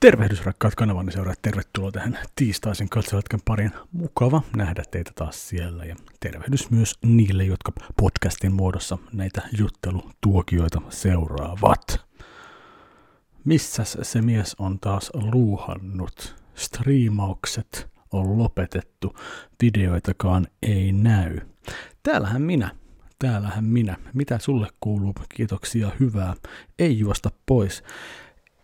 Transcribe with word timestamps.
Tervehdys 0.00 0.44
rakkaat 0.44 0.74
kanavani 0.74 1.12
seuraajat, 1.12 1.42
tervetuloa 1.42 1.92
tähän 1.92 2.18
tiistaisen 2.34 2.88
katsovatkan 2.88 3.40
parin. 3.44 3.72
Mukava 3.92 4.42
nähdä 4.56 4.82
teitä 4.90 5.12
taas 5.14 5.48
siellä 5.48 5.84
ja 5.84 5.96
tervehdys 6.20 6.70
myös 6.70 6.98
niille, 7.04 7.44
jotka 7.44 7.72
podcastin 7.96 8.52
muodossa 8.52 8.98
näitä 9.12 9.42
juttelutuokioita 9.58 10.82
seuraavat. 10.88 12.06
Missäs 13.44 13.98
se 14.02 14.22
mies 14.22 14.56
on 14.58 14.80
taas 14.80 15.10
luuhannut? 15.14 16.36
Striimaukset 16.54 17.88
on 18.12 18.38
lopetettu, 18.38 19.16
videoitakaan 19.62 20.46
ei 20.62 20.92
näy. 20.92 21.40
Täällähän 22.02 22.42
minä, 22.42 22.70
täällähän 23.18 23.64
minä. 23.64 23.96
Mitä 24.14 24.38
sulle 24.38 24.68
kuuluu? 24.80 25.14
Kiitoksia, 25.28 25.90
hyvää. 26.00 26.34
Ei 26.78 26.98
juosta 26.98 27.30
pois 27.46 27.82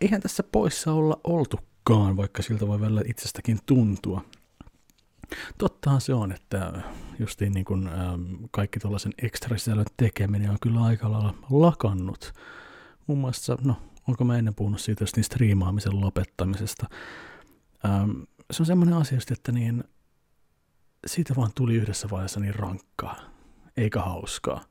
eihän 0.01 0.21
tässä 0.21 0.43
poissa 0.43 0.93
olla 0.93 1.19
oltukaan, 1.23 2.17
vaikka 2.17 2.41
siltä 2.43 2.67
voi 2.67 2.81
välillä 2.81 3.01
itsestäkin 3.05 3.59
tuntua. 3.65 4.21
Tottahan 5.57 6.01
se 6.01 6.13
on, 6.13 6.31
että 6.31 6.81
justiin 7.19 7.53
niin 7.53 7.65
kuin, 7.65 7.87
ähm, 7.87 8.35
kaikki 8.51 8.79
tuollaisen 8.79 9.13
ekstra 9.21 9.57
tekeminen 9.97 10.49
on 10.49 10.57
kyllä 10.61 10.83
aika 10.83 11.11
lailla 11.11 11.33
lakannut. 11.49 12.33
Muun 13.07 13.19
muassa, 13.19 13.57
no, 13.63 13.75
onko 14.07 14.23
mä 14.23 14.37
ennen 14.37 14.55
puhunut 14.55 14.81
siitä 14.81 15.03
just 15.03 15.15
niin 15.15 15.23
striimaamisen 15.23 16.01
lopettamisesta. 16.01 16.87
Ähm, 17.85 18.11
se 18.51 18.61
on 18.61 18.65
semmoinen 18.65 18.95
asia 18.95 19.19
että 19.31 19.51
niin, 19.51 19.83
siitä 21.07 21.35
vaan 21.35 21.51
tuli 21.55 21.75
yhdessä 21.75 22.07
vaiheessa 22.11 22.39
niin 22.39 22.55
rankkaa, 22.55 23.19
eikä 23.77 24.01
hauskaa. 24.01 24.61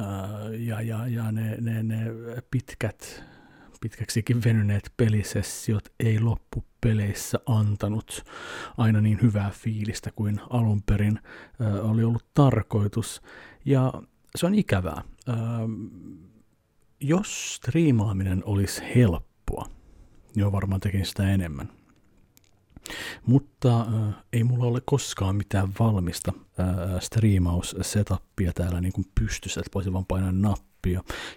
Äh, 0.00 0.60
ja 0.60 0.80
ja, 0.80 1.06
ja 1.06 1.32
ne, 1.32 1.56
ne, 1.60 1.82
ne 1.82 2.04
pitkät 2.50 3.24
pitkäksikin 3.80 4.44
venyneet 4.44 4.92
pelisessiot 4.96 5.84
ei 6.00 6.20
loppupeleissä 6.20 7.38
antanut 7.46 8.24
aina 8.76 9.00
niin 9.00 9.18
hyvää 9.22 9.50
fiilistä 9.50 10.10
kuin 10.10 10.40
alun 10.50 10.82
perin 10.82 11.18
oli 11.82 12.04
ollut 12.04 12.26
tarkoitus. 12.34 13.22
Ja 13.64 13.92
se 14.36 14.46
on 14.46 14.54
ikävää. 14.54 15.02
Jos 17.00 17.54
striimaaminen 17.54 18.42
olisi 18.44 18.82
helppoa, 18.94 19.66
niin 20.34 20.52
varmaan 20.52 20.80
tekin 20.80 21.06
sitä 21.06 21.30
enemmän. 21.30 21.68
Mutta 23.26 23.80
äh, 23.80 24.14
ei 24.32 24.44
mulla 24.44 24.66
ole 24.66 24.80
koskaan 24.84 25.36
mitään 25.36 25.68
valmista 25.80 26.32
äh, 26.36 27.00
striimaus-setupia 27.00 28.52
täällä 28.54 28.80
niin 28.80 28.92
kuin 28.92 29.06
pystyssä, 29.20 29.60
että 29.60 29.70
voisin 29.74 29.92
vaan 29.92 30.06
painaa 30.06 30.32
nappia 30.32 30.68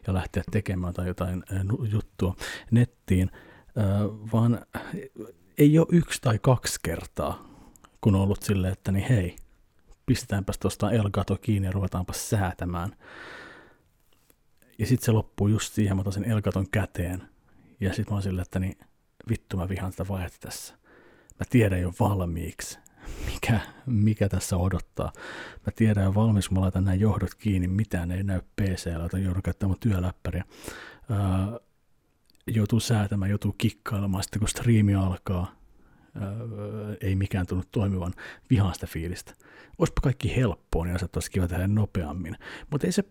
ja 0.07 0.13
lähteä 0.13 0.43
tekemään 0.51 0.93
tai 0.93 1.07
jotain 1.07 1.43
juttua 1.91 2.35
nettiin, 2.71 3.31
vaan 4.33 4.65
ei 5.57 5.79
ole 5.79 5.87
yksi 5.91 6.21
tai 6.21 6.39
kaksi 6.39 6.79
kertaa, 6.83 7.47
kun 8.01 8.15
on 8.15 8.21
ollut 8.21 8.43
silleen, 8.43 8.73
että 8.73 8.91
niin 8.91 9.07
hei, 9.09 9.35
pistetäänpäs 10.05 10.57
tuosta 10.57 10.91
Elgato 10.91 11.37
kiinni 11.41 11.67
ja 11.67 11.71
ruvetaanpa 11.71 12.13
säätämään. 12.13 12.95
Ja 14.79 14.85
sitten 14.85 15.05
se 15.05 15.11
loppuu 15.11 15.47
just 15.47 15.73
siihen, 15.73 15.97
mä 15.97 16.01
otan 16.01 16.13
sen 16.13 16.31
Elgaton 16.31 16.69
käteen. 16.71 17.23
Ja 17.79 17.89
sitten 17.93 18.13
mä 18.13 18.15
oon 18.15 18.23
silleen, 18.23 18.41
että 18.41 18.59
niin 18.59 18.77
vittu 19.29 19.57
mä 19.57 19.69
vihaan 19.69 19.91
tätä 19.91 20.07
vaihetta 20.07 20.37
tässä 20.39 20.81
mä 21.41 21.45
tiedän 21.49 21.81
jo 21.81 21.93
valmiiksi, 21.99 22.79
mikä, 23.51 23.61
mikä 23.85 24.29
tässä 24.29 24.57
odottaa. 24.57 25.11
Mä 25.65 25.71
tiedän 25.75 26.03
jo 26.03 26.13
valmiiksi, 26.13 26.49
kun 26.49 26.57
mä 26.57 26.61
laitan 26.61 26.85
nämä 26.85 26.95
johdot 26.95 27.35
kiinni, 27.35 27.67
mitään 27.67 28.11
ei 28.11 28.23
näy 28.23 28.41
PC-llä, 28.61 29.03
joten 29.03 29.23
joudun 29.23 29.43
käyttämään 29.43 29.79
työläppäriä. 29.79 30.43
Öö, 31.11 31.59
joutuu 32.47 32.79
säätämään, 32.79 33.31
joutuu 33.31 33.55
kikkailemaan, 33.57 34.23
sitten 34.23 34.39
kun 34.39 34.47
striimi 34.47 34.95
alkaa, 34.95 35.55
öö, 36.21 36.95
ei 37.01 37.15
mikään 37.15 37.47
tunnu 37.47 37.63
toimivan, 37.71 38.13
vihaan 38.49 38.73
sitä 38.73 38.87
fiilistä. 38.87 39.33
Olisipa 39.77 40.01
kaikki 40.01 40.35
helppoa, 40.35 40.85
niin 40.85 40.95
asiat 40.95 41.15
olisi 41.15 41.31
kiva 41.31 41.47
tehdä 41.47 41.67
nopeammin. 41.67 42.37
Mutta 42.69 42.87
ei 42.87 42.91
se, 42.91 43.03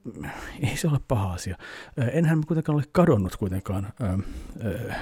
ei 0.61 0.77
se 0.77 0.89
ole 0.89 1.01
paha 1.09 1.33
asia. 1.33 1.57
Öö, 1.99 2.09
enhän 2.09 2.47
kuitenkaan 2.47 2.77
ole 2.77 2.85
kadonnut 2.93 3.37
kuitenkaan 3.37 3.93
öö, 4.01 4.17
öö, 4.65 4.95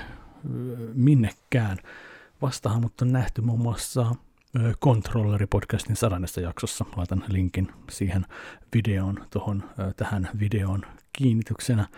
minnekään 0.95 1.79
Vastahan 2.43 2.81
mutta 2.81 3.05
on 3.05 3.13
nähty 3.13 3.41
muun 3.41 3.61
muassa 3.61 4.15
Controlleri-podcastin 4.57 5.97
sadannessa 5.97 6.41
jaksossa. 6.41 6.85
Laitan 6.97 7.25
linkin 7.29 7.69
siihen 7.91 8.27
videoon, 8.75 9.27
tohon, 9.31 9.63
tähän 9.97 10.29
videoon 10.41 10.83
kiinnityksenä. 11.13 11.89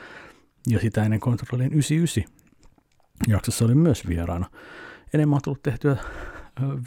Ja 0.69 0.81
sitä 0.81 1.05
ennen 1.05 1.21
Controllerin 1.21 1.73
99 1.73 2.25
jaksossa 3.29 3.65
oli 3.65 3.75
myös 3.75 4.09
vieraana. 4.09 4.51
Enemmän 5.15 5.37
on 5.37 5.43
tullut 5.45 5.63
tehtyä 5.63 5.97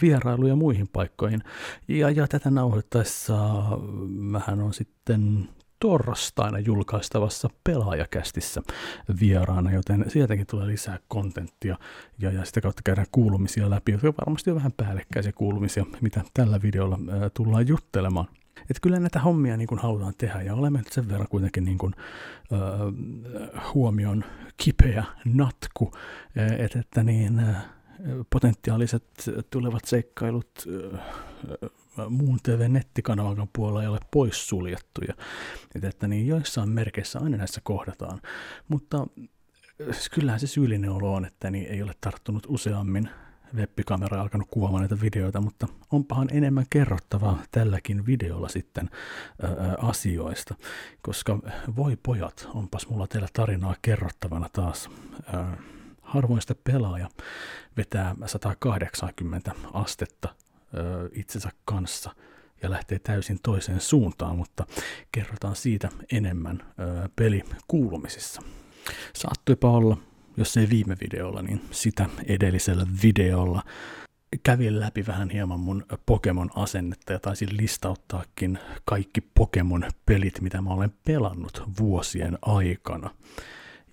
vierailuja 0.01 0.55
muihin 0.55 0.87
paikkoihin. 0.87 1.43
Ja, 1.87 2.09
ja 2.09 2.27
tätä 2.27 2.51
nauhoittaessa 2.51 3.37
vähän 4.31 4.61
on 4.61 4.73
sitten 4.73 5.49
torstaina 5.83 6.59
julkaistavassa 6.59 7.49
pelaajakästissä 7.63 8.61
vieraana, 9.19 9.71
joten 9.71 10.05
sieltäkin 10.07 10.47
tulee 10.47 10.67
lisää 10.67 10.99
kontenttia 11.07 11.77
ja, 12.19 12.31
ja 12.31 12.45
sitä 12.45 12.61
kautta 12.61 12.81
käydään 12.85 13.07
kuulumisia 13.11 13.69
läpi, 13.69 13.91
jotka 13.91 14.13
varmasti 14.17 14.49
on 14.49 14.55
vähän 14.55 14.71
päällekkäisiä 14.77 15.31
kuulumisia, 15.31 15.85
mitä 16.01 16.21
tällä 16.33 16.61
videolla 16.61 16.99
ää, 17.09 17.29
tullaan 17.29 17.67
juttelemaan. 17.67 18.27
Että 18.61 18.79
kyllä 18.81 18.99
näitä 18.99 19.19
hommia 19.19 19.57
niin 19.57 19.67
kuin 19.67 19.79
halutaan 19.79 20.13
tehdä 20.17 20.41
ja 20.41 20.55
olemme 20.55 20.77
nyt 20.77 20.91
sen 20.91 21.09
verran 21.09 21.27
kuitenkin 21.27 21.65
niin 21.65 21.77
kuin, 21.77 21.93
äh, 22.53 23.73
huomion 23.73 24.25
kipeä 24.57 25.03
natku, 25.25 25.91
että, 26.59 26.79
että 26.79 27.03
niin, 27.03 27.39
äh, 27.39 27.65
potentiaaliset 28.29 29.03
tulevat 29.49 29.85
seikkailut 29.85 30.51
äh, 30.93 30.99
muun 32.09 32.39
TV-nettikanavan 32.43 33.49
puolella 33.53 33.81
ei 33.81 33.87
ole 33.87 33.99
poissuljettuja. 34.11 35.13
Että, 35.75 35.87
että 35.87 36.07
niin 36.07 36.27
joissain 36.27 36.69
merkeissä 36.69 37.19
aina 37.19 37.37
näissä 37.37 37.61
kohdataan. 37.63 38.21
Mutta 38.67 39.07
äh, 39.81 39.97
kyllähän 40.11 40.39
se 40.39 40.47
syyllinen 40.47 40.89
olo 40.89 41.13
on, 41.13 41.25
että 41.25 41.51
niin 41.51 41.67
ei 41.67 41.81
ole 41.81 41.93
tarttunut 42.01 42.45
useammin 42.47 43.09
webbikamera 43.55 44.21
alkanut 44.21 44.47
kuvaamaan 44.51 44.81
näitä 44.81 45.01
videoita, 45.01 45.41
mutta 45.41 45.67
onpahan 45.91 46.27
enemmän 46.31 46.65
kerrottavaa 46.69 47.43
tälläkin 47.51 48.05
videolla 48.05 48.49
sitten 48.49 48.89
ää, 49.41 49.75
asioista, 49.77 50.55
koska 51.01 51.39
voi 51.75 51.97
pojat, 52.03 52.49
onpas 52.53 52.87
mulla 52.89 53.07
teillä 53.07 53.27
tarinaa 53.33 53.75
kerrottavana 53.81 54.49
taas. 54.53 54.89
Ää, 55.33 55.57
harvoin 56.01 56.41
sitä 56.41 56.55
pelaaja 56.63 57.09
vetää 57.77 58.15
180 58.25 59.51
astetta 59.73 60.35
itsensä 61.13 61.49
kanssa 61.65 62.15
ja 62.61 62.69
lähtee 62.69 62.99
täysin 62.99 63.39
toiseen 63.43 63.81
suuntaan, 63.81 64.37
mutta 64.37 64.65
kerrotaan 65.11 65.55
siitä 65.55 65.89
enemmän 66.11 66.63
pelikuulumisissa. 67.15 68.41
Saattuipa 69.15 69.71
olla, 69.71 69.97
jos 70.37 70.57
ei 70.57 70.69
viime 70.69 70.97
videolla, 71.01 71.41
niin 71.41 71.61
sitä 71.71 72.09
edellisellä 72.27 72.85
videolla 73.03 73.63
kävin 74.43 74.79
läpi 74.79 75.05
vähän 75.07 75.29
hieman 75.29 75.59
mun 75.59 75.85
Pokemon-asennetta 76.05 77.13
ja 77.13 77.19
taisin 77.19 77.57
listauttaakin 77.57 78.59
kaikki 78.85 79.21
Pokemon-pelit, 79.21 80.41
mitä 80.41 80.61
mä 80.61 80.69
olen 80.69 80.93
pelannut 81.05 81.63
vuosien 81.79 82.37
aikana. 82.41 83.09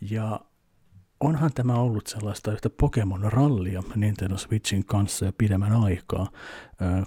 Ja 0.01 0.41
onhan 1.21 1.51
tämä 1.55 1.75
ollut 1.75 2.07
sellaista 2.07 2.53
yhtä 2.53 2.71
Pokemon-rallia 2.71 3.83
Nintendo 3.97 4.39
Switchin 4.39 4.85
kanssa 4.85 5.25
jo 5.25 5.33
pidemmän 5.39 5.73
aikaa, 5.73 6.31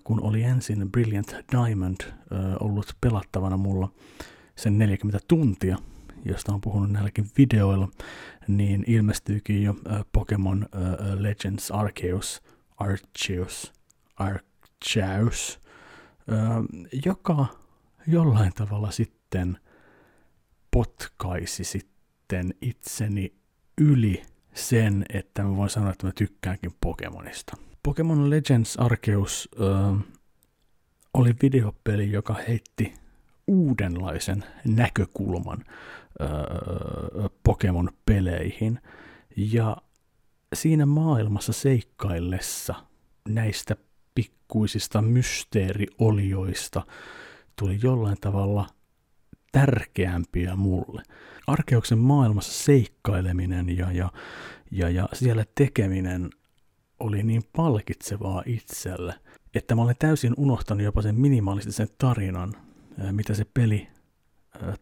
kun 0.03 0.22
oli 0.22 0.44
ensin 0.44 0.91
Brilliant 0.91 1.35
Diamond 1.51 1.97
ollut 2.59 2.97
pelattavana 3.02 3.57
mulla 3.57 3.91
sen 4.56 4.78
40 4.78 5.25
tuntia, 5.28 5.78
josta 6.25 6.53
on 6.53 6.62
puhunut 6.62 6.91
näilläkin 6.91 7.25
videoilla, 7.38 7.90
niin 8.47 8.84
ilmestyykin 8.88 9.63
jo 9.63 9.75
Pokemon 10.12 10.66
Legends 11.19 11.72
Arceus, 11.72 12.41
Arceus, 12.78 13.73
Arceus, 14.16 15.59
joka 17.05 17.46
jollain 18.08 18.53
tavalla 18.53 18.91
sitten 18.91 19.58
potkaisi 20.72 21.64
sitten 21.64 22.53
itseni 22.61 23.42
yli 23.81 24.23
sen, 24.53 25.05
että 25.14 25.43
mä 25.43 25.55
voin 25.55 25.70
sanoa, 25.70 25.91
että 25.91 26.05
mä 26.05 26.11
tykkäänkin 26.16 26.72
Pokemonista. 26.81 27.58
Pokemon 27.84 28.29
Legends 28.29 28.75
Arceus 28.78 29.49
ö, 29.59 29.64
oli 31.14 31.35
videopeli, 31.41 32.11
joka 32.11 32.35
heitti 32.47 32.93
uudenlaisen 33.47 34.43
näkökulman 34.66 35.64
ö, 36.22 36.25
Pokemon-peleihin. 37.43 38.79
Ja 39.37 39.78
siinä 40.53 40.85
maailmassa 40.85 41.53
seikkaillessa 41.53 42.75
näistä 43.29 43.75
pikkuisista 44.16 45.02
mysteeriolioista 45.02 46.81
tuli 47.55 47.79
jollain 47.84 48.17
tavalla 48.22 48.67
tärkeämpiä 49.53 50.55
mulle. 50.55 51.03
Arkeuksen 51.47 51.97
maailmassa 51.97 52.64
seikkaileminen 52.64 53.78
ja, 53.78 53.91
ja, 53.91 54.09
Ja, 54.72 54.90
ja 54.90 55.09
siellä 55.14 55.46
tekeminen 55.55 56.29
oli 57.00 57.23
niin 57.23 57.41
palkitsevaa 57.55 58.44
itselle, 58.46 59.14
että 59.55 59.76
mä 59.76 59.82
olen 59.82 59.96
täysin 60.00 60.34
unohtanut 60.38 60.84
jopa 60.84 61.02
sen 61.02 61.16
minimalistisen 61.16 61.88
tarinan, 61.97 62.53
mitä 63.11 63.34
se 63.34 63.46
peli 63.53 63.88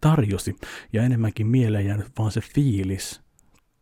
tarjosi. 0.02 0.56
Ja 0.94 1.04
enemmänkin 1.04 1.48
mieleen 1.48 1.86
jäänyt 1.86 2.08
vaan 2.18 2.32
se 2.32 2.42
fiilis, 2.42 3.22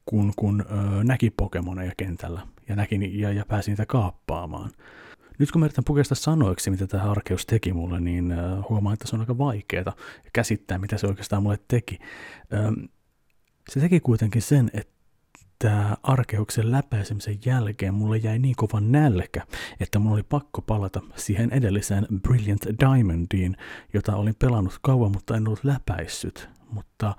kun, 0.06 0.34
kun 0.36 0.66
näki 1.04 1.30
Pokemoneja 1.30 1.92
kentällä 1.98 2.48
ja, 2.70 2.76
näki, 2.76 3.20
ja, 3.20 3.32
ja 3.32 3.46
pääsi 3.46 3.72
niitä 3.72 3.86
kaappaamaan. 3.86 4.72
Nyt 5.40 5.52
kun 5.52 5.60
mä 5.60 5.66
yritän 5.66 5.84
pukea 5.84 6.04
sitä 6.04 6.16
sanoiksi, 6.16 6.70
mitä 6.70 6.88
tämä 6.88 7.12
arkeus 7.12 7.46
teki 7.46 7.74
mulle, 7.74 8.00
niin 8.00 8.34
huomaan, 8.70 8.94
että 8.94 9.08
se 9.08 9.16
on 9.16 9.20
aika 9.20 9.38
vaikeaa 9.38 9.94
käsittää, 10.34 10.78
mitä 10.78 10.98
se 10.98 11.08
oikeastaan 11.08 11.44
mulle 11.44 11.60
teki. 11.68 12.00
Se 13.70 13.80
teki 13.80 14.00
kuitenkin 14.00 14.42
sen, 14.42 14.72
että 14.74 15.98
arkeuksen 16.04 16.72
läpäisemisen 16.72 17.40
jälkeen 17.46 17.94
mulle 17.94 18.18
jäi 18.18 18.40
niin 18.40 18.56
kova 18.56 18.82
nälkä, 18.82 19.46
että 19.80 20.00
mulla 20.00 20.14
oli 20.14 20.24
pakko 20.24 20.62
palata 20.62 21.02
siihen 21.16 21.54
edelliseen 21.54 22.08
Brilliant 22.22 22.66
Diamondiin, 22.80 23.58
jota 23.94 24.16
olin 24.16 24.36
pelannut 24.40 24.80
kauan, 24.82 25.12
mutta 25.12 25.38
en 25.38 25.48
ollut 25.48 25.64
läpäissyt. 25.64 26.50
Mutta 26.72 27.16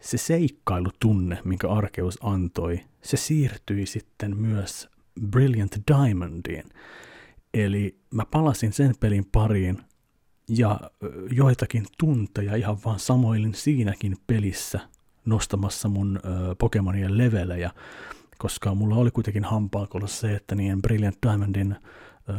se 0.00 0.18
seikkailutunne, 0.18 1.38
minkä 1.44 1.68
arkeus 1.68 2.18
antoi, 2.22 2.80
se 3.02 3.16
siirtyi 3.16 3.86
sitten 3.86 4.36
myös 4.36 4.88
Brilliant 5.30 5.76
Diamondiin. 5.92 6.64
Eli 7.54 7.98
mä 8.14 8.24
palasin 8.24 8.72
sen 8.72 8.94
pelin 9.00 9.24
pariin 9.32 9.78
ja 10.48 10.80
joitakin 11.30 11.86
tunteja 11.98 12.56
ihan 12.56 12.78
vaan 12.84 12.98
samoilin 12.98 13.54
siinäkin 13.54 14.16
pelissä 14.26 14.80
nostamassa 15.24 15.88
mun 15.88 16.20
ö, 16.24 16.54
Pokemonien 16.54 17.18
levelejä, 17.18 17.70
koska 18.38 18.74
mulla 18.74 18.96
oli 18.96 19.10
kuitenkin 19.10 19.44
hampaakolla 19.44 20.06
se, 20.06 20.34
että 20.34 20.54
niin 20.54 20.82
Brilliant 20.82 21.18
Diamondin 21.26 21.72
ö, 21.72 22.32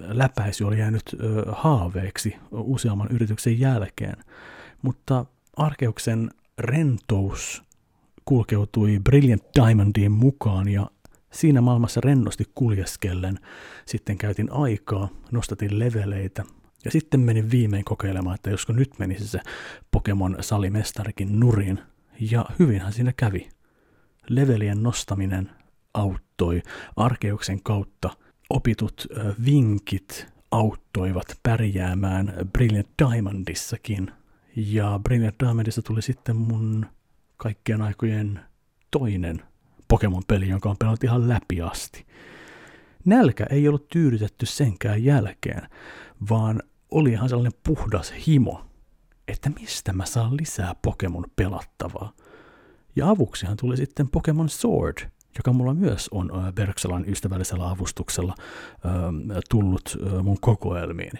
läpäisy 0.00 0.64
oli 0.64 0.78
jäänyt 0.78 1.02
ö, 1.12 1.44
haaveeksi 1.52 2.36
useamman 2.50 3.08
yrityksen 3.10 3.60
jälkeen. 3.60 4.16
Mutta 4.82 5.26
Arkeuksen 5.56 6.30
rentous 6.58 7.62
kulkeutui 8.24 9.00
Brilliant 9.04 9.42
Diamondiin 9.54 10.12
mukaan 10.12 10.68
ja 10.68 10.90
siinä 11.32 11.60
maailmassa 11.60 12.00
rennosti 12.00 12.44
kuljeskellen 12.54 13.38
sitten 13.86 14.18
käytin 14.18 14.52
aikaa, 14.52 15.08
nostatin 15.30 15.78
leveleitä 15.78 16.44
ja 16.84 16.90
sitten 16.90 17.20
menin 17.20 17.50
viimein 17.50 17.84
kokeilemaan, 17.84 18.34
että 18.34 18.50
josko 18.50 18.72
nyt 18.72 18.98
menisi 18.98 19.28
se 19.28 19.40
Pokemon 19.90 20.36
salimestarikin 20.40 21.40
nurin. 21.40 21.78
Ja 22.20 22.46
hyvinhän 22.58 22.92
siinä 22.92 23.12
kävi. 23.16 23.48
Levelien 24.28 24.82
nostaminen 24.82 25.50
auttoi 25.94 26.62
Arkeuksen 26.96 27.62
kautta. 27.62 28.10
Opitut 28.50 29.06
vinkit 29.44 30.26
auttoivat 30.50 31.38
pärjäämään 31.42 32.32
Brilliant 32.52 32.88
Diamondissakin– 32.98 34.10
ja 34.56 35.00
Brilliant 35.04 35.36
Diamondista 35.42 35.82
tuli 35.82 36.02
sitten 36.02 36.36
mun 36.36 36.86
kaikkien 37.36 37.82
aikojen 37.82 38.40
toinen 38.90 39.42
Pokemon-peli, 39.92 40.48
jonka 40.48 40.70
on 40.70 40.76
pelannut 40.78 41.04
ihan 41.04 41.28
läpi 41.28 41.62
asti. 41.62 42.06
Nälkä 43.04 43.46
ei 43.50 43.68
ollut 43.68 43.88
tyydytetty 43.88 44.46
senkään 44.46 45.04
jälkeen, 45.04 45.68
vaan 46.30 46.62
oli 46.90 47.12
ihan 47.12 47.28
sellainen 47.28 47.60
puhdas 47.66 48.14
himo, 48.26 48.64
että 49.28 49.50
mistä 49.50 49.92
mä 49.92 50.06
saan 50.06 50.36
lisää 50.36 50.74
Pokemon 50.82 51.24
pelattavaa. 51.36 52.12
Ja 52.96 53.10
avuksihan 53.10 53.56
tuli 53.56 53.76
sitten 53.76 54.08
Pokemon 54.08 54.48
Sword, 54.48 54.96
joka 55.36 55.52
mulla 55.52 55.74
myös 55.74 56.08
on 56.12 56.30
Berksalan 56.54 57.08
ystävällisellä 57.08 57.70
avustuksella 57.70 58.34
tullut 59.50 59.96
mun 60.22 60.40
kokoelmiin. 60.40 61.12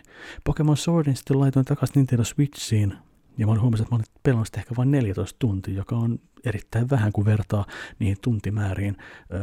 Pokemon 0.44 0.76
Swordin 0.76 1.16
sitten 1.16 1.40
laitoin 1.40 1.64
takaisin 1.64 1.94
Nintendo 1.96 2.24
Switchiin 2.24 2.94
ja 3.38 3.46
mä 3.46 3.60
huomasin, 3.60 3.84
että 3.84 3.94
mä 3.94 3.96
olen 3.96 4.20
pelannut 4.22 4.46
sitä 4.46 4.60
ehkä 4.60 4.74
vain 4.76 4.90
14 4.90 5.36
tuntia, 5.38 5.74
joka 5.74 5.96
on 5.96 6.18
erittäin 6.44 6.90
vähän, 6.90 7.12
kun 7.12 7.24
vertaa 7.24 7.66
niihin 7.98 8.16
tuntimääriin, 8.22 8.96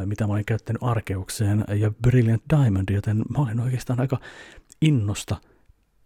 mitä 0.06 0.28
mä 0.28 0.34
olin 0.34 0.46
käyttänyt 0.46 0.84
arkeukseen 0.84 1.66
ja 1.76 1.92
Brilliant 2.02 2.44
Diamond, 2.50 2.90
joten 2.90 3.18
mä 3.18 3.44
olin 3.44 3.60
oikeastaan 3.60 4.00
aika 4.00 4.20
innosta 4.82 5.36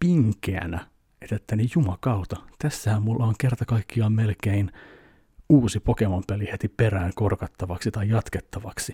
pinkeänä, 0.00 0.86
että 1.30 1.56
niin 1.56 1.70
jumakauta, 1.74 2.36
tässähän 2.58 3.02
mulla 3.02 3.24
on 3.24 3.34
kerta 3.38 3.64
kaikkiaan 3.64 4.12
melkein 4.12 4.70
uusi 5.48 5.80
Pokemon-peli 5.80 6.48
heti 6.52 6.68
perään 6.68 7.12
korkattavaksi 7.14 7.90
tai 7.90 8.08
jatkettavaksi. 8.08 8.92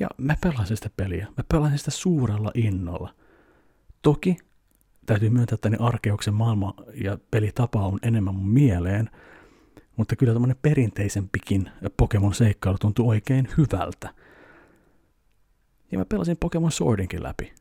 Ja 0.00 0.08
mä 0.18 0.36
pelasin 0.42 0.76
sitä 0.76 0.90
peliä, 0.96 1.26
mä 1.36 1.44
pelasin 1.48 1.78
sitä 1.78 1.90
suurella 1.90 2.50
innolla. 2.54 3.14
Toki 4.02 4.36
täytyy 5.08 5.30
myöntää, 5.30 5.54
että 5.54 5.70
niin 5.70 5.80
Arkeuksen 5.80 6.34
maailma 6.34 6.74
ja 6.94 7.18
pelitapa 7.30 7.86
on 7.86 7.98
enemmän 8.02 8.34
mun 8.34 8.48
mieleen, 8.48 9.10
mutta 9.96 10.16
kyllä 10.16 10.32
tämmöinen 10.32 10.56
perinteisempikin 10.62 11.70
Pokemon-seikkailu 11.96 12.78
tuntuu 12.80 13.08
oikein 13.08 13.48
hyvältä. 13.58 14.14
Ja 15.92 15.98
mä 15.98 16.04
pelasin 16.04 16.36
Pokemon 16.40 16.72
Swordinkin 16.72 17.22
läpi. 17.22 17.52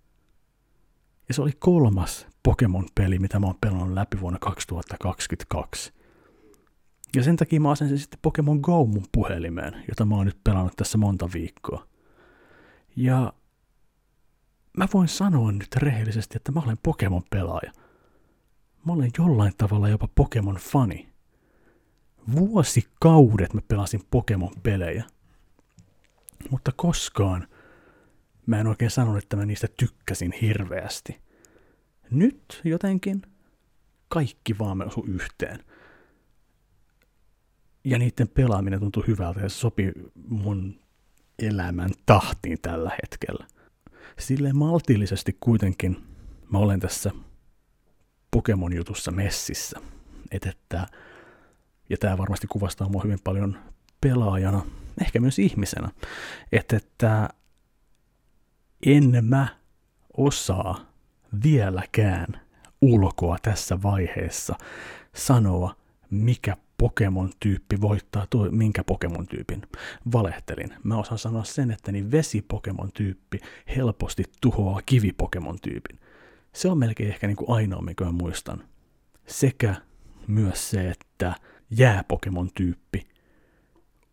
Ja 1.28 1.34
se 1.34 1.42
oli 1.42 1.52
kolmas 1.60 2.28
Pokemon-peli, 2.44 3.20
mitä 3.20 3.40
mä 3.40 3.46
oon 3.46 3.58
pelannut 3.62 3.94
läpi 3.94 4.20
vuonna 4.20 4.40
2022. 4.40 5.94
Ja 7.16 7.24
sen 7.24 7.36
takia 7.36 7.62
mä 7.62 7.72
asensin 7.72 8.00
sitten 8.00 8.20
Pokemon 8.22 8.60
Go 8.60 8.86
mun 8.86 9.06
puhelimeen, 9.12 9.74
jota 9.90 10.06
mä 10.06 10.16
oon 10.16 10.26
nyt 10.26 10.38
pelannut 10.44 10.74
tässä 10.78 10.98
monta 10.98 11.30
viikkoa. 11.34 11.88
Ja 12.96 13.34
mä 14.78 14.88
voin 14.94 15.08
sanoa 15.08 15.52
nyt 15.52 15.76
rehellisesti, 15.76 16.38
että 16.38 16.52
mä 16.52 16.60
olen 16.60 16.78
Pokemon-pelaaja. 16.84 17.72
Mä 18.86 18.94
olen 18.94 19.12
jollain 19.18 19.54
tavalla 19.58 19.90
jopa 19.90 20.08
Pokemon-fani. 20.16 21.10
Vuosikaudet 22.36 23.54
mä 23.54 23.62
pelasin 23.68 24.02
Pokemon-pelejä. 24.12 25.04
Mutta 26.50 26.72
koskaan 26.76 27.48
mä 28.46 28.60
en 28.60 28.68
oikein 28.68 28.92
sanonut, 28.92 29.24
että 29.24 29.36
mä 29.36 29.46
niistä 29.46 29.68
tykkäsin 29.78 30.32
hirveästi. 30.42 31.22
Nyt 32.12 32.62
jotenkin 32.64 33.22
kaikki 34.08 34.60
vaan 34.60 34.78
me 34.78 34.86
osu 34.86 35.06
yhteen. 35.08 35.64
Ja 37.84 37.98
niiden 38.00 38.28
pelaaminen 38.28 38.80
tuntuu 38.80 39.04
hyvältä 39.08 39.40
ja 39.40 39.50
se 39.50 39.56
sopii 39.56 39.92
mun 40.28 40.80
elämän 41.40 41.92
tahtiin 42.06 42.58
tällä 42.62 42.92
hetkellä 43.04 43.48
sille 44.20 44.54
maltillisesti 44.54 45.38
kuitenkin 45.40 45.98
mä 46.52 46.58
olen 46.58 46.80
tässä 46.80 47.12
Pokemon-jutussa 48.32 49.12
messissä. 49.12 49.80
Et 50.32 50.46
että, 50.46 50.88
ja 51.90 51.98
tämä 51.98 52.18
varmasti 52.18 52.48
kuvastaa 52.48 52.90
mua 52.90 53.02
hyvin 53.04 53.20
paljon 53.24 53.58
pelaajana, 54.02 54.66
ehkä 55.02 55.20
myös 55.20 55.40
ihmisenä, 55.40 55.90
että, 56.52 56.78
että 56.78 57.30
en 58.86 59.26
mä 59.26 59.48
osaa 60.18 60.86
vieläkään 61.44 62.42
ulkoa 62.82 63.38
tässä 63.42 63.82
vaiheessa 63.84 64.56
sanoa, 65.16 65.76
mikä 66.10 66.58
Pokemon-tyyppi 66.78 67.82
voittaa 67.82 68.28
tuo, 68.30 68.48
minkä 68.52 68.84
Pokemon-tyypin. 68.84 69.62
Valehtelin. 70.12 70.74
Mä 70.84 70.98
osaan 70.98 71.18
sanoa 71.18 71.44
sen, 71.44 71.72
että 71.72 71.92
niin 71.92 72.12
vesi-Pokemon-tyyppi 72.12 73.40
helposti 73.76 74.24
tuhoaa 74.42 74.82
kivi-Pokemon-tyypin. 74.86 76.00
Se 76.54 76.70
on 76.70 76.78
melkein 76.78 77.10
ehkä 77.10 77.28
niin 77.28 77.38
kuin 77.38 77.50
ainoa, 77.50 77.82
mikä 77.82 78.06
mä 78.06 78.12
muistan. 78.12 78.64
Sekä 79.28 79.76
myös 80.28 80.70
se, 80.70 80.90
että 80.90 81.36
jää-Pokemon-tyyppi 81.70 83.08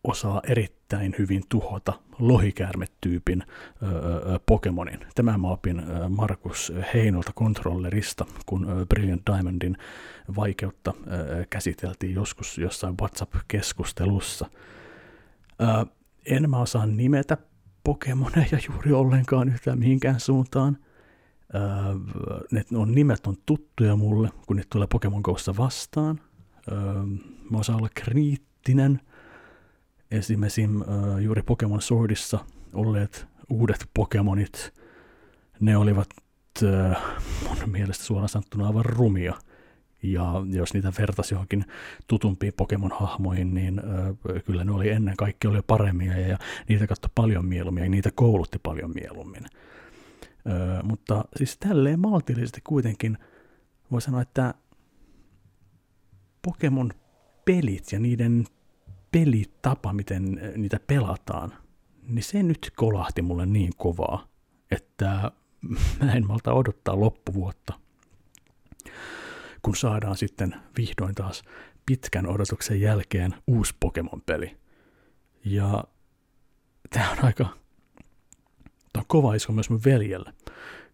osaa 0.07 0.41
erittäin 0.47 1.15
hyvin 1.19 1.43
tuhota 1.49 1.93
lohikäärmetyypin 2.19 3.43
öö, 3.83 4.39
Pokemonin. 4.45 4.99
Tämä 5.15 5.37
mä 5.37 5.47
opin 5.47 5.83
Markus 6.09 6.73
Heinolta 6.93 7.31
kontrollerista, 7.35 8.25
kun 8.45 8.67
Brilliant 8.89 9.21
Diamondin 9.31 9.77
vaikeutta 10.35 10.93
öö, 11.11 11.45
käsiteltiin 11.49 12.13
joskus 12.13 12.57
jossain 12.57 12.95
WhatsApp-keskustelussa. 13.01 14.49
Öö, 15.61 15.85
en 16.25 16.49
mä 16.49 16.59
osaa 16.59 16.85
nimetä 16.85 17.37
Pokemoneja 17.83 18.59
juuri 18.69 18.93
ollenkaan 18.93 19.49
yhtään 19.49 19.79
mihinkään 19.79 20.19
suuntaan. 20.19 20.77
Öö, 21.55 21.61
ne 22.51 22.63
on, 22.73 22.91
nimet 22.91 23.27
on 23.27 23.35
tuttuja 23.45 23.95
mulle, 23.95 24.29
kun 24.47 24.55
ne 24.55 24.63
tulee 24.69 24.87
Pokemon 24.87 25.21
Go'ssa 25.27 25.57
vastaan. 25.57 26.21
Öö, 26.71 26.77
mä 27.51 27.57
osaan 27.57 27.77
olla 27.77 27.89
kriittinen– 27.93 28.99
esimerkiksi 30.11 30.61
äh, 30.63 31.23
juuri 31.23 31.41
Pokemon 31.41 31.81
Swordissa 31.81 32.39
olleet 32.73 33.27
uudet 33.49 33.89
Pokemonit, 33.93 34.73
ne 35.59 35.77
olivat 35.77 36.09
äh, 36.63 36.97
mun 37.47 37.69
mielestä 37.71 38.03
suoraan 38.03 38.29
sanottuna 38.29 38.67
aivan 38.67 38.85
rumia. 38.85 39.33
Ja 40.03 40.33
jos 40.49 40.73
niitä 40.73 40.93
vertasi 40.99 41.33
johonkin 41.33 41.65
tutumpiin 42.07 42.53
Pokemon-hahmoihin, 42.53 43.53
niin 43.53 43.79
ö, 43.79 44.41
kyllä 44.41 44.63
ne 44.63 44.71
oli 44.71 44.89
ennen 44.89 45.17
kaikkea 45.17 45.51
oli 45.51 45.61
paremmia 45.67 46.19
ja, 46.19 46.27
ja 46.27 46.37
niitä 46.69 46.87
katsoi 46.87 47.09
paljon 47.15 47.45
mieluummin 47.45 47.83
ja 47.83 47.89
niitä 47.89 48.09
koulutti 48.15 48.59
paljon 48.59 48.91
mieluummin. 48.95 49.45
Ö, 50.47 50.83
mutta 50.83 51.25
siis 51.35 51.57
tälleen 51.57 51.99
maltillisesti 51.99 52.61
kuitenkin 52.63 53.17
voi 53.91 54.01
sanoa, 54.01 54.21
että 54.21 54.53
Pokemon 56.41 56.91
pelit 57.45 57.91
ja 57.91 57.99
niiden 57.99 58.45
pelitapa, 59.15 59.93
miten 59.93 60.41
niitä 60.57 60.79
pelataan, 60.87 61.53
niin 62.07 62.23
se 62.23 62.43
nyt 62.43 62.71
kolahti 62.75 63.21
mulle 63.21 63.45
niin 63.45 63.71
kovaa, 63.77 64.27
että 64.71 65.31
mä 66.03 66.13
en 66.13 66.27
malta 66.27 66.53
odottaa 66.53 66.99
loppuvuotta, 66.99 67.73
kun 69.61 69.75
saadaan 69.75 70.17
sitten 70.17 70.55
vihdoin 70.77 71.15
taas 71.15 71.43
pitkän 71.85 72.27
odotuksen 72.27 72.81
jälkeen 72.81 73.35
uusi 73.47 73.75
Pokemon-peli. 73.79 74.57
Ja 75.45 75.83
tämä 76.89 77.11
on 77.11 77.17
aika 77.23 77.43
tämä 78.93 79.01
on 79.01 79.05
kova 79.07 79.35
isko 79.35 79.53
myös 79.53 79.69
mun 79.69 79.81
veljelle, 79.85 80.33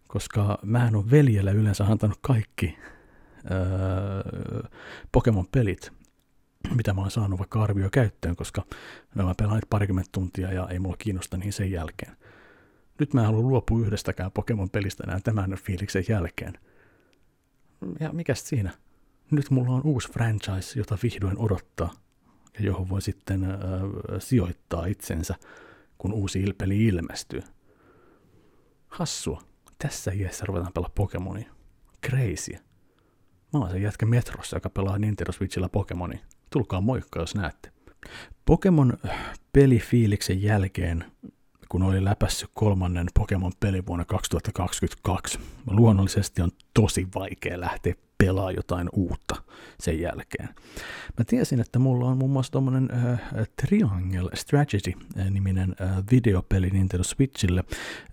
koska 0.08 0.58
mä 0.62 0.90
on 0.94 1.10
veljelle 1.10 1.52
yleensä 1.52 1.84
antanut 1.84 2.18
kaikki 2.20 2.78
öö, 3.50 4.62
Pokemon-pelit, 5.12 6.01
mitä 6.74 6.94
mä 6.94 7.00
oon 7.00 7.10
saanut 7.10 7.38
vaikka 7.38 7.62
arvio 7.62 7.90
käyttöön, 7.90 8.36
koska 8.36 8.62
no 9.14 9.26
mä 9.26 9.34
pelaan 9.38 9.62
parikymmentä 9.70 10.08
tuntia 10.12 10.52
ja 10.52 10.68
ei 10.68 10.78
mulla 10.78 10.96
kiinnosta 10.96 11.36
niin 11.36 11.52
sen 11.52 11.70
jälkeen. 11.70 12.16
Nyt 12.98 13.14
mä 13.14 13.20
en 13.20 13.26
halua 13.26 13.42
luopua 13.42 13.80
yhdestäkään 13.80 14.32
Pokemon-pelistä 14.32 15.04
enää 15.04 15.20
tämän 15.20 15.54
fiiliksen 15.54 16.04
jälkeen. 16.08 16.58
Ja 18.00 18.12
mikä 18.12 18.34
siinä? 18.34 18.70
Nyt 19.30 19.50
mulla 19.50 19.74
on 19.74 19.82
uusi 19.84 20.12
franchise, 20.12 20.78
jota 20.78 20.98
vihdoin 21.02 21.38
odottaa, 21.38 21.92
ja 22.58 22.64
johon 22.64 22.88
voi 22.88 23.02
sitten 23.02 23.44
äh, 23.44 23.58
sijoittaa 24.18 24.86
itsensä, 24.86 25.34
kun 25.98 26.12
uusi 26.12 26.44
peli 26.58 26.86
ilmestyy. 26.86 27.42
Hassua. 28.88 29.42
Tässä 29.78 30.12
iässä 30.12 30.44
ruvetaan 30.46 30.72
pelaa 30.72 30.90
Pokemonia. 30.94 31.52
Crazy. 32.06 32.52
Mä 33.52 33.60
oon 33.60 33.70
se 33.70 33.78
jätkä 33.78 34.06
Metrossa, 34.06 34.56
joka 34.56 34.70
pelaa 34.70 34.98
Nintendo 34.98 35.32
Switchillä 35.32 35.68
Pokemonia. 35.68 36.18
Tulkaa 36.52 36.80
moikka, 36.80 37.20
jos 37.20 37.34
näette. 37.34 37.72
Pokemon 38.44 38.98
pelifiiliksen 39.52 40.42
jälkeen 40.42 41.04
kun 41.72 41.82
oli 41.82 42.04
läpässyt 42.04 42.50
kolmannen 42.54 43.06
Pokemon-peli 43.14 43.86
vuonna 43.86 44.04
2022. 44.04 45.38
Luonnollisesti 45.70 46.42
on 46.42 46.50
tosi 46.74 47.08
vaikea 47.14 47.60
lähteä 47.60 47.94
pelaa 48.18 48.52
jotain 48.52 48.88
uutta 48.92 49.34
sen 49.80 50.00
jälkeen. 50.00 50.48
Mä 51.18 51.24
tiesin, 51.26 51.60
että 51.60 51.78
mulla 51.78 52.08
on 52.08 52.18
muun 52.18 52.30
muassa 52.30 52.52
tuommoinen 52.52 52.88
äh, 52.92 53.20
Triangle 53.62 54.30
Strategy-niminen 54.34 55.74
äh, 55.80 56.02
videopeli 56.10 56.70
Nintendo 56.70 57.04
Switchille, 57.04 57.64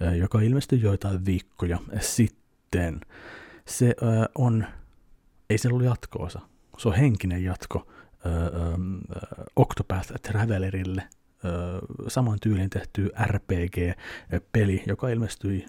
äh, 0.01 0.17
joka 0.17 0.41
ilmestyi 0.41 0.81
joitain 0.81 1.25
viikkoja 1.25 1.79
sitten. 1.99 3.01
Se 3.65 3.85
äh, 3.85 4.25
on, 4.35 4.65
ei 5.49 5.57
se 5.57 5.67
ollut 5.67 5.83
jatkoosa, 5.83 6.39
se 6.77 6.87
on 6.87 6.95
henkinen 6.95 7.43
jatko 7.43 7.87
äh, 8.25 9.41
Octopath 9.55 10.13
Travelerille– 10.21 11.03
saman 12.07 12.37
tyylin 12.41 12.69
tehty 12.69 13.11
RPG-peli, 13.25 14.83
joka 14.87 15.09
ilmestyi 15.09 15.65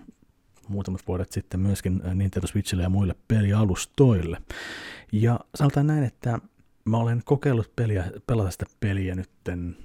muutamat 0.68 1.06
vuodet 1.08 1.32
sitten 1.32 1.60
myöskin 1.60 2.02
Nintendo 2.14 2.46
Switchille 2.46 2.82
ja 2.82 2.88
muille 2.88 3.14
pelialustoille. 3.28 4.42
Ja 5.12 5.40
sanotaan 5.54 5.86
näin, 5.86 6.04
että 6.04 6.38
mä 6.84 6.96
olen 6.96 7.22
kokeillut 7.24 7.76
peliä, 7.76 8.04
pelata 8.26 8.50
sitä 8.50 8.66
peliä 8.80 9.14
nytten, 9.14 9.76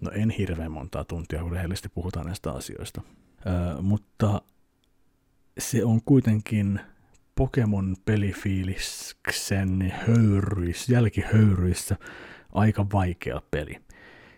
no 0.00 0.10
en 0.10 0.30
hirveän 0.30 0.72
montaa 0.72 1.04
tuntia, 1.04 1.42
kun 1.42 1.52
rehellisesti 1.52 1.88
puhutaan 1.88 2.26
näistä 2.26 2.52
asioista. 2.52 3.02
Ö, 3.46 3.82
mutta 3.82 4.42
se 5.58 5.84
on 5.84 6.00
kuitenkin 6.04 6.80
Pokemon 7.40 7.96
pelifiiliksen 8.04 9.92
höyryissä, 10.06 10.92
jälkihöyryissä 10.92 11.96
aika 12.52 12.86
vaikea 12.92 13.42
peli 13.50 13.80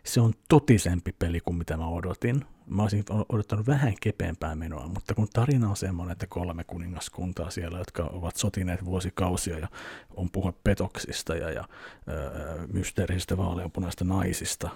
se 0.05 0.21
on 0.21 0.33
totisempi 0.49 1.15
peli 1.19 1.41
kuin 1.41 1.57
mitä 1.57 1.77
mä 1.77 1.89
odotin. 1.89 2.45
Mä 2.67 2.83
olisin 2.83 3.05
odottanut 3.29 3.67
vähän 3.67 3.95
kepeämpää 4.01 4.55
menoa, 4.55 4.89
mutta 4.89 5.15
kun 5.15 5.29
tarina 5.33 5.71
on 5.71 5.77
semmoinen, 5.77 6.13
että 6.13 6.27
kolme 6.27 6.65
kuningaskuntaa 6.65 7.51
siellä, 7.51 7.79
jotka 7.79 8.03
ovat 8.03 8.37
sotineet 8.37 8.85
vuosikausia 8.85 9.59
ja 9.59 9.69
on 10.17 10.31
puhe 10.31 10.53
petoksista 10.65 11.35
ja, 11.35 11.51
ja 11.51 11.69
ö, 12.09 12.67
mysteerisistä 12.73 13.37
vaaleanpunaista 13.37 14.05
naisista 14.05 14.71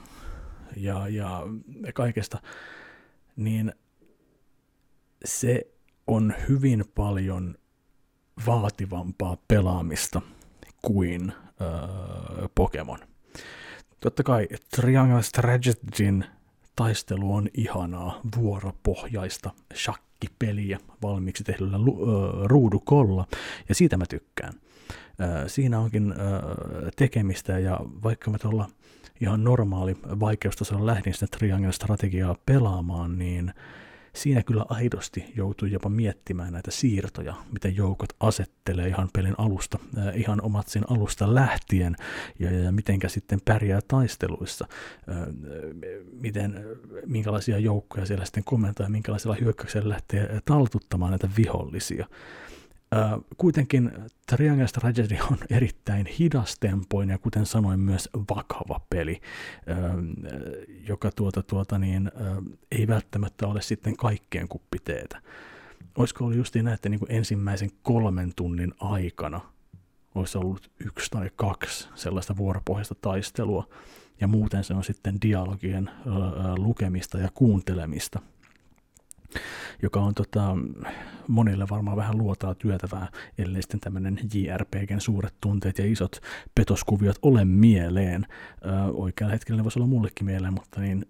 ja, 0.77 1.09
ja 1.09 1.43
kaikesta, 1.95 2.43
niin 3.37 3.73
se 5.25 5.67
on 6.07 6.35
hyvin 6.49 6.85
paljon 6.95 7.55
vaativampaa 8.47 9.37
pelaamista 9.49 10.23
kuin 10.83 11.33
ö, 11.33 11.65
Pokemon. 12.55 12.99
Totta 14.01 14.23
kai 14.23 14.49
Triangle 14.77 15.23
Strategyn 15.23 16.25
taistelu 16.77 17.35
on 17.35 17.49
ihanaa 17.55 18.21
vuoropohjaista 18.37 19.51
shakkipeliä 19.75 20.79
valmiiksi 21.03 21.45
tehdyllä 21.45 21.79
ruudukolla, 22.45 23.27
ja 23.69 23.75
siitä 23.75 23.97
mä 23.97 24.05
tykkään. 24.07 24.53
Siinä 25.47 25.79
onkin 25.79 26.15
tekemistä, 26.97 27.59
ja 27.59 27.81
vaikka 28.03 28.31
mä 28.31 28.39
tuolla 28.39 28.69
ihan 29.21 29.45
normaali 29.45 29.97
vaikeustasolla 30.21 30.87
lähdin 30.87 31.15
sitä 31.15 31.27
Triangle-strategiaa 31.37 32.37
pelaamaan, 32.47 33.19
niin 33.19 33.55
siinä 34.17 34.43
kyllä 34.43 34.65
aidosti 34.69 35.33
joutuu 35.37 35.69
jopa 35.69 35.89
miettimään 35.89 36.53
näitä 36.53 36.71
siirtoja, 36.71 37.35
miten 37.53 37.77
joukot 37.77 38.09
asettelee 38.21 38.89
ihan 38.89 39.09
pelin 39.13 39.35
alusta, 39.39 39.79
äh, 39.99 40.17
ihan 40.17 40.41
omat 40.43 40.69
sen 40.69 40.91
alusta 40.91 41.35
lähtien, 41.35 41.97
ja, 42.39 42.51
ja 42.51 42.73
mitenkä 42.73 43.09
sitten 43.09 43.41
pärjää 43.45 43.81
taisteluissa, 43.89 44.69
äh, 45.09 45.17
miten, 46.21 46.65
minkälaisia 47.07 47.59
joukkoja 47.59 48.07
siellä 48.07 48.25
sitten 48.25 48.45
komentaa 48.45 48.87
ja 48.87 48.91
minkälaisilla 48.91 49.37
hyökkäyksillä 49.41 49.89
lähtee 49.89 50.41
taltuttamaan 50.45 51.11
näitä 51.11 51.29
vihollisia. 51.37 52.07
Kuitenkin 53.37 53.93
Triangle 54.27 54.67
Strategy 54.67 55.17
on 55.31 55.39
erittäin 55.57 56.07
hidastempoinen 56.07 57.15
ja 57.15 57.19
kuten 57.19 57.47
sanoin 57.47 57.81
myös 57.81 58.09
vakava 58.37 58.81
peli, 58.91 59.21
joka 60.89 61.11
tuota, 61.11 61.43
tuota 61.43 61.79
niin, 61.79 62.13
ei 62.71 62.87
välttämättä 62.87 63.47
ole 63.47 63.63
sitten 63.63 63.97
kaikkien 63.97 64.49
kuppiteetä. 64.49 65.23
Olisiko 65.99 66.25
ollut 66.25 66.39
justiin 66.39 66.65
näin, 66.65 66.75
että 66.75 66.89
niin 66.89 67.01
kuin 67.01 67.13
ensimmäisen 67.13 67.71
kolmen 67.83 68.33
tunnin 68.37 68.75
aikana 68.81 69.41
olisi 70.15 70.39
ollut 70.39 70.71
yksi 70.87 71.11
tai 71.11 71.31
kaksi 71.37 71.89
sellaista 71.95 72.37
vuoropohjaista 72.37 72.95
taistelua, 72.95 73.69
ja 74.21 74.27
muuten 74.27 74.65
se 74.65 74.75
on 74.75 74.85
sitten 74.85 75.21
dialogien 75.23 75.91
lukemista 76.57 77.19
ja 77.19 77.29
kuuntelemista– 77.35 78.21
joka 79.83 80.01
on 80.01 80.15
tota, 80.15 80.57
monille 81.29 81.67
varmaan 81.71 81.97
vähän 81.97 82.19
luotaa 82.19 82.55
työtävää, 82.55 83.09
ellei 83.39 83.63
sitten 83.63 83.81
tämmöinen 83.81 84.19
JRPGn 84.35 85.01
suuret 85.01 85.35
tunteet 85.41 85.79
ja 85.79 85.87
isot 85.87 86.21
petoskuviot 86.55 87.17
ole 87.23 87.45
mieleen. 87.45 88.27
Ö, 88.67 88.93
oikealla 88.93 89.33
hetkellä 89.33 89.57
ne 89.57 89.65
voisi 89.65 89.79
olla 89.79 89.89
mullekin 89.89 90.27
mieleen, 90.27 90.55
mutta 90.55 90.81
niin, 90.81 91.07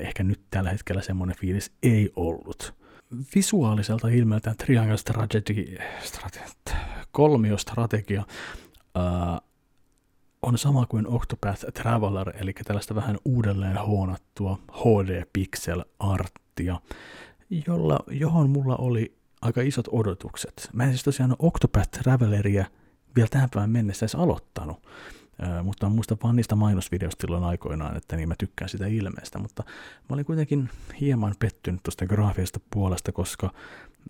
ehkä 0.00 0.24
nyt 0.24 0.40
tällä 0.50 0.70
hetkellä 0.70 1.02
semmoinen 1.02 1.36
fiilis 1.36 1.72
ei 1.82 2.12
ollut. 2.16 2.74
Visuaaliselta 3.34 4.08
ilmeeltään 4.08 4.56
Triangle 4.56 4.96
Strategy, 4.96 5.76
strate, 6.02 6.40
kolmiostrategia 7.10 8.24
ö, 8.96 9.00
on 10.42 10.58
sama 10.58 10.86
kuin 10.86 11.06
Octopath 11.08 11.64
Traveler, 11.74 12.32
eli 12.36 12.52
tällaista 12.52 12.94
vähän 12.94 13.18
uudelleen 13.24 13.86
huonattua 13.86 14.58
HD-pixel 14.72 15.84
arttia, 15.98 16.80
jolla, 17.50 17.98
johon 18.10 18.50
mulla 18.50 18.76
oli 18.76 19.16
aika 19.42 19.62
isot 19.62 19.88
odotukset. 19.92 20.70
Mä 20.72 20.84
en 20.84 20.90
siis 20.90 21.04
tosiaan 21.04 21.36
Octopath 21.38 21.90
Traveleria 21.90 22.64
vielä 23.16 23.28
tähän 23.28 23.50
päivään 23.50 23.70
mennessä 23.70 24.04
edes 24.04 24.14
aloittanut, 24.14 24.86
äh, 25.42 25.64
mutta 25.64 25.88
muistan 25.88 26.18
vaan 26.22 26.36
niistä 26.36 26.54
mainosvideoista 26.54 27.20
silloin 27.20 27.44
aikoinaan, 27.44 27.96
että 27.96 28.16
niin 28.16 28.28
mä 28.28 28.34
tykkään 28.38 28.68
sitä 28.68 28.86
ilmeestä, 28.86 29.38
mutta 29.38 29.62
mä 30.08 30.14
olin 30.14 30.24
kuitenkin 30.24 30.70
hieman 31.00 31.34
pettynyt 31.38 31.82
tuosta 31.82 32.06
graafisesta 32.06 32.60
puolesta, 32.70 33.12
koska 33.12 33.50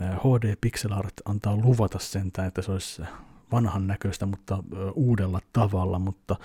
HD 0.01 0.57
Pixel 0.61 0.93
Art 0.93 1.15
antaa 1.25 1.57
luvata 1.57 1.99
sentään, 1.99 2.49
että 2.49 2.63
se 2.63 2.73
olisi 2.73 3.03
vanhan 3.53 3.87
näköistä, 3.87 4.27
mutta 4.27 4.63
uudella 4.95 5.41
tavalla, 5.53 5.99
mutta 5.99 6.37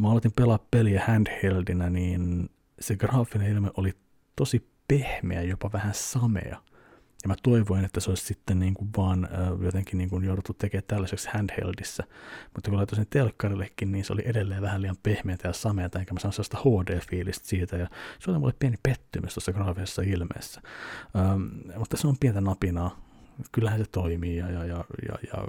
mä 0.00 0.10
aloitin 0.10 0.32
pelaa 0.32 0.66
peliä 0.70 1.04
handheldinä, 1.06 1.90
niin 1.90 2.50
se 2.80 2.96
graafinen 2.96 3.52
ilme 3.52 3.70
oli 3.76 3.92
tosi 4.36 4.71
pehmeä, 4.88 5.42
jopa 5.42 5.72
vähän 5.72 5.94
samea. 5.94 6.62
Ja 7.22 7.28
mä 7.28 7.34
toivoin, 7.42 7.84
että 7.84 8.00
se 8.00 8.10
olisi 8.10 8.26
sitten 8.26 8.58
niin 8.58 8.74
kuin 8.74 8.90
vaan 8.96 9.24
äh, 9.24 9.64
jotenkin 9.64 9.98
niin 9.98 10.10
kuin 10.10 10.24
jouduttu 10.24 10.52
tekemään 10.52 10.84
tällaiseksi 10.86 11.28
handheldissa. 11.32 12.04
Mutta 12.54 12.70
kun 12.70 12.76
laitoin 12.76 12.96
sen 12.96 13.06
telkkarillekin, 13.10 13.92
niin 13.92 14.04
se 14.04 14.12
oli 14.12 14.22
edelleen 14.24 14.62
vähän 14.62 14.82
liian 14.82 14.96
pehmeätä 15.02 15.48
ja 15.48 15.52
sameata, 15.52 15.98
enkä 15.98 16.12
mä 16.12 16.20
saanut 16.20 16.34
sellaista 16.34 16.58
HD-fiilistä 16.58 17.48
siitä. 17.48 17.76
Ja 17.76 17.88
se 18.18 18.30
oli 18.30 18.38
mulle 18.38 18.54
pieni 18.58 18.76
pettymys 18.82 19.34
tuossa 19.34 19.52
graafisessa 19.52 20.02
ilmeessä. 20.02 20.60
Ähm, 21.16 21.42
mutta 21.78 21.96
se 21.96 22.08
on 22.08 22.16
pientä 22.20 22.40
napinaa 22.40 23.11
kyllähän 23.52 23.78
se 23.78 23.84
toimii 23.92 24.36
ja, 24.36 24.50
ja, 24.50 24.64
ja, 24.64 24.84
ja, 25.08 25.18
ja 25.32 25.44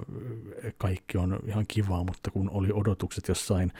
kaikki 0.78 1.18
on 1.18 1.38
ihan 1.46 1.64
kivaa, 1.68 2.04
mutta 2.04 2.30
kun 2.30 2.50
oli 2.50 2.68
odotukset 2.72 3.28
jossain 3.28 3.72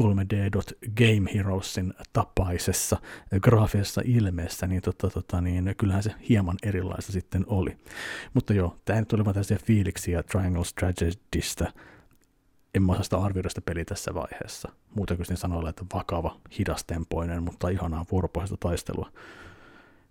3D.Game 0.00 1.30
Heroesin 1.34 1.94
tapaisessa 2.12 2.96
graafisessa 3.40 4.02
ilmeessä, 4.04 4.66
niin, 4.66 4.82
tota, 4.82 5.10
tota, 5.10 5.40
niin 5.40 5.74
kyllähän 5.78 6.02
se 6.02 6.14
hieman 6.28 6.56
erilaista 6.62 7.12
sitten 7.12 7.44
oli. 7.48 7.76
Mutta 8.34 8.54
joo, 8.54 8.76
tämä 8.84 9.00
nyt 9.00 9.12
oli 9.12 9.24
vaan 9.24 9.34
tällaisia 9.34 9.58
fiiliksiä 9.64 10.22
Triangle 10.22 10.64
Strategista, 10.64 11.72
en 12.74 12.82
mä 12.82 12.92
osaa 12.92 13.04
sitä 13.04 13.18
arvioida 13.18 13.48
sitä 13.48 13.60
peliä 13.60 13.84
tässä 13.84 14.14
vaiheessa. 14.14 14.72
Muuta 14.94 15.16
kuin 15.16 15.36
sanoilla, 15.36 15.70
että 15.70 15.84
vakava, 15.94 16.40
hidastempoinen, 16.58 17.42
mutta 17.42 17.68
ihanaa 17.68 18.06
vuoropohjaista 18.12 18.56
taistelua 18.60 19.12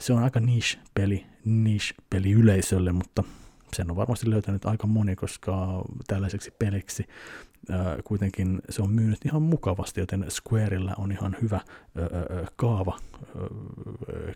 se 0.01 0.13
on 0.13 0.23
aika 0.23 0.39
niche-peli, 0.39 1.25
niche-peli 1.45 2.31
yleisölle, 2.31 2.91
mutta 2.91 3.23
sen 3.73 3.91
on 3.91 3.97
varmasti 3.97 4.29
löytänyt 4.29 4.65
aika 4.65 4.87
moni, 4.87 5.15
koska 5.15 5.83
tällaiseksi 6.07 6.51
peliksi 6.51 7.05
ää, 7.69 7.97
kuitenkin 8.03 8.61
se 8.69 8.81
on 8.81 8.93
myynyt 8.93 9.25
ihan 9.25 9.41
mukavasti, 9.41 9.99
joten 9.99 10.25
Squarella 10.29 10.93
on 10.97 11.11
ihan 11.11 11.35
hyvä 11.41 11.55
ää, 11.55 12.05
kaava 12.55 12.99
ää, 12.99 13.43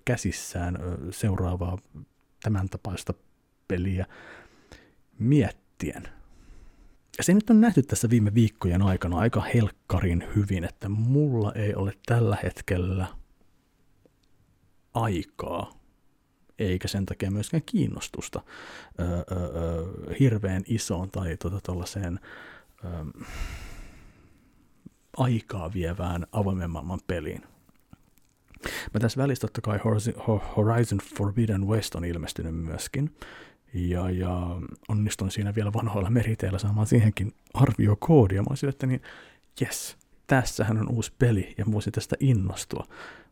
käsissään 0.05 0.75
ää, 0.75 0.97
seuraavaa 1.11 1.77
tämän 2.43 2.69
tapaista 2.69 3.13
peliä 3.67 4.05
miettien. 5.19 6.03
Ja 7.17 7.23
se 7.23 7.33
nyt 7.33 7.49
on 7.49 7.61
nähty 7.61 7.81
tässä 7.83 8.09
viime 8.09 8.33
viikkojen 8.33 8.81
aikana 8.81 9.17
aika 9.17 9.41
helkkarin 9.41 10.23
hyvin, 10.35 10.63
että 10.63 10.89
mulla 10.89 11.53
ei 11.53 11.75
ole 11.75 11.93
tällä 12.05 12.37
hetkellä 12.43 13.07
aikaa, 14.93 15.71
eikä 16.59 16.87
sen 16.87 17.05
takia 17.05 17.31
myöskään 17.31 17.63
kiinnostusta 17.65 18.41
öö, 18.99 19.07
öö, 19.07 19.85
hirveän 20.19 20.63
isoon 20.67 21.11
tai 21.11 21.37
tuollaiseen 21.65 22.19
tota, 22.81 22.87
öö, 22.87 23.25
aikaa 25.17 25.73
vievään 25.73 26.27
avoimen 26.31 26.69
maailman 26.69 26.99
peliin. 27.07 27.41
Mä 28.93 28.99
tässä 28.99 29.21
välissä 29.21 29.41
totta 29.41 29.61
kai 29.61 29.79
Horizon 30.57 30.99
Forbidden 31.17 31.67
West 31.67 31.95
on 31.95 32.05
ilmestynyt 32.05 32.55
myöskin, 32.55 33.15
ja, 33.73 34.09
ja 34.09 34.61
onnistun 34.87 35.31
siinä 35.31 35.55
vielä 35.55 35.73
vanhoilla 35.73 36.09
meriteillä 36.09 36.59
saamaan 36.59 36.87
siihenkin 36.87 37.33
arviokoodia. 37.53 38.41
Mä 38.41 38.47
olisin, 38.49 38.69
että 38.69 38.87
niin, 38.87 39.01
yes, 39.61 39.97
tässähän 40.27 40.77
on 40.77 40.89
uusi 40.89 41.13
peli, 41.19 41.53
ja 41.57 41.65
mä 41.65 41.71
voisin 41.71 41.93
tästä 41.93 42.15
innostua 42.19 42.87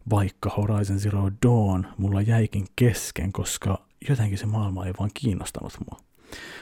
vaikka 0.09 0.49
Horizon 0.49 0.99
Zero 0.99 1.31
Dawn 1.45 1.87
mulla 1.97 2.21
jäikin 2.21 2.65
kesken, 2.75 3.31
koska 3.31 3.85
jotenkin 4.09 4.37
se 4.37 4.45
maailma 4.45 4.85
ei 4.85 4.93
vaan 4.99 5.09
kiinnostanut 5.13 5.73
mua. 5.89 5.99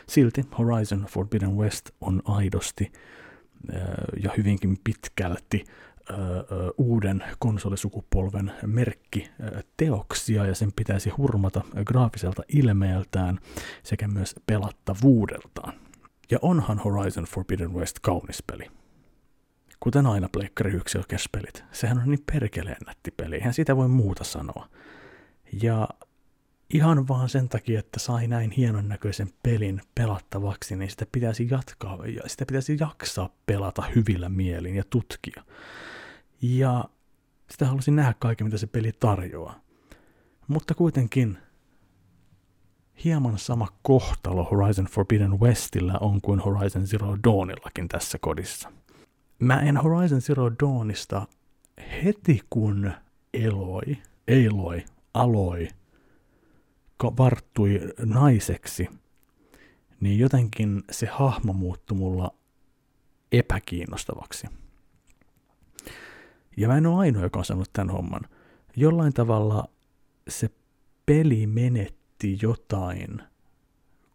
Silti 0.10 0.46
Horizon 0.58 1.06
Forbidden 1.10 1.56
West 1.56 1.90
on 2.02 2.22
aidosti 2.26 2.92
äh, 3.74 3.82
ja 4.24 4.32
hyvinkin 4.38 4.78
pitkälti 4.84 5.64
äh, 6.12 6.16
äh, 6.16 6.46
uuden 6.78 7.24
konsolisukupolven 7.40 8.52
merkki 8.66 9.30
teoksia 9.78 10.46
ja 10.46 10.56
sen 10.56 10.72
pitäisi 10.76 11.10
hurmata 11.10 11.62
graafiselta 11.86 12.44
ilmeeltään 12.54 13.40
sekä 13.84 14.08
myös 14.08 14.36
pelattavuudeltaan. 14.46 15.74
Ja 16.32 16.40
onhan 16.42 16.80
Horizon 16.80 17.26
Forbidden 17.26 17.74
West 17.74 18.00
kaunis 18.00 18.44
peli. 18.48 18.68
Kuten 19.80 20.06
aina 20.06 20.30
Pleikkari 20.32 20.74
1 20.74 20.98
pelit. 21.32 21.64
Sehän 21.72 21.98
on 21.98 22.10
niin 22.10 22.24
perkeleen 22.32 22.78
nätti 22.86 23.12
peli, 23.12 23.36
eihän 23.36 23.54
sitä 23.54 23.76
voi 23.76 23.88
muuta 23.88 24.24
sanoa. 24.24 24.70
Ja 25.62 25.88
ihan 26.74 27.08
vaan 27.08 27.30
sen 27.30 27.50
takia, 27.50 27.80
että 27.80 28.00
sai 28.00 28.28
näin 28.28 28.52
hienon 28.52 28.88
näköisen 28.88 29.30
pelin 29.44 29.82
pelattavaksi, 29.96 30.76
niin 30.76 30.90
sitä 30.90 31.06
pitäisi 31.12 31.48
jatkaa, 31.52 32.06
ja 32.06 32.22
sitä 32.28 32.46
pitäisi 32.46 32.78
jaksaa 32.80 33.30
pelata 33.46 33.84
hyvillä 33.96 34.30
mielin 34.30 34.76
ja 34.76 34.84
tutkia. 34.90 35.44
Ja 36.42 36.86
sitä 37.52 37.66
halusin 37.66 37.96
nähdä 37.96 38.14
kaiken, 38.20 38.48
mitä 38.48 38.58
se 38.58 38.68
peli 38.68 38.92
tarjoaa. 39.00 39.60
Mutta 40.48 40.74
kuitenkin 40.74 41.38
hieman 43.04 43.38
sama 43.38 43.68
kohtalo 43.82 44.44
Horizon 44.44 44.86
Forbidden 44.86 45.40
Westillä 45.40 45.94
on 46.02 46.22
kuin 46.22 46.40
Horizon 46.40 46.88
Zero 46.88 47.18
Dawnillakin 47.24 47.88
tässä 47.88 48.18
kodissa– 48.22 48.72
Mä 49.40 49.62
en 49.62 49.78
Horizon 49.78 50.22
Zero 50.22 50.52
Dawnista 50.64 51.28
heti 52.04 52.42
kun 52.50 52.92
eloi, 53.34 53.98
eiloi, 54.28 54.86
aloi, 55.14 55.68
varttui 57.18 57.82
naiseksi, 58.00 58.88
niin 60.00 60.20
jotenkin 60.20 60.84
se 60.92 61.06
hahmo 61.06 61.54
muuttui 61.54 61.98
mulla 61.98 62.34
epäkiinnostavaksi. 63.32 64.48
Ja 66.58 66.68
mä 66.68 66.78
en 66.78 66.86
ole 66.86 67.00
ainoa, 67.00 67.24
joka 67.24 67.40
on 67.40 67.46
sanonut 67.46 67.74
tämän 67.74 67.90
homman. 67.90 68.22
Jollain 68.76 69.14
tavalla 69.14 69.70
se 70.30 70.50
peli 71.06 71.48
menetti 71.48 72.38
jotain, 72.42 73.22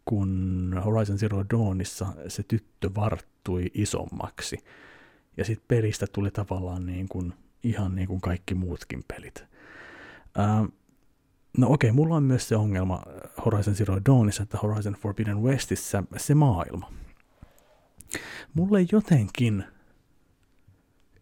kun 0.05 0.81
Horizon 0.85 1.17
Zero 1.17 1.45
Dawnissa 1.53 2.13
se 2.27 2.43
tyttö 2.43 2.89
varttui 2.95 3.71
isommaksi– 3.73 4.57
ja 5.37 5.45
sitten 5.45 5.65
pelistä 5.67 6.07
tuli 6.07 6.31
tavallaan 6.31 6.85
niin 6.85 7.09
kuin, 7.09 7.33
ihan 7.63 7.95
niin 7.95 8.07
kuin 8.07 8.21
kaikki 8.21 8.55
muutkin 8.55 9.03
pelit. 9.07 9.45
Ää, 10.37 10.65
no 11.57 11.71
okei, 11.71 11.89
okay, 11.89 11.95
mulla 11.95 12.15
on 12.15 12.23
myös 12.23 12.47
se 12.47 12.55
ongelma 12.55 13.03
Horizon 13.45 13.75
Zero 13.75 13.97
Dawnissa, 14.05 14.43
että 14.43 14.57
Horizon 14.57 14.93
Forbidden 14.93 15.41
Westissä 15.41 16.03
se 16.17 16.35
maailma. 16.35 16.91
Mulle 18.53 18.85
jotenkin 18.91 19.63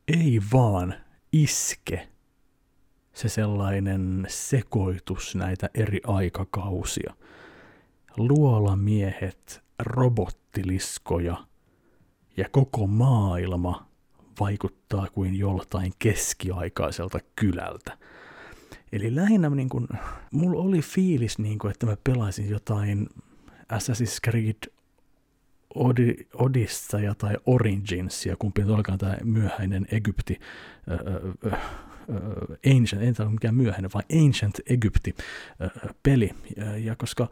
ei 0.08 0.42
vaan 0.54 0.96
iske 1.32 2.08
se 3.14 3.30
sellainen 3.30 4.26
sekoitus 4.30 5.36
näitä 5.36 5.70
eri 5.74 6.02
aikakausia. 6.08 7.14
Luolamiehet, 8.18 9.64
robottiliskoja 9.80 11.38
ja 12.38 12.50
koko 12.52 12.88
maailma 12.88 13.91
vaikuttaa 14.40 15.08
kuin 15.14 15.36
joltain 15.36 15.94
keskiaikaiselta 16.00 17.20
kylältä. 17.36 17.98
Eli 18.92 19.16
lähinnä 19.16 19.50
niin 19.50 19.70
kuin, 19.70 19.88
mulla 20.32 20.62
oli 20.62 20.82
fiilis, 20.82 21.40
niin 21.40 21.60
kuin, 21.60 21.72
että 21.72 21.86
mä 21.86 21.98
pelaisin 22.04 22.50
jotain 22.50 23.10
Assassin's 23.74 24.20
Creed 24.30 24.72
Odi- 25.76 26.28
Odisseja 26.34 27.16
tai 27.16 27.38
Originsia, 27.46 28.36
kumpi 28.36 28.64
olkaan 28.64 28.98
tämä 28.98 29.18
myöhäinen 29.24 29.88
Egypti, 29.92 30.40
äh, 30.92 31.54
äh, 31.54 31.60
Ancient, 32.76 33.04
en 33.04 33.16
tiedä 33.16 33.32
mikään 33.32 33.56
myöhäinen, 33.56 33.92
vaan 33.94 34.06
Ancient 34.26 34.60
Egypti-peli. 34.66 36.32
Ja, 36.58 36.78
ja 36.78 36.96
koska 36.96 37.30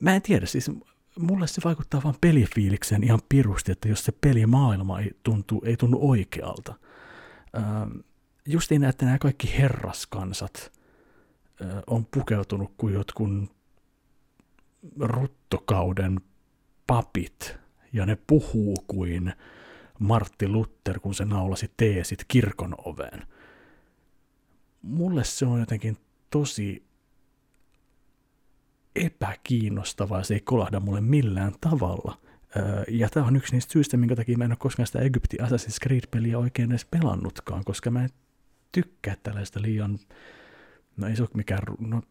mä 0.00 0.14
en 0.14 0.22
tiedä, 0.22 0.46
siis 0.46 0.70
mulle 1.18 1.46
se 1.46 1.60
vaikuttaa 1.64 2.02
vaan 2.02 2.14
pelifiilikseen 2.20 3.04
ihan 3.04 3.20
pirusti, 3.28 3.72
että 3.72 3.88
jos 3.88 4.04
se 4.04 4.12
pelimaailma 4.12 5.00
ei, 5.00 5.10
tuntu, 5.22 5.62
ei 5.64 5.76
tunnu 5.76 5.98
oikealta. 6.00 6.74
Ähm, 7.56 7.90
justiin 8.46 8.84
että 8.84 9.04
nämä 9.04 9.18
kaikki 9.18 9.58
herraskansat 9.58 10.72
äh, 11.62 11.68
on 11.86 12.06
pukeutunut 12.06 12.72
kuin 12.76 12.94
jotkun 12.94 13.50
ruttokauden 15.00 16.20
papit, 16.86 17.56
ja 17.92 18.06
ne 18.06 18.18
puhuu 18.26 18.76
kuin 18.86 19.32
Martti 19.98 20.48
Luther, 20.48 21.00
kun 21.00 21.14
se 21.14 21.24
naulasi 21.24 21.70
teesit 21.76 22.24
kirkon 22.28 22.74
oveen. 22.78 23.26
Mulle 24.82 25.24
se 25.24 25.46
on 25.46 25.60
jotenkin 25.60 25.96
tosi 26.30 26.84
epäkiinnostavaa, 28.96 30.22
se 30.22 30.34
ei 30.34 30.40
kolahda 30.40 30.80
mulle 30.80 31.00
millään 31.00 31.52
tavalla. 31.60 32.18
Ja 32.88 33.08
tämä 33.08 33.26
on 33.26 33.36
yksi 33.36 33.52
niistä 33.52 33.72
syistä, 33.72 33.96
minkä 33.96 34.16
takia 34.16 34.38
mä 34.38 34.44
en 34.44 34.50
ole 34.50 34.56
koskaan 34.56 34.86
sitä 34.86 34.98
Egypti 34.98 35.36
Assassin's 35.36 35.78
Creed-peliä 35.86 36.38
oikein 36.38 36.70
edes 36.70 36.84
pelannutkaan, 36.84 37.64
koska 37.64 37.90
mä 37.90 38.04
en 38.04 38.10
tykkää 38.72 39.16
tällaista 39.22 39.62
liian, 39.62 39.98
no 40.96 41.06
ei 41.06 41.16
se 41.16 41.22
ole 41.22 41.30
mikään, 41.34 41.62
no, 41.78 42.02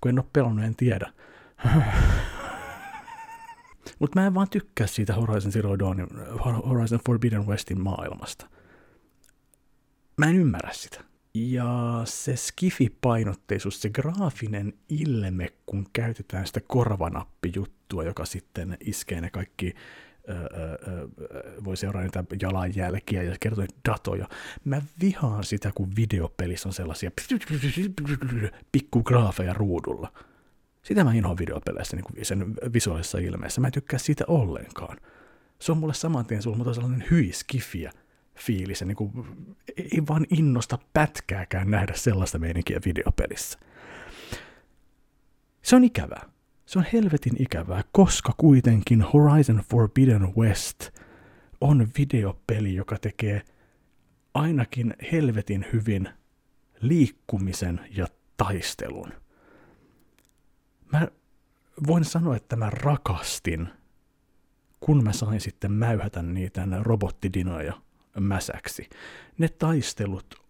kun 0.00 0.08
en 0.08 0.18
ole 0.18 0.26
pelannut, 0.32 0.64
en 0.64 0.76
tiedä. 0.76 1.12
Mutta 3.98 4.20
mä 4.20 4.26
en 4.26 4.34
vaan 4.34 4.50
tykkää 4.50 4.86
siitä 4.86 5.14
Horizon 5.14 5.52
Zero 5.52 5.78
Dawn, 5.78 6.08
Horizon 6.68 7.00
Forbidden 7.06 7.46
Westin 7.46 7.80
maailmasta. 7.80 8.46
Mä 10.16 10.26
en 10.26 10.36
ymmärrä 10.36 10.70
sitä. 10.72 11.11
Ja 11.34 12.02
se 12.04 12.36
skifi-painotteisuus, 12.36 13.82
se 13.82 13.90
graafinen 13.90 14.72
ilme, 14.88 15.48
kun 15.66 15.86
käytetään 15.92 16.46
sitä 16.46 16.60
korvanappijuttua, 16.66 18.04
joka 18.04 18.24
sitten 18.24 18.76
iskee 18.80 19.20
ne 19.20 19.30
kaikki 19.30 19.74
voi 21.64 21.76
seuraa 21.76 22.02
niitä 22.02 22.24
jalanjälkiä 22.42 23.22
ja 23.22 23.36
kertoa 23.40 23.64
datoja. 23.88 24.28
Mä 24.64 24.82
vihaan 25.00 25.44
sitä, 25.44 25.70
kun 25.74 25.92
videopelissä 25.96 26.68
on 26.68 26.72
sellaisia 26.72 27.10
pikkugraafeja 28.72 29.54
ruudulla. 29.54 30.12
Sitä 30.82 31.04
mä 31.04 31.14
inhoan 31.14 31.38
videopeleissä 31.38 31.96
niin 31.96 32.26
sen 32.26 32.54
visuaalisessa 32.72 33.18
ilmeessä. 33.18 33.60
Mä 33.60 33.66
en 33.66 33.72
tykkää 33.72 33.98
siitä 33.98 34.24
ollenkaan. 34.28 34.98
Se 35.58 35.72
on 35.72 35.78
mulle 35.78 35.94
saman 35.94 36.26
tien 36.26 36.42
sulla, 36.42 36.56
mutta 36.56 36.74
sellainen 36.74 37.08
hyiskifiä 37.10 37.92
fiilis. 38.46 38.80
Ja 38.80 38.86
niin 38.86 38.96
kuin, 38.96 39.12
ei 39.76 40.02
vaan 40.08 40.26
innosta 40.30 40.78
pätkääkään 40.92 41.70
nähdä 41.70 41.92
sellaista 41.96 42.38
meininkiä 42.38 42.80
videopelissä. 42.84 43.58
Se 45.62 45.76
on 45.76 45.84
ikävää. 45.84 46.32
Se 46.66 46.78
on 46.78 46.84
helvetin 46.92 47.42
ikävää, 47.42 47.82
koska 47.92 48.32
kuitenkin 48.36 49.02
Horizon 49.02 49.62
Forbidden 49.70 50.36
West 50.36 50.90
on 51.60 51.88
videopeli, 51.98 52.74
joka 52.74 52.98
tekee 52.98 53.42
ainakin 54.34 54.94
helvetin 55.12 55.66
hyvin 55.72 56.08
liikkumisen 56.80 57.80
ja 57.90 58.06
taistelun. 58.36 59.12
Mä 60.92 61.08
voin 61.86 62.04
sanoa, 62.04 62.36
että 62.36 62.56
mä 62.56 62.70
rakastin, 62.70 63.68
kun 64.80 65.04
mä 65.04 65.12
sain 65.12 65.40
sitten 65.40 65.72
mäyhätä 65.72 66.22
niitä 66.22 66.66
robottidinoja 66.80 67.82
mäsäksi. 68.20 68.90
Ne 69.38 69.48
taistelut 69.48 70.42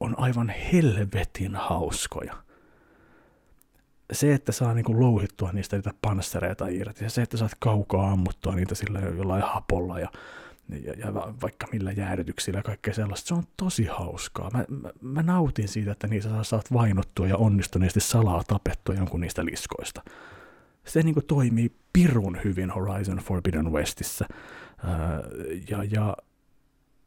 on 0.00 0.14
aivan 0.18 0.48
helvetin 0.48 1.56
hauskoja 1.56 2.36
se, 4.12 4.34
että 4.34 4.52
saa 4.52 4.74
niin 4.74 5.00
louhittua 5.00 5.52
niistä 5.52 5.76
niitä 5.76 5.94
panssereita 6.02 6.68
irti, 6.68 7.04
ja 7.04 7.10
se, 7.10 7.22
että 7.22 7.36
saat 7.36 7.52
kaukaa 7.58 8.10
ammuttua 8.10 8.54
niitä 8.54 8.74
sillä 8.74 9.00
jollain 9.00 9.42
hapolla 9.42 10.00
ja, 10.00 10.08
ja, 10.84 10.92
ja 10.92 11.14
vaikka 11.14 11.66
millä 11.72 11.92
jäädytyksillä 11.92 12.58
ja 12.58 12.62
kaikkea 12.62 12.94
sellaista, 12.94 13.28
se 13.28 13.34
on 13.34 13.42
tosi 13.56 13.84
hauskaa. 13.84 14.50
Mä, 14.50 14.64
mä, 14.68 14.90
mä 15.00 15.22
nautin 15.22 15.68
siitä, 15.68 15.92
että 15.92 16.06
niissä 16.06 16.42
saat 16.42 16.72
vainottua 16.72 17.26
ja 17.26 17.36
onnistuneesti 17.36 18.00
salaa 18.00 18.44
tapettua 18.44 18.94
jonkun 18.94 19.20
niistä 19.20 19.44
liskoista. 19.44 20.02
Se 20.84 21.02
niin 21.02 21.26
toimii 21.26 21.72
pirun 21.92 22.38
hyvin 22.44 22.70
Horizon 22.70 23.16
Forbidden 23.18 23.72
Westissä. 23.72 24.26
Ja, 25.70 25.84
ja 25.84 26.16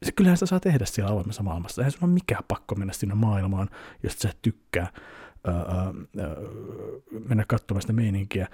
se 0.05 0.11
kyllähän 0.11 0.37
sitä 0.37 0.45
saa 0.45 0.59
tehdä 0.59 0.85
siellä 0.85 1.11
avoimessa 1.11 1.43
maailmassa. 1.43 1.81
Eihän 1.81 1.91
sun 1.91 2.03
ole 2.03 2.11
mikään 2.11 2.43
pakko 2.47 2.75
mennä 2.75 2.93
sinne 2.93 3.15
maailmaan, 3.15 3.69
jos 4.03 4.13
sä 4.13 4.33
tykkää 4.41 4.87
ää, 5.43 5.93
mennä 7.27 7.45
katsomaan 7.47 7.81
sitä 7.81 7.93
meininkiä 7.93 8.47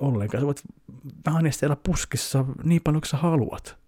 ollenkaan. 0.00 0.40
Sä 0.40 0.46
voit 0.46 0.62
vähän 1.26 1.52
siellä 1.52 1.76
puskissa 1.76 2.44
niin 2.64 2.82
paljon 2.84 3.00
kuin 3.00 3.08
sä 3.08 3.16
haluat. 3.16 3.78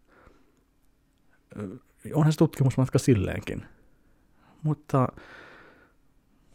Onhan 2.14 2.33
se 2.33 2.38
tutkimusmatka 2.38 2.99
silleenkin. 2.99 3.66
Mutta 4.62 5.09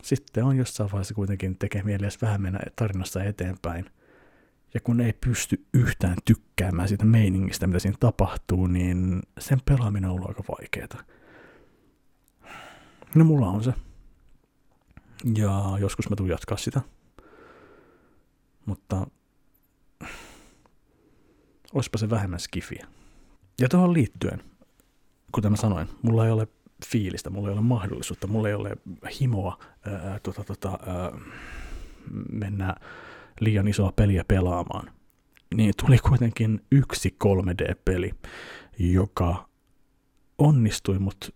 sitten 0.02 0.44
on 0.44 0.58
jossain 0.58 0.92
vaiheessa 0.92 1.14
kuitenkin 1.14 1.58
tekee 1.58 1.84
mieli 1.84 2.08
vähän 2.22 2.42
mennä 2.42 2.60
tarinassa 2.76 3.24
eteenpäin. 3.24 3.90
Ja 4.76 4.82
kun 4.82 5.02
ei 5.02 5.14
pysty 5.14 5.66
yhtään 5.74 6.16
tykkäämään 6.26 6.88
siitä 6.88 7.06
meiningistä, 7.06 7.68
mitä 7.68 7.80
siinä 7.80 7.98
tapahtuu, 8.00 8.68
niin 8.68 9.22
sen 9.40 9.60
pelaaminen 9.66 10.10
on 10.10 10.16
ollut 10.16 10.30
aika 10.30 10.44
vaikeaa. 10.50 11.06
No 13.16 13.26
mulla 13.26 13.48
on 13.48 13.64
se. 13.64 13.74
Ja 15.36 15.78
joskus 15.80 16.10
mä 16.10 16.16
tuun 16.16 16.30
jatkaa 16.30 16.58
sitä. 16.58 16.82
Mutta 18.66 19.08
olisipa 21.74 21.98
se 21.98 22.10
vähemmän 22.10 22.40
skifiä. 22.40 22.88
Ja 23.62 23.70
tuohon 23.70 23.94
liittyen, 23.94 24.44
kuten 25.32 25.52
mä 25.52 25.58
sanoin, 25.58 25.88
mulla 26.02 26.26
ei 26.26 26.32
ole 26.32 26.48
fiilistä, 26.86 27.30
mulla 27.30 27.50
ei 27.50 27.54
ole 27.54 27.62
mahdollisuutta, 27.62 28.28
mulla 28.28 28.48
ei 28.48 28.54
ole 28.54 28.78
himoa 29.20 29.60
ää, 29.86 30.20
tota, 30.20 30.44
tota, 30.44 30.80
ää, 30.88 31.12
mennä 32.32 32.76
liian 33.40 33.68
isoa 33.68 33.92
peliä 33.92 34.24
pelaamaan. 34.28 34.92
Niin 35.56 35.74
tuli 35.86 35.98
kuitenkin 35.98 36.62
yksi 36.72 37.16
3D-peli, 37.24 38.12
joka 38.80 39.50
onnistui 40.38 41.00
mut 41.00 41.36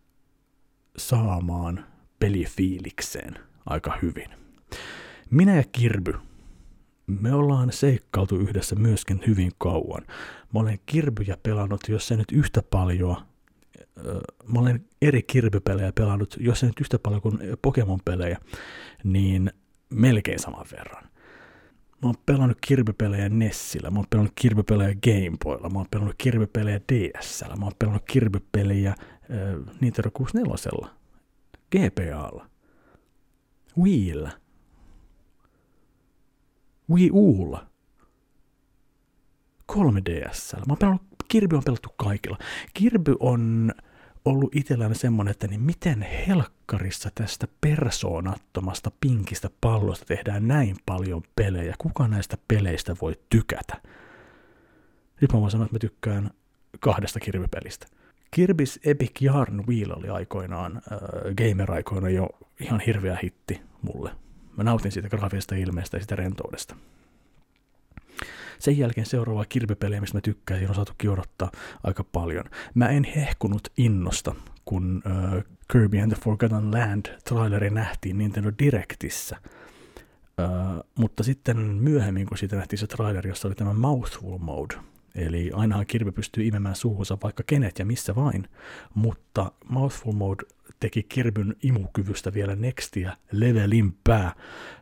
saamaan 0.98 1.86
pelifiilikseen– 2.20 3.40
aika 3.70 3.98
hyvin. 4.02 4.30
Minä 5.30 5.56
ja 5.56 5.64
Kirby, 5.72 6.14
me 7.08 7.34
ollaan 7.34 7.72
seikkailtu 7.72 8.36
yhdessä 8.36 8.76
myöskin 8.76 9.22
hyvin 9.28 9.52
kauan. 9.58 10.06
Mä 10.54 10.60
olen 10.60 10.80
Kirbyjä 10.86 11.38
pelannut, 11.44 11.82
jos 11.90 12.08
se 12.08 12.16
nyt 12.16 12.32
yhtä 12.32 12.64
paljon, 12.64 13.16
mä 14.48 14.60
olen 14.60 14.86
eri 15.02 15.24
Kirby-pelejä 15.24 15.92
pelannut, 15.92 16.38
jos 16.40 16.60
se 16.60 16.66
nyt 16.66 16.82
yhtä 16.82 17.00
paljon 17.00 17.22
kuin 17.22 17.40
Pokemon-pelejä, 17.62 18.38
niin 19.04 19.52
melkein 19.90 20.40
saman 20.40 20.66
verran. 20.72 21.10
Mä 22.02 22.10
oon 22.10 22.16
pelannut 22.26 22.58
Kirby-pelejä 22.68 23.30
Nessillä, 23.30 23.92
mä 23.92 24.00
oon 24.00 24.08
pelannut 24.10 24.34
Kirby-pelejä 24.36 24.96
Gameboylla, 25.04 25.70
mä 25.70 25.80
oon 25.80 25.88
pelannut 25.92 26.16
Kirby-pelejä 26.18 26.80
DSllä, 26.94 27.56
mä 27.56 27.66
oon 27.66 27.76
pelannut 27.80 28.04
Kirby-pelejä 28.06 28.90
äh, 28.90 29.76
Nintendo 29.82 30.12
64, 30.14 30.90
GPAlla. 31.72 32.50
Wiillä. 33.82 34.32
Wii 36.90 37.10
Ulla. 37.14 37.68
3DS. 39.72 40.56
Mä 40.56 40.64
oon 40.70 40.78
pelannut, 40.80 41.02
Kirby 41.28 41.56
on 41.56 41.64
pelattu 41.66 41.90
kaikilla. 41.98 42.38
Kirby 42.74 43.16
on 43.20 43.72
ollut 44.26 44.56
itsellään 44.56 44.96
semmonen, 44.96 45.32
että 45.32 45.48
niin 45.48 45.62
miten 45.62 46.02
helkkarissa 46.02 47.10
tästä 47.16 47.48
persoonattomasta 47.62 48.92
pinkistä 49.02 49.50
pallosta 49.62 50.06
tehdään 50.06 50.48
näin 50.48 50.76
paljon 50.86 51.22
pelejä. 51.36 51.76
Kuka 51.78 52.08
näistä 52.08 52.38
peleistä 52.48 52.96
voi 53.02 53.20
tykätä? 53.30 53.82
Nyt 55.22 55.34
mä 55.34 55.42
voin 55.42 55.52
sanoa, 55.52 55.66
että 55.66 55.76
mä 55.76 55.80
tykkään 55.80 56.30
kahdesta 56.80 57.20
Kirby-pelistä. 57.20 57.88
Kirby's 58.36 58.80
Epic 58.86 59.22
Yarn 59.22 59.68
Wheel 59.68 59.92
oli 59.92 60.10
aikoinaan, 60.10 60.78
äh, 60.78 61.00
gamer-aikoina 61.36 62.10
jo 62.10 62.30
ihan 62.60 62.80
hirveä 62.80 63.18
hitti 63.24 63.62
mulle. 63.82 64.12
Mä 64.58 64.64
nautin 64.64 64.92
siitä 64.92 65.10
graafisesta 65.10 65.56
ilmeestä 65.56 65.98
ja 65.98 66.02
sitä 66.02 66.16
rentoudesta. 66.16 66.76
Sen 68.60 68.78
jälkeen 68.78 69.06
seuraava 69.06 69.46
kirpipeliä, 69.46 70.02
mistä 70.02 70.18
mä 70.18 70.22
tykkäsin, 70.22 70.70
on 70.70 70.76
saatu 70.76 70.94
odottaa 71.12 71.52
aika 71.84 72.04
paljon. 72.04 72.46
Mä 72.74 72.90
en 72.90 73.04
hehkunut 73.04 73.68
innosta, 73.78 74.36
kun 74.66 75.04
uh, 75.06 75.44
Kirby 75.72 76.00
and 76.00 76.12
the 76.12 76.22
Forgotten 76.24 76.72
Land 76.72 77.06
traileri 77.24 77.70
nähtiin 77.70 78.18
Nintendo 78.18 78.52
Directissä. 78.60 79.38
Uh, 79.42 80.84
mutta 80.96 81.24
sitten 81.24 81.58
myöhemmin, 81.58 82.26
kun 82.26 82.38
siitä 82.38 82.56
nähtiin 82.56 82.80
se 82.80 82.88
traileri, 82.88 83.30
jossa 83.30 83.48
oli 83.48 83.56
tämä 83.56 83.74
Mouthful 83.74 84.38
Mode, 84.38 84.76
Eli 85.16 85.52
ainahan 85.54 85.86
kirpi 85.86 86.12
pystyy 86.12 86.48
imemään 86.48 86.76
suuhunsa 86.76 87.18
vaikka 87.24 87.44
kenet 87.48 87.80
ja 87.80 87.86
missä 87.86 88.16
vain, 88.16 88.48
mutta 88.94 89.52
Mouthful 89.70 90.12
Mode 90.12 90.44
teki 90.80 91.04
Kirbyn 91.04 91.56
imukyvystä 91.64 92.34
vielä 92.34 92.56
nextia 92.56 93.18
levelimpää, 93.32 94.36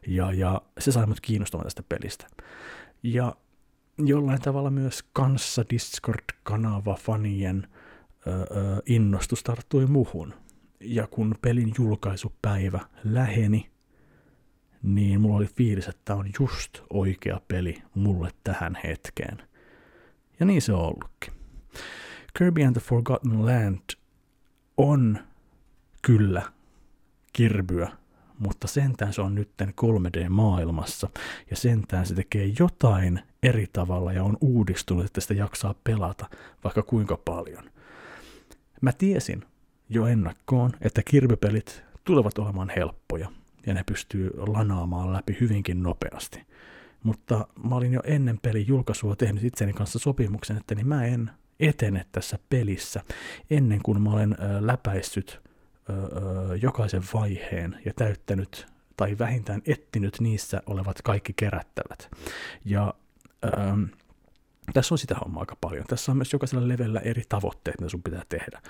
ja, 0.07 0.31
ja 0.31 0.61
se 0.79 0.91
sai 0.91 1.05
mut 1.05 1.21
kiinnostumaan 1.21 1.65
tästä 1.65 1.83
pelistä. 1.89 2.27
Ja 3.03 3.35
jollain 3.97 4.41
tavalla 4.41 4.69
myös 4.69 5.03
kanssa 5.13 5.65
Discord-kanava 5.69 6.95
fanien 6.95 7.67
ö, 8.27 8.31
ö, 8.31 8.45
innostus 8.85 9.43
tarttui 9.43 9.85
muhun. 9.85 10.33
Ja 10.79 11.07
kun 11.07 11.35
pelin 11.41 11.73
julkaisupäivä 11.77 12.79
läheni, 13.03 13.69
niin 14.83 15.21
mulla 15.21 15.37
oli 15.37 15.47
fiilis, 15.47 15.87
että 15.87 16.01
tämä 16.05 16.19
on 16.19 16.29
just 16.39 16.81
oikea 16.89 17.41
peli 17.47 17.83
mulle 17.95 18.31
tähän 18.43 18.77
hetkeen. 18.83 19.37
Ja 20.39 20.45
niin 20.45 20.61
se 20.61 20.73
on 20.73 20.79
ollutkin. 20.79 21.33
Kirby 22.37 22.63
and 22.63 22.73
the 22.73 22.81
Forgotten 22.81 23.45
Land 23.45 23.79
on 24.77 25.19
kyllä 26.01 26.51
kirbyä, 27.33 27.91
mutta 28.39 28.67
sentään 28.67 29.13
se 29.13 29.21
on 29.21 29.35
nytten 29.35 29.73
3D-maailmassa, 29.81 31.09
ja 31.49 31.55
sentään 31.55 32.05
se 32.05 32.15
tekee 32.15 32.53
jotain 32.59 33.19
eri 33.43 33.67
tavalla 33.73 34.13
ja 34.13 34.23
on 34.23 34.37
uudistunut, 34.41 35.05
että 35.05 35.21
sitä 35.21 35.33
jaksaa 35.33 35.75
pelata 35.83 36.29
vaikka 36.63 36.83
kuinka 36.83 37.17
paljon. 37.25 37.63
Mä 38.81 38.91
tiesin 38.91 39.43
jo 39.89 40.05
ennakkoon, 40.05 40.71
että 40.81 41.01
kirbypelit 41.03 41.83
tulevat 42.03 42.37
olemaan 42.37 42.71
helppoja, 42.75 43.31
ja 43.65 43.73
ne 43.73 43.83
pystyy 43.83 44.31
lanaamaan 44.37 45.13
läpi 45.13 45.37
hyvinkin 45.39 45.83
nopeasti. 45.83 46.43
Mutta 47.03 47.47
mä 47.69 47.75
olin 47.75 47.93
jo 47.93 48.01
ennen 48.03 48.39
pelin 48.41 48.67
julkaisua 48.67 49.15
tehnyt 49.15 49.43
itseni 49.43 49.73
kanssa 49.73 49.99
sopimuksen, 49.99 50.57
että 50.57 50.75
niin 50.75 50.87
mä 50.87 51.05
en 51.05 51.31
etene 51.59 52.05
tässä 52.11 52.39
pelissä 52.49 53.03
ennen 53.49 53.79
kuin 53.83 54.01
mä 54.01 54.11
olen 54.11 54.37
läpäissyt 54.59 55.41
öö, 55.89 56.55
jokaisen 56.61 57.03
vaiheen 57.13 57.81
ja 57.85 57.93
täyttänyt 57.95 58.67
tai 58.97 59.15
vähintään 59.19 59.61
ettinyt 59.65 60.19
niissä 60.19 60.61
olevat 60.65 61.01
kaikki 61.01 61.33
kerättävät. 61.33 62.09
Ja 62.65 62.93
öö, 63.45 63.51
tässä 64.73 64.93
on 64.93 64.97
sitä 64.97 65.15
hommaa 65.15 65.41
aika 65.41 65.57
paljon. 65.61 65.85
Tässä 65.87 66.11
on 66.11 66.17
myös 66.17 66.33
jokaisella 66.33 66.67
levellä 66.67 66.99
eri 66.99 67.23
tavoitteet, 67.29 67.79
mitä 67.79 67.89
sun 67.89 68.03
pitää 68.03 68.23
tehdä. 68.29 68.61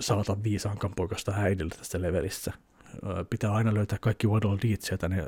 Saata 0.00 0.42
viisaan 0.42 0.78
poikasta 0.96 1.32
äidiltä 1.36 1.76
tässä 1.76 2.02
levelissä 2.02 2.52
pitää 3.30 3.52
aina 3.52 3.74
löytää 3.74 3.98
kaikki 4.00 4.26
Waddle 4.26 4.58
Deeds, 4.62 4.90
joita 4.90 5.08
ne 5.08 5.24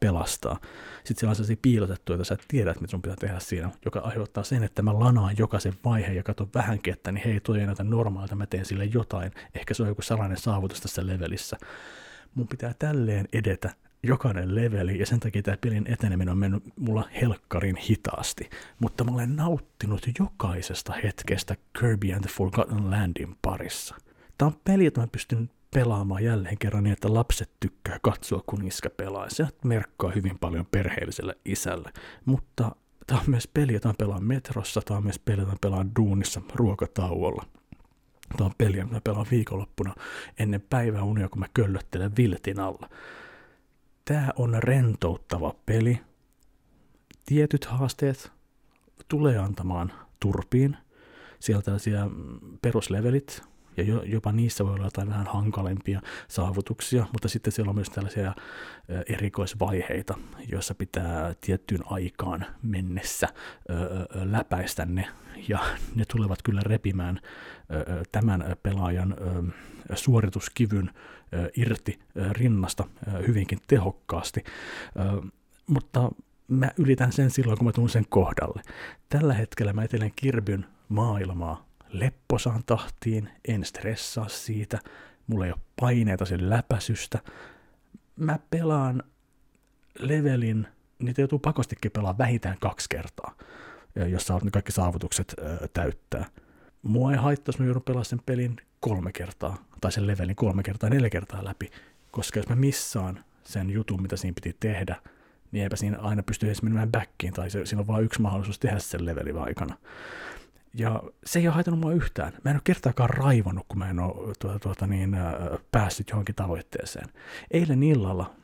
pelastaa. 0.00 0.58
Sitten 1.04 1.20
siellä 1.20 1.30
on 1.30 1.36
sellaisia 1.36 1.56
piilotettuja, 1.62 2.14
että 2.14 2.24
sä 2.24 2.34
et 2.34 2.44
tiedä, 2.48 2.74
mitä 2.80 2.90
sun 2.90 3.02
pitää 3.02 3.16
tehdä 3.16 3.40
siinä, 3.40 3.70
joka 3.84 4.00
aiheuttaa 4.00 4.44
sen, 4.44 4.62
että 4.62 4.82
mä 4.82 4.98
lanaan 4.98 5.34
jokaisen 5.38 5.74
vaiheen 5.84 6.16
ja 6.16 6.22
katson 6.22 6.50
vähänkin, 6.54 6.92
että 6.92 7.12
niin 7.12 7.24
hei, 7.24 7.40
toi 7.40 7.60
ei 7.60 7.66
näytä 7.66 7.84
normaalilta, 7.84 8.36
mä 8.36 8.46
teen 8.46 8.64
sille 8.64 8.84
jotain. 8.84 9.32
Ehkä 9.54 9.74
se 9.74 9.82
on 9.82 9.88
joku 9.88 10.02
salainen 10.02 10.36
saavutus 10.36 10.80
tässä 10.80 11.06
levelissä. 11.06 11.56
Mun 12.34 12.48
pitää 12.48 12.74
tälleen 12.78 13.28
edetä 13.32 13.70
jokainen 14.02 14.54
leveli, 14.54 14.98
ja 14.98 15.06
sen 15.06 15.20
takia 15.20 15.42
tämä 15.42 15.56
pelin 15.56 15.86
eteneminen 15.88 16.32
on 16.32 16.38
mennyt 16.38 16.62
mulla 16.76 17.08
helkkarin 17.20 17.76
hitaasti. 17.76 18.50
Mutta 18.78 19.04
mä 19.04 19.10
olen 19.10 19.36
nauttinut 19.36 20.06
jokaisesta 20.18 20.92
hetkestä 20.92 21.56
Kirby 21.80 22.12
and 22.12 22.20
the 22.20 22.30
Forgotten 22.30 22.90
Landin 22.90 23.36
parissa. 23.42 23.94
Tämä 24.38 24.46
on 24.46 24.60
peli, 24.64 24.84
jota 24.84 25.00
mä 25.00 25.06
pystyn 25.06 25.50
pelaamaan 25.74 26.24
jälleen 26.24 26.58
kerran 26.58 26.84
niin, 26.84 26.92
että 26.92 27.14
lapset 27.14 27.50
tykkää 27.60 27.98
katsoa, 28.02 28.42
kun 28.46 28.66
iskä 28.66 28.90
pelaa. 28.90 29.30
Se 29.30 29.46
merkkaa 29.64 30.10
hyvin 30.10 30.38
paljon 30.38 30.66
perheelliselle 30.66 31.36
isälle. 31.44 31.92
Mutta 32.24 32.76
tämä 33.06 33.20
on 33.20 33.30
myös 33.30 33.48
peli, 33.54 33.72
jota 33.72 33.94
pelaan 33.98 34.24
metrossa, 34.24 34.80
tämä 34.84 34.98
on 34.98 35.04
myös 35.04 35.18
peli, 35.18 35.40
jota 35.40 35.56
pelaan 35.60 35.90
duunissa 35.96 36.40
ruokatauolla. 36.54 37.46
Tämä 38.36 38.46
on 38.46 38.54
peli, 38.58 38.78
jota 38.78 39.00
pelaan 39.04 39.26
viikonloppuna 39.30 39.94
ennen 40.38 40.64
päiväunia, 40.70 41.28
kun 41.28 41.38
mä 41.40 41.46
köllöttelen 41.54 42.16
viltin 42.16 42.60
alla. 42.60 42.88
Tämä 44.04 44.28
on 44.36 44.54
rentouttava 44.58 45.54
peli. 45.66 46.00
Tietyt 47.26 47.64
haasteet 47.64 48.32
tulee 49.08 49.38
antamaan 49.38 49.92
turpiin. 50.20 50.76
Sieltä 51.40 51.64
tällaisia 51.64 52.06
peruslevelit, 52.62 53.42
ja 53.82 54.00
jopa 54.04 54.32
niissä 54.32 54.64
voi 54.64 54.74
olla 54.74 54.84
jotain 54.84 55.08
vähän 55.08 55.26
hankalempia 55.26 56.00
saavutuksia, 56.28 57.06
mutta 57.12 57.28
sitten 57.28 57.52
siellä 57.52 57.70
on 57.70 57.74
myös 57.74 57.90
tällaisia 57.90 58.34
erikoisvaiheita, 59.08 60.14
joissa 60.52 60.74
pitää 60.74 61.34
tiettyyn 61.40 61.80
aikaan 61.84 62.46
mennessä 62.62 63.28
läpäistä 64.14 64.84
ne, 64.84 65.08
ja 65.48 65.58
ne 65.94 66.04
tulevat 66.04 66.42
kyllä 66.42 66.60
repimään 66.64 67.20
tämän 68.12 68.56
pelaajan 68.62 69.16
suorituskyvyn 69.94 70.90
irti 71.56 71.98
rinnasta 72.30 72.84
hyvinkin 73.26 73.58
tehokkaasti, 73.66 74.44
mutta 75.66 76.10
mä 76.48 76.70
ylitän 76.78 77.12
sen 77.12 77.30
silloin, 77.30 77.58
kun 77.58 77.66
mä 77.66 77.72
tuun 77.72 77.88
sen 77.88 78.06
kohdalle. 78.08 78.62
Tällä 79.08 79.34
hetkellä 79.34 79.72
mä 79.72 79.84
etelen 79.84 80.12
Kirbyn 80.16 80.66
maailmaa 80.88 81.69
lepposaan 81.92 82.62
tahtiin, 82.66 83.28
en 83.48 83.64
stressaa 83.64 84.28
siitä, 84.28 84.78
mulla 85.26 85.46
ei 85.46 85.52
ole 85.52 85.60
paineita 85.80 86.24
sen 86.24 86.50
läpäsystä. 86.50 87.18
Mä 88.16 88.38
pelaan 88.50 89.02
levelin, 89.98 90.66
niitä 90.98 91.20
joutuu 91.20 91.38
pakostikin 91.38 91.90
pelaa 91.90 92.18
vähintään 92.18 92.56
kaksi 92.60 92.88
kertaa, 92.88 93.34
jos 94.08 94.26
saa 94.26 94.40
kaikki 94.52 94.72
saavutukset 94.72 95.34
täyttää. 95.72 96.26
Mua 96.82 97.12
ei 97.12 97.18
haittaisi, 97.18 97.60
mä 97.60 97.66
joudun 97.66 97.82
pelaamaan 97.82 98.04
sen 98.04 98.20
pelin 98.26 98.56
kolme 98.80 99.12
kertaa, 99.12 99.64
tai 99.80 99.92
sen 99.92 100.06
levelin 100.06 100.36
kolme 100.36 100.62
kertaa, 100.62 100.90
neljä 100.90 101.10
kertaa 101.10 101.44
läpi, 101.44 101.70
koska 102.10 102.38
jos 102.38 102.48
mä 102.48 102.56
missaan 102.56 103.24
sen 103.44 103.70
jutun, 103.70 104.02
mitä 104.02 104.16
siinä 104.16 104.34
piti 104.34 104.56
tehdä, 104.60 104.96
niin 105.52 105.62
eipä 105.62 105.76
siinä 105.76 105.98
aina 105.98 106.22
pysty 106.22 106.46
edes 106.46 106.62
menemään 106.62 106.92
backiin, 106.92 107.32
tai 107.32 107.50
se, 107.50 107.66
siinä 107.66 107.80
on 107.80 107.86
vain 107.86 108.04
yksi 108.04 108.20
mahdollisuus 108.20 108.58
tehdä 108.58 108.78
sen 108.78 109.06
levelin 109.06 109.38
aikana. 109.38 109.76
Ja 110.74 111.02
se 111.26 111.38
ei 111.38 111.46
ole 111.46 111.54
haitannut 111.54 111.80
mua 111.80 111.92
yhtään. 111.92 112.32
Mä 112.44 112.50
en 112.50 112.56
ole 112.56 112.62
kertaakaan 112.64 113.10
raivannut, 113.10 113.66
kun 113.68 113.78
mä 113.78 113.90
en 113.90 113.98
ole 113.98 114.32
tuota, 114.38 114.58
tuota, 114.58 114.86
niin, 114.86 115.14
äh, 115.14 115.32
päässyt 115.72 116.10
johonkin 116.10 116.34
tavoitteeseen. 116.34 117.08
Eilen 117.50 117.82
illalla 117.82 118.34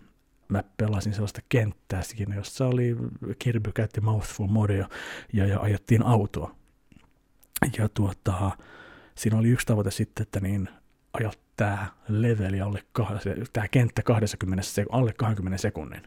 mä 0.49 0.65
pelasin 0.77 1.13
sellaista 1.13 1.41
kenttää 1.49 2.03
siinä, 2.03 2.35
jossa 2.35 2.67
oli 2.67 2.97
Kirby 3.39 3.73
käytti 3.73 4.01
Mouthful 4.01 4.47
modea 4.47 4.89
ja, 5.33 5.47
ja 5.47 5.61
ajettiin 5.61 6.03
autoa. 6.03 6.55
Ja 7.79 7.89
tuota, 7.89 8.51
siinä 9.15 9.39
oli 9.39 9.49
yksi 9.49 9.67
tavoite 9.67 9.91
sitten, 9.91 10.23
että 10.23 10.41
niin 10.41 10.69
ajat 11.13 11.39
tämä 11.57 11.87
leveli 12.09 12.61
alle, 12.61 12.83
tämä 13.53 13.69
kenttä 13.69 14.03
20, 14.03 14.65
alle 14.91 15.13
20 15.13 15.59
sekunnin. 15.59 16.03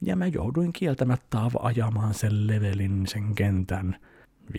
Ja 0.00 0.16
mä 0.16 0.26
jouduin 0.26 0.72
kieltämättä 0.72 1.38
ajamaan 1.60 2.14
sen 2.14 2.46
levelin, 2.46 3.06
sen 3.06 3.34
kentän 3.34 3.96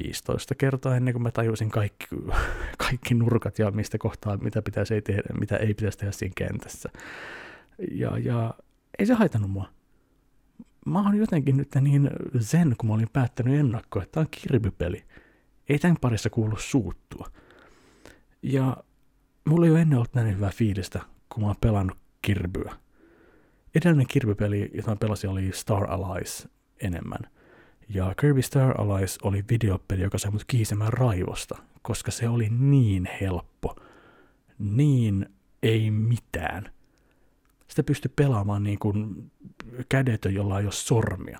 15 0.04 0.56
kertaa 0.56 0.96
ennen 0.96 1.14
kuin 1.14 1.24
mä 1.24 1.32
tajusin 1.32 1.70
kaikki, 1.70 2.08
kaikki 2.88 3.14
nurkat 3.14 3.60
ja 3.60 3.72
mistä 3.72 3.98
kohtaa, 3.98 4.38
mitä, 4.38 4.62
pitäisi 4.62 4.94
ei 4.94 5.02
tehdä, 5.02 5.24
mitä 5.40 5.58
ei 5.58 5.74
pitäisi 5.74 5.98
tehdä 5.98 6.12
siinä 6.12 6.34
kentässä. 6.36 6.90
Ja, 7.92 8.18
ja 8.18 8.54
ei 9.00 9.06
se 9.06 9.14
haitannut 9.14 9.52
mua. 9.52 9.70
Mä 10.86 11.02
oon 11.02 11.18
jotenkin 11.18 11.58
nyt 11.58 11.76
niin 11.82 12.10
zen, 12.40 12.76
kun 12.78 12.90
mä 12.90 12.94
olin 12.94 13.10
päättänyt 13.14 13.60
ennakkoon, 13.60 14.04
että 14.04 14.14
tämä 14.14 14.22
on 14.22 14.28
kirbypeli. 14.42 15.04
Ei 15.70 15.80
tämän 15.80 15.98
parissa 16.02 16.30
kuulu 16.30 16.58
suuttua. 16.58 17.28
Ja 18.44 18.78
mulla 19.46 19.66
ei 19.66 19.72
ole 19.72 19.82
ennen 19.82 19.98
ollut 19.98 20.14
näin 20.14 20.36
hyvää 20.36 20.52
fiilistä, 20.54 21.02
kun 21.30 21.44
mä 21.44 21.48
oon 21.48 21.56
pelannut 21.62 21.98
kirbyä. 22.22 22.76
Edellinen 23.76 24.08
kirbypeli, 24.08 24.72
jota 24.74 24.90
mä 24.90 24.96
pelasin, 24.96 25.30
oli 25.30 25.52
Star 25.54 25.92
Allies 25.92 26.48
enemmän– 26.82 27.20
ja 27.90 28.14
Kirby 28.20 28.42
Star 28.42 28.82
Allies 28.82 29.18
oli 29.24 29.44
videopeli, 29.50 30.02
joka 30.02 30.18
sai 30.18 30.32
mut 30.32 30.44
kiisemään 30.48 30.94
raivosta, 30.94 31.58
koska 31.82 32.12
se 32.12 32.30
oli 32.30 32.50
niin 32.50 33.10
helppo. 33.22 33.76
Niin 34.60 35.30
ei 35.64 35.92
mitään. 35.92 36.72
Sitä 37.68 37.84
pystyi 37.84 38.12
pelaamaan 38.16 38.64
niin 38.64 38.80
kuin 38.80 39.32
kädetön, 39.90 40.34
jolla 40.34 40.60
ei 40.60 40.66
ole 40.66 40.72
sormia. 40.72 41.40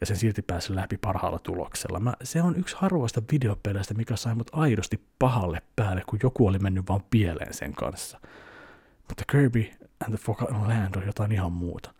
Ja 0.00 0.06
sen 0.06 0.16
silti 0.16 0.42
pääsi 0.42 0.74
läpi 0.74 0.96
parhaalla 0.96 1.38
tuloksella. 1.38 2.00
Mä, 2.00 2.14
se 2.22 2.42
on 2.42 2.56
yksi 2.56 2.76
harvoista 2.78 3.22
videopeleistä, 3.32 3.94
mikä 3.94 4.16
sai 4.16 4.34
mut 4.34 4.50
aidosti 4.52 5.00
pahalle 5.18 5.62
päälle, 5.76 6.02
kun 6.06 6.18
joku 6.22 6.46
oli 6.46 6.58
mennyt 6.58 6.88
vaan 6.88 7.02
pieleen 7.10 7.54
sen 7.54 7.72
kanssa. 7.72 8.20
Mutta 9.08 9.24
Kirby 9.32 9.66
and 10.04 10.16
the 10.16 10.24
Forgotten 10.24 10.68
Land 10.68 10.94
on 10.96 11.06
jotain 11.06 11.32
ihan 11.32 11.52
muuta. 11.52 11.94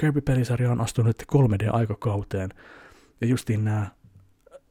Kirby-pelisarja 0.00 0.72
on 0.72 0.80
astunut 0.80 1.22
3D-aikakauteen, 1.32 2.48
ja 3.22 3.28
justiin 3.28 3.64
nämä 3.64 3.86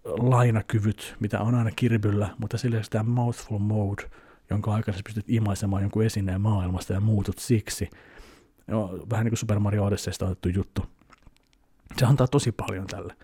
lainakyvyt, 0.05 1.15
mitä 1.19 1.39
on 1.39 1.55
aina 1.55 1.71
kirbyllä, 1.75 2.29
mutta 2.37 2.57
sillä 2.57 2.81
tämä 2.89 3.03
mouthful 3.03 3.57
mode, 3.57 4.03
jonka 4.49 4.73
aikana 4.73 4.97
sä 4.97 5.03
pystyt 5.05 5.25
imaisemaan 5.27 5.81
jonkun 5.81 6.05
esineen 6.05 6.41
maailmasta 6.41 6.93
ja 6.93 6.99
muutut 6.99 7.39
siksi. 7.39 7.89
No, 8.67 8.99
vähän 9.09 9.25
niin 9.25 9.31
kuin 9.31 9.37
Super 9.37 9.59
Mario 9.59 9.85
Odysseysta 9.85 10.25
otettu 10.25 10.49
juttu. 10.49 10.85
Se 11.97 12.05
antaa 12.05 12.27
tosi 12.27 12.51
paljon 12.51 12.87
tälle. 12.87 13.15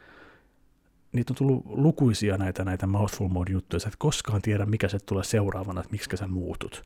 Niitä 1.12 1.34
on 1.34 1.38
tullut 1.38 1.66
lukuisia 1.66 2.38
näitä, 2.38 2.66
näitä 2.66 2.88
mouthful 2.88 3.28
mode 3.28 3.52
juttuja, 3.52 3.80
sä 3.80 3.88
et 3.88 3.96
koskaan 3.98 4.42
tiedä, 4.42 4.66
mikä 4.66 4.88
se 4.88 5.00
tulee 5.00 5.24
seuraavana, 5.24 5.82
että 5.82 5.92
miksi 5.92 6.18
sä 6.18 6.28
muutut. 6.28 6.84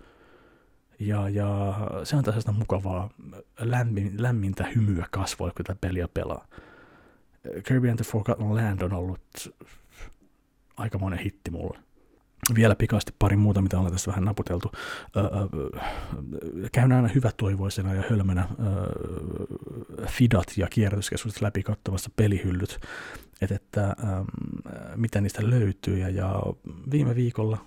Ja, 1.00 1.30
ja 1.30 1.76
se 2.04 2.16
antaa 2.16 2.32
sellaista 2.32 2.52
mukavaa 2.52 3.10
lämmin, 3.60 4.14
lämmintä 4.18 4.68
hymyä 4.76 5.06
kasvoille, 5.12 5.54
kun 5.58 5.66
tätä 5.66 5.78
peliä 5.82 6.08
pelaa. 6.08 6.48
Kirby 7.68 7.90
and 7.90 7.98
the 7.98 8.12
Forgotten 8.12 8.56
Land 8.56 8.82
on 8.82 8.94
ollut 8.94 9.22
aikamoinen 10.78 11.20
hitti 11.20 11.52
mulle. 11.52 11.80
Vielä 12.56 12.76
pikaisesti 12.76 13.16
pari 13.20 13.36
muuta, 13.36 13.62
mitä 13.62 13.78
ollaan 13.78 13.94
tässä 13.94 14.12
vähän 14.12 14.26
naputeltu. 14.26 14.72
Käyn 16.72 16.92
aina 16.92 17.10
toivoisena 17.38 17.94
ja 17.94 18.04
hölmönä 18.10 18.48
Fidat 20.08 20.58
ja 20.58 20.68
kierrätyskeskukset 20.68 21.42
läpi 21.42 21.64
kattavassa 21.64 22.10
pelihyllyt, 22.16 22.80
että, 23.42 23.56
että 23.56 23.96
mitä 24.96 25.22
niistä 25.22 25.50
löytyy. 25.50 25.98
Ja, 25.98 26.10
ja 26.10 26.44
viime 26.92 27.16
viikolla 27.16 27.58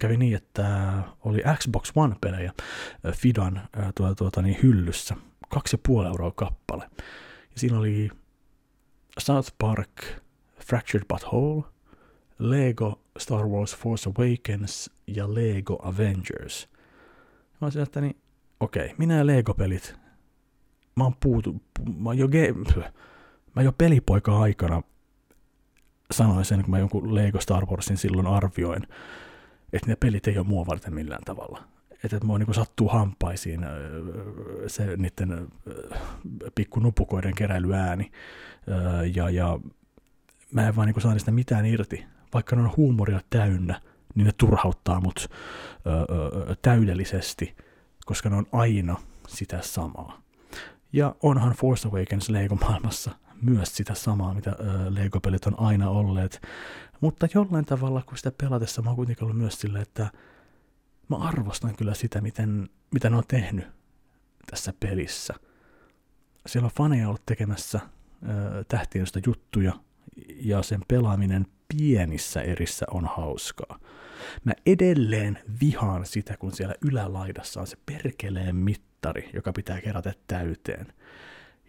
kävi 0.00 0.16
niin, 0.16 0.36
että 0.36 0.92
oli 1.24 1.42
Xbox 1.58 1.92
One-pelejä 1.94 2.52
Fidan 3.12 3.68
tuota, 3.94 4.14
tuota, 4.14 4.42
niin 4.42 4.58
hyllyssä. 4.62 5.16
2,5 5.54 6.06
euroa 6.06 6.30
kappale. 6.30 6.90
Ja 7.54 7.60
siinä 7.60 7.78
oli 7.78 8.10
South 9.18 9.50
Park, 9.58 10.04
Fractured 10.66 11.04
But 11.08 11.22
Whole, 11.32 11.64
Lego 12.38 13.00
Star 13.18 13.46
Wars 13.46 13.76
Force 13.76 14.10
Awakens 14.10 14.90
ja 15.06 15.34
Lego 15.34 15.78
Avengers. 15.82 16.68
Mä 17.60 17.66
olisin, 17.66 17.82
että 17.82 18.00
niin, 18.00 18.16
okei, 18.60 18.84
okay, 18.84 18.96
minä 18.98 19.16
ja 19.16 19.26
Lego-pelit, 19.26 19.94
mä 20.96 21.04
oon 21.04 21.14
puutu, 21.20 21.62
mä 21.98 22.14
jo, 22.14 22.26
ge- 22.26 22.82
mä 23.56 23.62
jo 23.62 23.72
pelipoika 23.72 24.40
aikana 24.40 24.82
sanoin 26.10 26.44
sen, 26.44 26.62
kun 26.62 26.70
mä 26.70 26.78
jonkun 26.78 27.14
Lego 27.14 27.40
Star 27.40 27.66
Warsin 27.66 27.96
silloin 27.96 28.26
arvioin, 28.26 28.82
että 29.72 29.86
ne 29.86 29.96
pelit 29.96 30.28
ei 30.28 30.38
ole 30.38 30.46
mua 30.46 30.66
varten 30.66 30.94
millään 30.94 31.24
tavalla. 31.24 31.64
Että 32.04 32.26
mua 32.26 32.38
niin 32.38 32.54
sattuu 32.54 32.88
hampaisiin 32.88 33.60
se 34.66 34.96
niiden 34.96 35.48
pikkunupukoiden 36.54 37.34
keräilyääni, 37.34 38.12
ja, 39.14 39.30
ja 39.30 39.60
mä 40.52 40.68
en 40.68 40.76
vaan 40.76 40.88
niin 40.88 41.00
saa 41.00 41.12
niistä 41.12 41.30
mitään 41.30 41.66
irti. 41.66 42.04
Vaikka 42.34 42.56
ne 42.56 42.62
on 42.62 42.76
huumoria 42.76 43.20
täynnä, 43.30 43.80
niin 44.14 44.26
ne 44.26 44.32
turhauttaa 44.38 45.00
mut 45.00 45.28
täydellisesti, 46.62 47.56
koska 48.06 48.30
ne 48.30 48.36
on 48.36 48.46
aina 48.52 48.96
sitä 49.28 49.58
samaa. 49.62 50.22
Ja 50.92 51.14
onhan 51.22 51.52
Force 51.52 51.88
Awakens 51.88 52.28
Lego-maailmassa 52.28 53.10
myös 53.42 53.76
sitä 53.76 53.94
samaa, 53.94 54.34
mitä 54.34 54.56
Lego-pelit 54.88 55.46
on 55.46 55.60
aina 55.60 55.90
olleet. 55.90 56.42
Mutta 57.00 57.28
jollain 57.34 57.64
tavalla, 57.64 58.02
kun 58.06 58.16
sitä 58.16 58.32
pelatessa 58.40 58.82
mä 58.82 58.90
oon 58.90 58.96
kuitenkin 58.96 59.24
ollut 59.24 59.38
myös 59.38 59.60
silleen, 59.60 59.82
että 59.82 60.10
mä 61.08 61.16
arvostan 61.16 61.76
kyllä 61.76 61.94
sitä, 61.94 62.20
miten, 62.20 62.68
mitä 62.94 63.10
ne 63.10 63.16
on 63.16 63.24
tehnyt 63.28 63.66
tässä 64.50 64.74
pelissä. 64.80 65.34
Siellä 66.46 66.66
on 66.66 66.72
faneja 66.76 67.08
ollut 67.08 67.26
tekemässä 67.26 67.80
tähtiöstä 68.68 69.20
juttuja, 69.26 69.72
ja 70.28 70.62
sen 70.62 70.80
pelaaminen 70.88 71.46
pienissä 71.68 72.42
erissä 72.42 72.86
on 72.90 73.06
hauskaa. 73.16 73.78
Mä 74.44 74.52
edelleen 74.66 75.38
vihaan 75.60 76.06
sitä, 76.06 76.36
kun 76.36 76.52
siellä 76.52 76.74
ylälaidassa 76.82 77.60
on 77.60 77.66
se 77.66 77.76
perkeleen 77.86 78.56
mittari, 78.56 79.30
joka 79.34 79.52
pitää 79.52 79.80
kerätä 79.80 80.14
täyteen. 80.26 80.92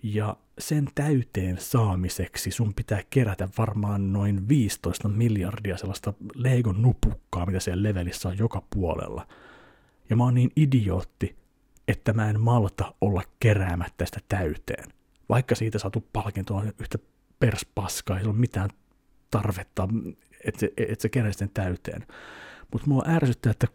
Ja 0.03 0.37
sen 0.59 0.87
täyteen 0.95 1.57
saamiseksi 1.57 2.51
sun 2.51 2.73
pitää 2.73 3.01
kerätä 3.09 3.49
varmaan 3.57 4.13
noin 4.13 4.47
15 4.47 5.07
miljardia 5.07 5.77
sellaista 5.77 6.13
Legon 6.35 6.81
nupukkaa, 6.81 7.45
mitä 7.45 7.59
siellä 7.59 7.83
levelissä 7.83 8.29
on 8.29 8.37
joka 8.37 8.63
puolella. 8.75 9.27
Ja 10.09 10.15
mä 10.15 10.23
oon 10.23 10.33
niin 10.33 10.51
idiootti, 10.55 11.35
että 11.87 12.13
mä 12.13 12.29
en 12.29 12.41
malta 12.41 12.93
olla 13.01 13.23
keräämättä 13.39 14.05
sitä 14.05 14.19
täyteen. 14.29 14.89
Vaikka 15.29 15.55
siitä 15.55 15.79
saatu 15.79 16.07
palkintoa 16.13 16.63
yhtä 16.79 16.97
perspaskaa, 17.39 18.19
ei 18.19 18.25
ole 18.25 18.35
mitään 18.35 18.69
tarvetta, 19.31 19.87
että 20.45 20.59
se, 20.59 20.73
et 20.77 20.99
se 20.99 21.09
keräisi 21.09 21.39
sen 21.39 21.49
täyteen. 21.53 22.05
Mutta 22.71 22.87
mua 22.87 23.03
ärsyttää, 23.07 23.51
että 23.51 23.67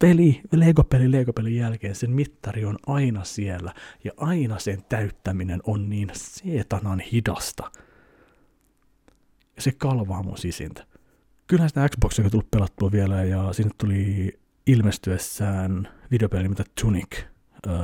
peli, 0.00 0.40
Lego-peli 0.52 1.12
Lego-pelin 1.12 1.56
jälkeen 1.56 1.94
sen 1.94 2.10
mittari 2.10 2.64
on 2.64 2.78
aina 2.86 3.24
siellä, 3.24 3.74
ja 4.04 4.12
aina 4.16 4.58
sen 4.58 4.84
täyttäminen 4.88 5.60
on 5.64 5.90
niin 5.90 6.08
seetanan 6.12 7.00
hidasta. 7.00 7.70
Ja 9.56 9.62
se 9.62 9.72
kalvaa 9.72 10.22
mun 10.22 10.38
sisintä. 10.38 10.86
Kyllähän 11.46 11.68
sitä 11.68 11.88
Xboxia 11.88 12.24
on 12.24 12.30
tullut 12.30 12.50
pelattua 12.50 12.92
vielä, 12.92 13.24
ja 13.24 13.52
sinne 13.52 13.70
tuli 13.78 14.38
ilmestyessään 14.66 15.88
videopeli 16.10 16.42
nimeltä 16.42 16.64
Tunic. 16.80 17.24
Öö, 17.66 17.74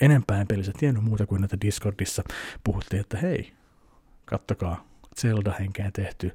enempää 0.00 0.40
en 0.40 0.46
pelissä 0.46 0.72
tiennyt 0.78 1.04
muuta 1.04 1.26
kuin 1.26 1.44
että 1.44 1.56
Discordissa 1.60 2.22
puhuttiin, 2.64 3.00
että 3.00 3.18
hei, 3.18 3.52
kattokaa, 4.24 4.88
Zelda-henkeen 5.20 5.92
tehty 5.92 6.32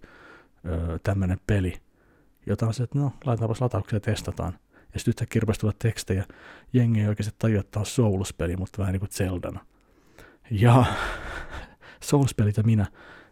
öö, 0.65 0.99
tämmöinen 1.03 1.37
peli, 1.47 1.73
jota 2.45 2.67
on 2.67 2.73
se, 2.73 2.83
että 2.83 2.99
no, 2.99 3.11
laitetaanpas 3.25 3.61
latauksia 3.61 3.97
ja 3.97 4.01
testataan. 4.01 4.59
Ja 4.93 4.99
sitten 4.99 5.11
yhtäkkiä 5.11 5.39
rupesi 5.39 5.59
tulla 5.59 5.73
tekstejä. 5.79 6.25
Jengi 6.73 7.01
ei 7.01 7.07
oikeasti 7.07 7.35
tajua, 7.39 7.59
että 7.59 7.79
on 7.79 7.85
Souls-peli, 7.85 8.57
mutta 8.57 8.77
vähän 8.77 8.93
niin 8.93 8.99
kuin 8.99 9.11
Zeldana. 9.11 9.65
Ja 10.51 10.85
Souls-pelit 12.09 12.57
ja 12.57 12.63
minä 12.63 12.85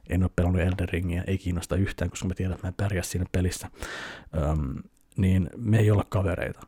en 0.10 0.24
ole 0.24 0.32
pelannut 0.36 0.62
Elden 0.62 0.90
Ringiä, 0.90 1.24
ei 1.28 1.38
kiinnosta 1.38 1.76
yhtään, 1.76 2.10
koska 2.10 2.28
mä 2.28 2.34
tiedän, 2.34 2.54
että 2.54 2.68
mä 2.68 2.70
en 2.70 2.74
pärjää 2.74 3.04
siinä 3.04 3.26
pelissä. 3.32 3.70
Öm, 4.38 4.76
niin 5.18 5.50
me 5.58 5.80
ei 5.80 5.92
olla 5.92 6.06
kavereita. 6.10 6.68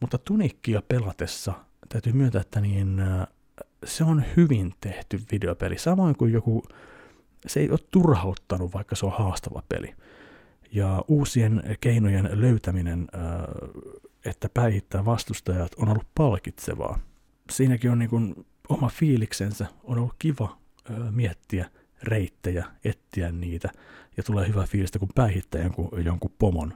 Mutta 0.00 0.18
Tunikkia 0.18 0.82
pelatessa 0.88 1.52
täytyy 1.88 2.12
myöntää, 2.12 2.40
että 2.40 2.60
niin, 2.60 3.02
se 3.84 4.04
on 4.04 4.24
hyvin 4.36 4.74
tehty 4.80 5.20
videopeli. 5.32 5.78
Samoin 5.78 6.16
kuin 6.16 6.32
joku 6.32 6.62
se 7.46 7.60
ei 7.60 7.70
ole 7.70 7.78
turhauttanut, 7.90 8.74
vaikka 8.74 8.96
se 8.96 9.06
on 9.06 9.12
haastava 9.12 9.62
peli. 9.68 9.94
Ja 10.72 11.04
uusien 11.08 11.62
keinojen 11.80 12.28
löytäminen, 12.32 13.08
äh, 13.14 13.22
että 14.24 14.48
päihittää 14.54 15.04
vastustajat, 15.04 15.72
on 15.76 15.88
ollut 15.88 16.08
palkitsevaa. 16.14 16.98
Siinäkin 17.50 17.90
on 17.90 17.98
niin 17.98 18.10
kuin 18.10 18.46
oma 18.68 18.88
fiiliksensä, 18.88 19.66
on 19.84 19.98
ollut 19.98 20.14
kiva 20.18 20.58
äh, 20.90 20.96
miettiä 21.10 21.70
reittejä, 22.02 22.66
etsiä 22.84 23.32
niitä, 23.32 23.70
ja 24.16 24.22
tulee 24.22 24.48
hyvä 24.48 24.66
fiilistä, 24.66 24.98
kun 24.98 25.08
päihittää 25.14 25.62
jonkun, 25.62 26.04
jonkun 26.04 26.34
pomon 26.38 26.74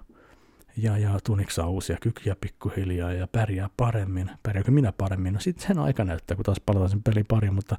ja, 0.76 0.98
ja 0.98 1.18
Tunik 1.24 1.50
saa 1.50 1.68
uusia 1.68 1.96
kykyjä 2.00 2.37
pikkuhiljaa 2.40 3.12
ja 3.12 3.26
pärjää 3.26 3.68
paremmin. 3.76 4.30
Pärjääkö 4.42 4.70
minä 4.70 4.92
paremmin? 4.92 5.32
No 5.32 5.40
sitten 5.40 5.66
sen 5.66 5.78
aika 5.78 6.04
näyttää, 6.04 6.34
kun 6.34 6.44
taas 6.44 6.60
palataan 6.66 6.90
sen 6.90 7.02
peli 7.02 7.24
pari, 7.24 7.50
mutta 7.50 7.76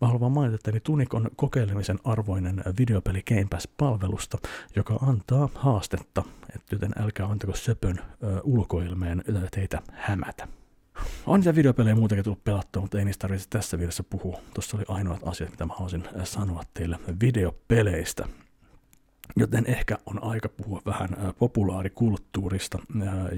mä 0.00 0.06
haluan 0.06 0.20
vaan 0.20 0.32
mainita, 0.32 0.70
että 0.70 0.80
Tunik 0.80 1.14
on 1.14 1.30
kokeilemisen 1.36 1.98
arvoinen 2.04 2.62
videopeli 2.78 3.22
Game 3.28 3.46
Pass-palvelusta, 3.50 4.38
joka 4.76 4.94
antaa 4.94 5.48
haastetta, 5.54 6.22
että 6.54 6.74
joten 6.74 6.92
älkää 6.98 7.26
antako 7.26 7.54
söpön 7.54 7.98
ö, 7.98 8.40
ulkoilmeen 8.42 9.22
teitä 9.50 9.82
hämätä. 9.92 10.48
On 11.26 11.40
niitä 11.40 11.54
videopelejä 11.54 11.94
muutenkin 11.94 12.24
tullut 12.24 12.44
pelattua, 12.44 12.82
mutta 12.82 12.98
ei 12.98 13.04
niistä 13.04 13.22
tarvitse 13.22 13.48
tässä 13.48 13.78
videossa 13.78 14.04
puhua. 14.04 14.40
Tuossa 14.54 14.76
oli 14.76 14.84
ainoat 14.88 15.20
asiat, 15.24 15.50
mitä 15.50 15.66
mä 15.66 15.72
haluaisin 15.72 16.04
sanoa 16.24 16.62
teille 16.74 16.98
videopeleistä. 17.20 18.28
Joten 19.36 19.64
ehkä 19.66 19.98
on 20.06 20.24
aika 20.24 20.48
puhua 20.48 20.82
vähän 20.86 21.08
populaarikulttuurista 21.38 22.78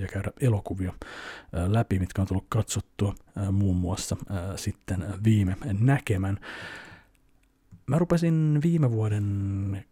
ja 0.01 0.07
käydä 0.13 0.33
elokuvia 0.41 0.93
läpi, 1.53 1.99
mitkä 1.99 2.23
on 2.23 2.29
tullut 2.29 2.47
katsottua 2.49 3.15
muun 3.53 3.77
muassa 3.77 4.17
sitten 4.57 5.05
viime 5.25 5.57
näkemän. 5.81 6.39
Mä 7.87 7.99
rupesin 7.99 8.61
viime 8.63 8.91
vuoden 8.91 9.85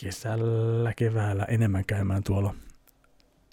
kesällä, 0.00 0.92
keväällä 0.94 1.44
enemmän 1.44 1.84
käymään 1.84 2.22
tuolla 2.22 2.54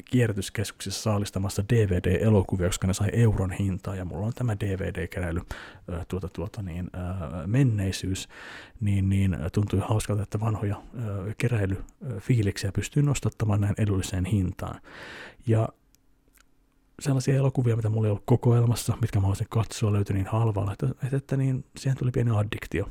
kierrätyskeskuksissa 0.05 1.01
saalistamassa 1.01 1.63
DVD-elokuvia, 1.73 2.67
koska 2.67 2.87
ne 2.87 2.93
sai 2.93 3.09
euron 3.13 3.51
hintaa, 3.51 3.95
ja 3.95 4.05
mulla 4.05 4.25
on 4.25 4.33
tämä 4.33 4.55
DVD-keräily 4.55 5.41
tuota, 6.07 6.29
tuota, 6.29 6.61
niin, 6.61 6.89
menneisyys, 7.45 8.29
niin, 8.81 9.09
niin 9.09 9.37
tuntui 9.53 9.79
hauskalta, 9.79 10.23
että 10.23 10.39
vanhoja 10.39 10.81
keräilyfiiliksiä 11.37 12.71
pystyy 12.71 13.03
nostattamaan 13.03 13.61
näin 13.61 13.75
edulliseen 13.77 14.25
hintaan. 14.25 14.81
Ja 15.47 15.69
sellaisia 16.99 17.35
elokuvia, 17.35 17.75
mitä 17.75 17.89
mulla 17.89 18.07
ei 18.07 18.11
ollut 18.11 18.23
kokoelmassa, 18.25 18.97
mitkä 19.01 19.19
mä 19.19 19.21
haluaisin 19.21 19.47
katsoa, 19.49 19.93
löytyi 19.93 20.13
niin 20.13 20.27
halvalla, 20.27 20.73
että, 20.73 20.87
että, 21.03 21.17
että 21.17 21.37
niin, 21.37 21.65
siihen 21.77 21.97
tuli 21.97 22.11
pieni 22.11 22.31
addiktio. 22.31 22.89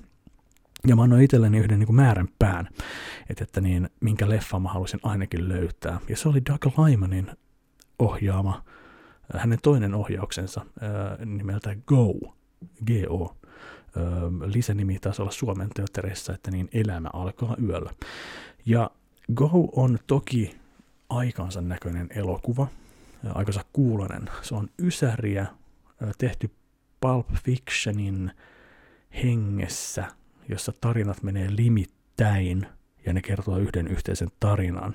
Ja 0.86 0.96
mä 0.96 1.02
annoin 1.02 1.22
itselleni 1.22 1.58
yhden 1.58 1.78
niin 1.78 1.86
kuin 1.86 1.96
määrän 1.96 2.28
pään, 2.38 2.68
että, 3.30 3.44
että 3.44 3.60
niin, 3.60 3.90
minkä 4.00 4.28
leffa 4.28 4.58
mä 4.58 4.68
haluaisin 4.68 5.00
ainakin 5.02 5.48
löytää. 5.48 6.00
Ja 6.08 6.16
se 6.16 6.28
oli 6.28 6.42
Doug 6.50 6.78
Lymanin 6.78 7.30
ohjaama, 7.98 8.64
äh, 9.34 9.40
hänen 9.40 9.58
toinen 9.62 9.94
ohjauksensa 9.94 10.60
äh, 10.60 11.26
nimeltä 11.26 11.76
Go, 11.86 12.34
G-O. 12.86 13.36
Äh, 13.96 14.52
lisänimi 14.52 14.98
taisi 14.98 15.22
olla 15.22 15.30
Suomen 15.30 15.68
teattereissa, 15.74 16.34
että 16.34 16.50
niin 16.50 16.68
elämä 16.72 17.10
alkaa 17.12 17.56
yöllä. 17.62 17.90
Ja 18.66 18.90
Go 19.34 19.68
on 19.72 19.98
toki 20.06 20.56
aikansa 21.08 21.60
näköinen 21.60 22.08
elokuva, 22.14 22.66
aikansa 23.34 23.64
kuulonen. 23.72 24.30
Se 24.42 24.54
on 24.54 24.68
ysäriä, 24.78 25.46
tehty 26.18 26.50
Pulp 27.00 27.26
Fictionin 27.44 28.30
hengessä– 29.22 30.04
jossa 30.48 30.72
tarinat 30.80 31.22
menee 31.22 31.56
limittäin 31.56 32.66
ja 33.06 33.12
ne 33.12 33.22
kertoo 33.22 33.58
yhden 33.58 33.88
yhteisen 33.88 34.28
tarinan. 34.40 34.94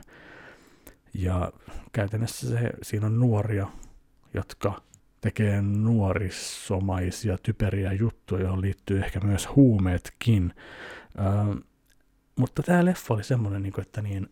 Ja 1.13 1.52
käytännössä 1.92 2.50
se, 2.50 2.70
siinä 2.82 3.06
on 3.06 3.20
nuoria, 3.20 3.68
jotka 4.34 4.82
tekee 5.22 5.62
nuorisomaisia, 5.62 7.38
typeriä 7.38 7.94
juttuja, 7.94 8.42
joihin 8.42 8.62
liittyy 8.62 9.00
ehkä 9.00 9.20
myös 9.20 9.48
huumeetkin. 9.56 10.54
Ö, 11.20 11.62
mutta 12.36 12.63
tämä 12.63 12.86
leffa 12.86 13.13
oli 13.13 13.24
semmoinen, 13.24 13.63
niin 13.63 13.82
että 13.82 14.02
niin, 14.02 14.30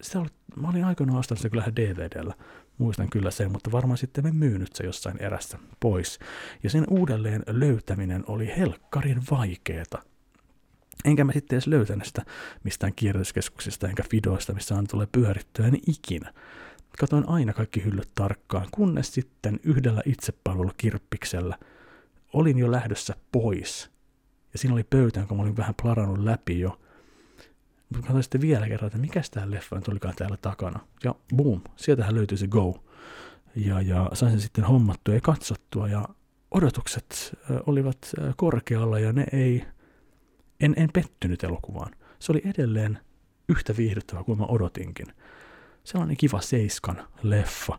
sitä 0.00 0.20
oli, 0.20 0.28
mä 0.56 0.68
olin 0.68 0.84
aikoinaan 0.84 1.18
ostanut 1.18 1.40
se 1.40 1.50
kyllähän 1.50 1.76
DVDllä, 1.76 2.34
muistan 2.78 3.10
kyllä 3.10 3.30
sen, 3.30 3.52
mutta 3.52 3.72
varmaan 3.72 3.98
sitten 3.98 4.24
me 4.24 4.32
myynyt 4.32 4.72
se 4.72 4.84
jossain 4.84 5.22
erässä 5.22 5.58
pois. 5.80 6.18
Ja 6.62 6.70
sen 6.70 6.84
uudelleen 6.90 7.42
löytäminen 7.46 8.24
oli 8.26 8.46
helkkarin 8.56 9.22
vaikeeta. 9.30 10.02
Enkä 11.08 11.24
mä 11.24 11.32
sitten 11.32 11.56
edes 11.56 11.66
löytänyt 11.66 12.06
sitä 12.06 12.22
mistään 12.64 12.92
kierrätyskeskuksista 12.96 13.88
enkä 13.88 14.02
Fidoista, 14.10 14.52
missä 14.52 14.74
on 14.74 14.86
tulee 14.86 15.06
pyörittyä, 15.12 15.70
niin 15.70 15.82
ikinä. 15.86 16.32
Katoin 16.98 17.28
aina 17.28 17.52
kaikki 17.52 17.84
hyllyt 17.84 18.10
tarkkaan, 18.14 18.66
kunnes 18.70 19.14
sitten 19.14 19.60
yhdellä 19.62 20.02
itsepalvelukirppiksellä 20.04 21.58
olin 22.32 22.58
jo 22.58 22.72
lähdössä 22.72 23.14
pois. 23.32 23.90
Ja 24.52 24.58
siinä 24.58 24.74
oli 24.74 24.84
pöytä, 24.84 25.20
jonka 25.20 25.34
mä 25.34 25.42
olin 25.42 25.56
vähän 25.56 25.74
plarannut 25.82 26.18
läpi 26.18 26.60
jo. 26.60 26.80
Mutta 27.88 28.06
katsoin 28.06 28.22
sitten 28.22 28.40
vielä 28.40 28.68
kerran, 28.68 28.86
että 28.86 28.98
mikä 28.98 29.22
tämä 29.30 29.50
leffa 29.50 29.76
nyt 29.76 29.88
olikaan 29.88 30.14
täällä 30.16 30.36
takana. 30.36 30.80
Ja 31.04 31.14
boom, 31.36 31.60
sieltähän 31.76 32.14
löytyi 32.14 32.38
se 32.38 32.46
Go. 32.46 32.84
ja, 33.56 33.80
ja 33.80 34.10
sain 34.12 34.32
sen 34.32 34.40
sitten 34.40 34.64
hommattua 34.64 35.14
ja 35.14 35.20
katsottua 35.20 35.88
ja 35.88 36.08
odotukset 36.50 37.38
olivat 37.66 37.98
korkealla 38.36 38.98
ja 38.98 39.12
ne 39.12 39.26
ei, 39.32 39.64
en, 40.60 40.74
en 40.76 40.90
pettynyt 40.92 41.44
elokuvaan. 41.44 41.92
Se 42.18 42.32
oli 42.32 42.42
edelleen 42.44 42.98
yhtä 43.48 43.76
viihdyttävä 43.76 44.24
kuin 44.24 44.38
mä 44.38 44.44
odotinkin. 44.44 45.06
Sellainen 45.84 46.16
kiva 46.16 46.40
seiskan 46.40 47.06
leffa, 47.22 47.78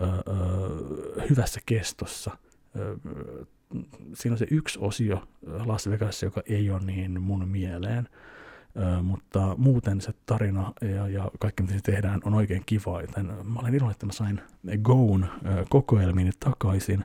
öö, 0.00 1.26
hyvässä 1.30 1.60
kestossa. 1.66 2.36
Öö, 2.76 2.96
siinä 4.14 4.34
on 4.34 4.38
se 4.38 4.46
yksi 4.50 4.78
osio 4.82 5.28
Las 5.42 5.90
Vegas, 5.90 6.22
joka 6.22 6.42
ei 6.46 6.70
ole 6.70 6.80
niin 6.80 7.22
mun 7.22 7.48
mieleen, 7.48 8.08
öö, 8.76 9.02
mutta 9.02 9.54
muuten 9.58 10.00
se 10.00 10.12
tarina 10.26 10.72
ja, 10.94 11.08
ja 11.08 11.30
kaikki 11.38 11.62
mitä 11.62 11.74
se 11.74 11.80
tehdään 11.80 12.20
on 12.24 12.34
oikein 12.34 12.62
kiva, 12.66 13.00
joten 13.00 13.26
mä 13.26 13.60
olen 13.60 13.74
iloinen, 13.74 13.92
että 13.92 14.06
mä 14.06 14.12
sain 14.12 14.40
Goon 14.82 15.26
kokoelmiini 15.68 16.30
takaisin, 16.40 17.04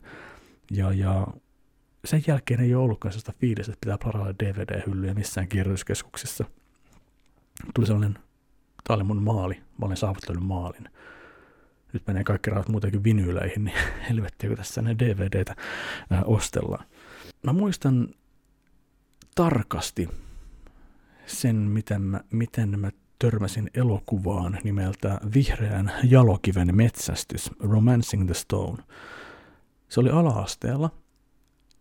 ja, 0.71 0.93
ja 0.93 1.27
sen 2.05 2.23
jälkeen 2.27 2.59
ei 2.59 2.75
ole 2.75 2.83
ollutkaan 2.83 3.11
sellaista 3.11 3.33
fiilistä, 3.39 3.71
että 3.73 3.85
pitää 3.85 3.97
plarailla 3.97 4.35
DVD-hyllyjä 4.43 5.13
missään 5.13 5.47
kirjoituskeskuksissa. 5.47 6.45
Tuli 7.73 7.87
sellainen, 7.87 8.17
tämä 8.83 8.95
oli 8.95 9.03
mun 9.03 9.23
maali, 9.23 9.53
mä 9.55 9.85
olen 9.85 9.97
saavuttanut 9.97 10.43
maalin. 10.43 10.89
Nyt 11.93 12.07
menee 12.07 12.23
kaikki 12.23 12.49
rahat 12.49 12.69
muutenkin 12.69 13.03
vinyyleihin, 13.03 13.63
niin 13.63 13.77
helvettiä, 14.09 14.49
kun 14.49 14.57
tässä 14.57 14.81
ne 14.81 14.95
DVDtä 14.99 15.55
ostellaan. 16.25 16.85
Mä 17.43 17.53
muistan 17.53 18.09
tarkasti 19.35 20.09
sen, 21.25 21.55
miten 21.55 22.01
mä, 22.01 22.21
miten 22.31 22.79
mä 22.79 22.91
törmäsin 23.19 23.69
elokuvaan 23.73 24.59
nimeltä 24.63 25.19
Vihreän 25.33 25.91
jalokiven 26.03 26.75
metsästys, 26.75 27.51
Romancing 27.59 28.25
the 28.25 28.33
Stone. 28.33 28.83
Se 29.89 29.99
oli 29.99 30.09
ala-asteella, 30.09 30.89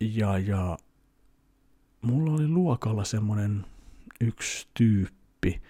ja, 0.01 0.38
ja 0.38 0.78
mulla 2.01 2.32
oli 2.32 2.49
luokalla 2.49 3.05
semmoinen 3.05 3.66
yksi 4.20 4.68
tyyppi, 4.74 5.62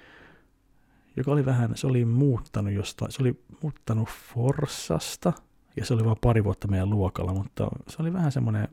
joka 1.16 1.30
oli 1.30 1.46
vähän, 1.46 1.76
se 1.76 1.86
oli 1.86 2.04
muuttanut 2.04 2.72
jostain, 2.72 3.12
se 3.12 3.22
oli 3.22 3.40
muuttanut 3.62 4.08
Forsasta, 4.08 5.32
ja 5.76 5.86
se 5.86 5.94
oli 5.94 6.04
vain 6.04 6.16
pari 6.20 6.44
vuotta 6.44 6.68
meidän 6.68 6.90
luokalla, 6.90 7.34
mutta 7.34 7.68
se 7.88 7.96
oli 8.02 8.12
vähän 8.12 8.32
semmoinen, 8.32 8.68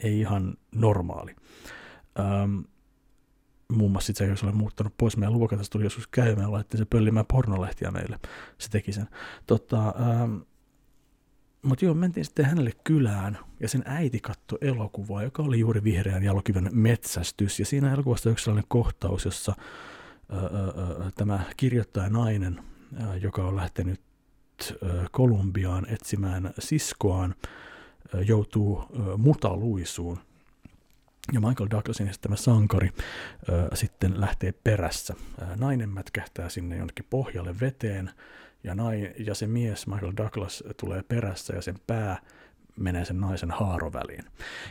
ei 0.00 0.20
ihan 0.20 0.54
normaali. 0.74 1.36
Ähm, 2.18 2.60
muun 3.72 3.92
muassa 3.92 4.06
sit 4.06 4.16
se, 4.16 4.26
jos 4.26 4.44
oli 4.44 4.52
muuttanut 4.52 4.94
pois 4.98 5.16
meidän 5.16 5.32
luokalta, 5.32 5.64
se 5.64 5.70
tuli 5.70 5.84
joskus 5.84 6.06
käymään, 6.06 6.52
laittoi 6.52 6.78
se 6.78 6.84
pöllimään 6.84 7.26
pornolehtiä 7.26 7.90
meille. 7.90 8.18
Se 8.58 8.70
teki 8.70 8.92
sen. 8.92 9.08
Tota, 9.46 9.86
ähm, 9.86 10.36
mutta 11.64 11.84
joo, 11.84 11.94
mentiin 11.94 12.24
sitten 12.24 12.44
hänelle 12.44 12.72
kylään 12.84 13.38
ja 13.60 13.68
sen 13.68 13.82
äiti 13.86 14.20
katsoi 14.20 14.58
elokuvaa, 14.60 15.22
joka 15.22 15.42
oli 15.42 15.58
juuri 15.58 15.84
vihreän 15.84 16.22
jalokiven 16.22 16.68
metsästys. 16.72 17.60
Ja 17.60 17.66
siinä 17.66 17.92
elokuvassa 17.92 18.30
yksi 18.30 18.44
sellainen 18.44 18.68
kohtaus, 18.68 19.24
jossa 19.24 19.54
ää, 20.28 20.40
ää, 20.40 21.10
tämä 21.14 21.40
kirjoittaja 21.56 22.08
nainen, 22.08 22.60
ää, 22.96 23.16
joka 23.16 23.44
on 23.44 23.56
lähtenyt 23.56 24.00
ää, 24.82 25.06
Kolumbiaan 25.10 25.86
etsimään 25.88 26.54
siskoaan, 26.58 27.34
ää, 28.14 28.20
joutuu 28.20 28.78
ää, 28.78 29.16
mutaluisuun. 29.16 30.18
Ja 31.32 31.40
Michael 31.40 31.68
Douglasin 31.70 32.08
esittämä 32.08 32.36
sankari 32.36 32.90
ää, 33.50 33.68
sitten 33.74 34.20
lähtee 34.20 34.52
perässä. 34.52 35.14
Ää, 35.40 35.56
nainen 35.56 35.88
mätkähtää 35.88 36.48
sinne 36.48 36.76
jonnekin 36.76 37.06
pohjalle 37.10 37.60
veteen 37.60 38.10
ja, 38.64 38.74
nai, 38.74 39.14
ja 39.18 39.34
se 39.34 39.46
mies, 39.46 39.86
Michael 39.86 40.12
Douglas, 40.16 40.64
tulee 40.76 41.02
perässä 41.02 41.54
ja 41.54 41.62
sen 41.62 41.78
pää 41.86 42.18
menee 42.76 43.04
sen 43.04 43.20
naisen 43.20 43.50
haaroväliin. 43.50 44.24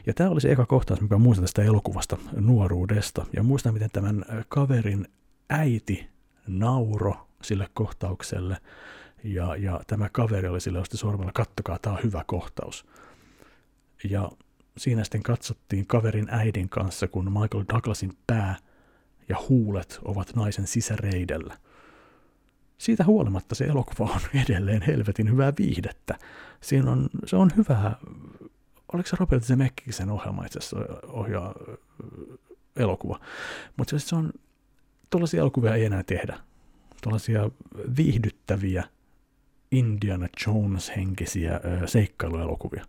Ja 0.06 0.14
tämä 0.14 0.30
oli 0.30 0.42
se 0.42 0.52
eka 0.52 0.66
kohtaus, 0.66 1.02
mikä 1.02 1.18
muistan 1.18 1.44
tästä 1.44 1.64
elokuvasta 1.64 2.18
nuoruudesta. 2.36 3.26
Ja 3.34 3.44
muistan, 3.44 3.74
miten 3.74 3.90
tämän 3.94 4.26
kaverin 4.48 5.08
äiti 5.50 6.08
nauro 6.48 7.28
sille 7.42 7.68
kohtaukselle. 7.74 8.58
Ja, 9.24 9.56
ja 9.56 9.82
tämä 9.88 10.10
kaveri 10.10 10.48
oli 10.48 10.62
sille 10.62 10.80
osti 10.80 10.98
sormella, 10.98 11.32
kattokaa, 11.34 11.80
tämä 11.82 11.96
on 11.96 12.04
hyvä 12.04 12.24
kohtaus. 12.28 12.86
Ja 14.10 14.32
siinä 14.78 15.04
sitten 15.04 15.24
katsottiin 15.24 15.88
kaverin 15.88 16.28
äidin 16.32 16.70
kanssa, 16.70 17.08
kun 17.08 17.26
Michael 17.26 17.66
Douglasin 17.74 18.14
pää 18.28 18.56
ja 19.30 19.36
huulet 19.50 20.00
ovat 20.06 20.36
naisen 20.36 20.68
sisäreidellä– 20.68 21.58
siitä 22.78 23.04
huolimatta 23.04 23.56
se 23.56 23.66
elokuva 23.66 24.12
on 24.12 24.22
edelleen 24.46 24.82
helvetin 24.82 25.32
hyvää 25.32 25.54
viihdettä. 25.60 26.18
Siinä 26.62 26.92
on, 26.92 27.10
se 27.26 27.36
on 27.36 27.52
hyvää, 27.58 27.96
oliko 28.94 29.10
se 29.10 29.18
Robert 29.20 29.44
Zemeckisen 29.44 30.10
ohjelma 30.10 30.46
itse 30.46 30.60
asiassa 30.60 30.78
ohjaa 31.08 31.54
elokuva, 32.76 33.20
mutta 33.78 34.00
se 34.00 34.16
on, 34.16 34.34
tuollaisia 35.10 35.40
elokuvia 35.40 35.76
ei 35.76 35.86
enää 35.86 36.04
tehdä. 36.04 36.40
Tuollaisia 37.02 37.50
viihdyttäviä 37.98 38.84
Indiana 39.72 40.28
Jones-henkisiä 40.46 41.60
seikkailuelokuvia. 41.86 42.86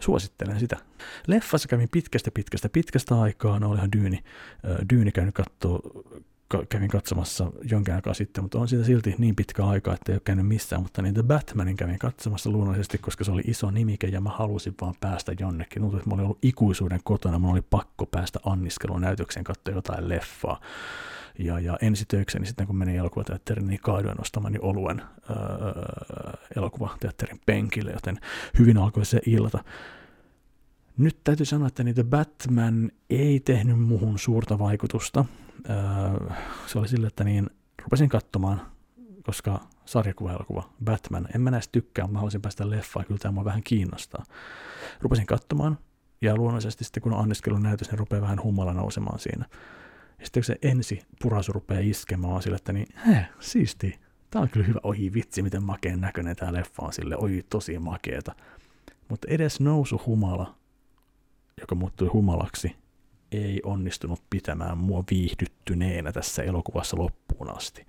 Suosittelen 0.00 0.60
sitä. 0.60 0.76
Leffassa 1.26 1.68
kävin 1.68 1.88
pitkästä 1.88 2.30
pitkästä 2.30 2.68
pitkästä 2.68 3.20
aikaa, 3.20 3.58
no 3.60 3.70
olihan 3.70 3.92
Dyyni, 3.92 4.24
Dyyni 4.92 5.12
käynyt 5.12 5.34
katsoa 5.34 5.80
kävin 6.68 6.88
katsomassa 6.88 7.52
jonkin 7.70 7.94
aikaa 7.94 8.14
sitten, 8.14 8.44
mutta 8.44 8.58
on 8.58 8.68
siitä 8.68 8.84
silti 8.84 9.14
niin 9.18 9.36
pitkä 9.36 9.66
aika, 9.66 9.94
että 9.94 10.12
ei 10.12 10.16
ole 10.16 10.22
käynyt 10.24 10.46
missään, 10.46 10.82
mutta 10.82 11.02
niin 11.02 11.14
The 11.14 11.22
Batmanin 11.22 11.76
kävin 11.76 11.98
katsomassa 11.98 12.50
luonnollisesti, 12.50 12.98
koska 12.98 13.24
se 13.24 13.32
oli 13.32 13.42
iso 13.46 13.70
nimike 13.70 14.06
ja 14.06 14.20
mä 14.20 14.30
halusin 14.30 14.74
vaan 14.80 14.94
päästä 15.00 15.32
jonnekin. 15.40 15.82
Tuntuu, 15.82 15.98
että 15.98 16.10
mä 16.10 16.14
olin 16.14 16.24
ollut 16.24 16.38
ikuisuuden 16.42 17.00
kotona, 17.04 17.38
mun 17.38 17.52
oli 17.52 17.62
pakko 17.62 18.06
päästä 18.06 18.40
anniskelun 18.44 19.00
näytökseen 19.00 19.44
katsoa 19.44 19.74
jotain 19.74 20.08
leffaa. 20.08 20.60
Ja, 21.38 21.60
ja 21.60 21.78
ensitöikseni 21.82 22.46
sitten 22.46 22.66
kun 22.66 22.76
menin 22.76 22.96
elokuvateatteriin, 22.96 23.66
niin 23.66 23.80
kaadoin 23.80 24.20
ostamani 24.20 24.58
oluen 24.62 25.02
öö, 25.30 25.36
elokuvateatterin 26.56 27.40
penkille, 27.46 27.90
joten 27.90 28.18
hyvin 28.58 28.78
alkoi 28.78 29.04
se 29.04 29.20
ilta. 29.26 29.64
Nyt 30.98 31.16
täytyy 31.24 31.46
sanoa, 31.46 31.68
että 31.68 31.84
niitä 31.84 32.04
Batman 32.04 32.90
ei 33.10 33.40
tehnyt 33.40 33.80
muhun 33.80 34.18
suurta 34.18 34.58
vaikutusta. 34.58 35.24
Öö, 35.70 36.34
se 36.66 36.78
oli 36.78 36.88
sille, 36.88 37.06
että 37.06 37.24
niin 37.24 37.50
rupesin 37.82 38.08
katsomaan, 38.08 38.72
koska 39.22 39.60
sarjakuva-elokuva 39.84 40.70
Batman, 40.84 41.28
en 41.34 41.40
mä 41.40 41.50
näistä 41.50 41.72
tykkää, 41.72 42.04
mutta 42.04 42.12
mä 42.12 42.18
haluaisin 42.18 42.42
päästä 42.42 42.70
leffaan, 42.70 43.06
kyllä 43.06 43.18
tämä 43.18 43.32
mua 43.32 43.44
vähän 43.44 43.62
kiinnostaa. 43.62 44.24
Rupesin 45.00 45.26
katsomaan, 45.26 45.78
ja 46.22 46.36
luonnollisesti 46.36 46.84
sitten 46.84 47.02
kun 47.02 47.12
on 47.12 47.20
anniskelun 47.20 47.62
näytös, 47.62 47.90
niin 47.90 47.98
rupeaa 47.98 48.22
vähän 48.22 48.42
humala 48.42 48.72
nousemaan 48.72 49.18
siinä. 49.18 49.44
Ja 50.18 50.26
sitten 50.26 50.40
kun 50.40 50.44
se 50.44 50.56
ensi 50.62 51.02
purasu 51.22 51.52
rupeaa 51.52 51.80
iskemään 51.80 52.42
sille, 52.42 52.56
että 52.56 52.72
niin, 52.72 52.86
heh, 53.06 53.28
siisti, 53.40 54.00
tää 54.30 54.42
on 54.42 54.48
kyllä 54.48 54.66
hyvä, 54.66 54.80
oi 54.82 55.10
vitsi, 55.14 55.42
miten 55.42 55.62
makeen 55.62 56.00
näköinen 56.00 56.36
tää 56.36 56.52
leffa 56.52 56.82
on 56.82 56.92
sille, 56.92 57.16
oi 57.16 57.44
tosi 57.50 57.78
makeeta. 57.78 58.34
Mutta 59.08 59.26
edes 59.30 59.60
nousu 59.60 60.02
humala, 60.06 60.54
joka 61.60 61.74
muuttui 61.74 62.08
humalaksi, 62.08 62.76
ei 63.32 63.60
onnistunut 63.64 64.22
pitämään 64.30 64.78
mua 64.78 65.04
viihdyttyneenä 65.10 66.12
tässä 66.12 66.42
elokuvassa 66.42 66.98
loppuun 66.98 67.56
asti. 67.56 67.86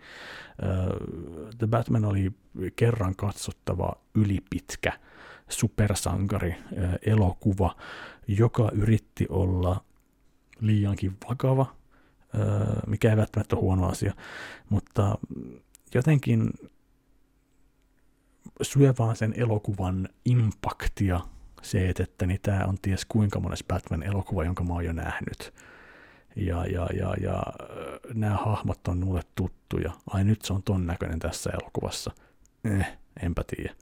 The 1.57 1.67
Batman 1.67 2.05
oli 2.05 2.31
kerran 2.75 3.15
katsottava 3.15 3.93
ylipitkä 4.15 4.99
supersankari 5.49 6.55
elokuva, 7.05 7.75
joka 8.27 8.71
yritti 8.73 9.25
olla 9.29 9.83
liiankin 10.61 11.17
vakava, 11.29 11.75
mikä 12.87 13.09
ei 13.09 13.17
välttämättä 13.17 13.55
ole 13.55 13.61
huono 13.61 13.87
asia, 13.87 14.13
mutta 14.69 15.17
jotenkin 15.93 16.49
syö 18.61 18.93
vaan 18.99 19.15
sen 19.15 19.33
elokuvan 19.37 20.09
impaktia 20.25 21.19
se, 21.63 21.89
että, 21.89 22.03
että 22.03 22.25
niin 22.25 22.39
tämä 22.41 22.65
on 22.67 22.77
ties 22.81 23.05
kuinka 23.05 23.39
mones 23.39 23.63
Batman-elokuva, 23.63 24.43
jonka 24.43 24.63
mä 24.63 24.73
oon 24.73 24.85
jo 24.85 24.93
nähnyt. 24.93 25.53
Ja, 26.35 26.65
ja, 26.65 26.87
ja, 26.93 27.13
ja 27.21 27.43
nämä 28.13 28.35
hahmot 28.35 28.87
on 28.87 29.05
mulle 29.05 29.21
tuttuja. 29.35 29.91
Ai 30.07 30.23
nyt 30.23 30.41
se 30.41 30.53
on 30.53 30.63
ton 30.63 30.87
näköinen 30.87 31.19
tässä 31.19 31.49
elokuvassa. 31.61 32.11
Eh, 32.63 32.97
enpä 33.21 33.43
tiedä. 33.47 33.73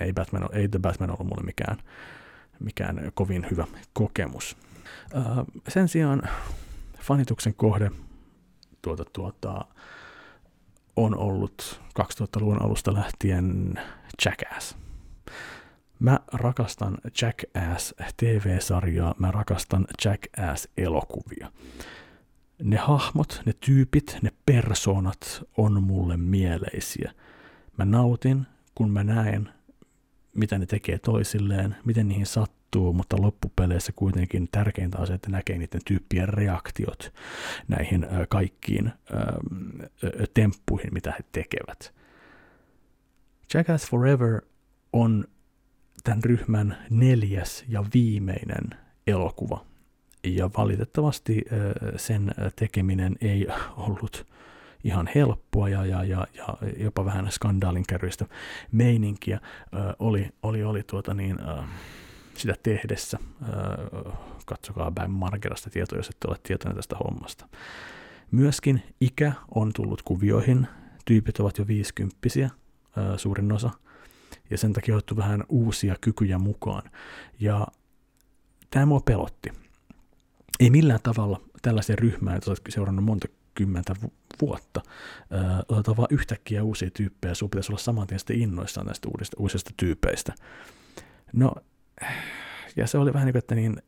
Ei, 0.00 0.12
Batman, 0.12 0.48
ei 0.52 0.68
The 0.68 0.78
Batman 0.78 1.10
ollut 1.10 1.26
mulle 1.26 1.42
mikään, 1.42 1.78
mikään 2.60 3.12
kovin 3.14 3.46
hyvä 3.50 3.66
kokemus. 3.92 4.56
Uh, 5.14 5.62
sen 5.68 5.88
sijaan 5.88 6.22
fanituksen 7.00 7.54
kohde 7.54 7.90
tuota, 8.82 9.04
tuota, 9.12 9.64
on 10.96 11.16
ollut 11.16 11.80
2000-luvun 12.00 12.62
alusta 12.62 12.94
lähtien 12.94 13.74
Jackass. 14.24 14.83
Mä 16.04 16.20
rakastan 16.32 16.98
Jackass 17.22 17.94
TV-sarjaa, 18.16 19.14
mä 19.18 19.30
rakastan 19.30 19.86
Jackass-elokuvia. 20.04 21.52
Ne 22.62 22.76
hahmot, 22.76 23.42
ne 23.46 23.52
tyypit, 23.60 24.18
ne 24.22 24.32
persoonat 24.46 25.44
on 25.56 25.82
mulle 25.82 26.16
mieleisiä. 26.16 27.12
Mä 27.78 27.84
nautin, 27.84 28.46
kun 28.74 28.90
mä 28.90 29.04
näen, 29.04 29.48
mitä 30.34 30.58
ne 30.58 30.66
tekee 30.66 30.98
toisilleen, 30.98 31.76
miten 31.84 32.08
niihin 32.08 32.26
sattuu, 32.26 32.92
mutta 32.92 33.22
loppupeleissä 33.22 33.92
kuitenkin 33.96 34.48
tärkeintä 34.52 34.98
on 34.98 35.06
se, 35.06 35.14
että 35.14 35.30
näkee 35.30 35.58
niiden 35.58 35.80
tyyppien 35.84 36.28
reaktiot 36.28 37.12
näihin 37.68 38.06
kaikkiin 38.28 38.92
temppuihin, 40.34 40.94
mitä 40.94 41.10
he 41.10 41.24
tekevät. 41.32 41.94
Jackass 43.54 43.90
Forever 43.90 44.40
on 44.92 45.24
tämän 46.04 46.24
ryhmän 46.24 46.76
neljäs 46.90 47.64
ja 47.68 47.84
viimeinen 47.94 48.70
elokuva. 49.06 49.64
Ja 50.24 50.50
valitettavasti 50.56 51.44
sen 51.96 52.34
tekeminen 52.56 53.16
ei 53.20 53.46
ollut 53.76 54.26
ihan 54.84 55.08
helppoa 55.14 55.68
ja, 55.68 55.86
ja, 55.86 56.04
ja, 56.04 56.26
ja 56.34 56.46
jopa 56.76 57.04
vähän 57.04 57.30
skandaalinkäryistä 57.30 58.26
meininkiä 58.72 59.40
oli, 59.98 60.28
oli, 60.42 60.64
oli 60.64 60.82
tuota 60.82 61.14
niin, 61.14 61.36
sitä 62.36 62.54
tehdessä. 62.62 63.18
Katsokaa 64.46 64.92
päin 64.94 65.10
Margerasta 65.10 65.70
tietoa, 65.70 65.98
jos 65.98 66.08
ette 66.08 66.28
ole 66.28 66.36
tietoinen 66.42 66.76
tästä 66.76 66.96
hommasta. 66.96 67.48
Myöskin 68.30 68.82
ikä 69.00 69.32
on 69.54 69.72
tullut 69.74 70.02
kuvioihin. 70.02 70.66
Tyypit 71.04 71.40
ovat 71.40 71.58
jo 71.58 71.66
viisikymppisiä, 71.66 72.50
suurin 73.16 73.52
osa– 73.52 73.70
ja 74.54 74.58
sen 74.58 74.72
takia 74.72 74.94
otettu 74.94 75.16
vähän 75.16 75.44
uusia 75.48 75.96
kykyjä 76.00 76.38
mukaan. 76.38 76.90
Ja 77.40 77.66
tämä 78.70 78.86
mua 78.86 79.00
pelotti. 79.00 79.52
Ei 80.60 80.70
millään 80.70 81.00
tavalla 81.02 81.40
tällaisen 81.62 81.98
ryhmään, 81.98 82.36
jota 82.36 82.50
olet 82.50 82.60
seurannut 82.68 83.04
monta 83.04 83.28
kymmentä 83.54 83.94
vuotta, 84.40 84.80
otetaan 85.68 85.96
vaan 85.96 86.08
yhtäkkiä 86.10 86.62
uusia 86.62 86.90
tyyppejä, 86.90 87.30
ja 87.30 87.34
sinun 87.34 87.50
pitäisi 87.50 87.72
olla 87.72 87.78
saman 87.78 88.06
tien 88.06 88.18
sitten 88.18 88.40
innoissaan 88.40 88.86
näistä 88.86 89.08
uudista, 89.08 89.36
uusista 89.40 89.70
tyypeistä. 89.76 90.34
No, 91.32 91.54
ja 92.76 92.86
se 92.86 92.98
oli 92.98 93.12
vähän 93.12 93.26
niin 93.26 93.32
kuin, 93.32 93.38
että 93.38 93.54
niin, 93.54 93.82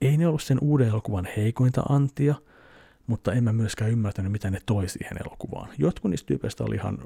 ei 0.00 0.16
ne 0.16 0.26
ollut 0.26 0.42
sen 0.42 0.58
uuden 0.60 0.88
elokuvan 0.88 1.28
heikointa 1.36 1.82
antia, 1.88 2.34
mutta 3.06 3.32
en 3.32 3.44
mä 3.44 3.52
myöskään 3.52 3.90
ymmärtänyt, 3.90 4.32
mitä 4.32 4.50
ne 4.50 4.58
toi 4.66 4.88
siihen 4.88 5.16
elokuvaan. 5.26 5.68
Jotkut 5.78 6.10
niistä 6.10 6.26
tyypeistä 6.26 6.64
oli 6.64 6.74
ihan, 6.74 6.98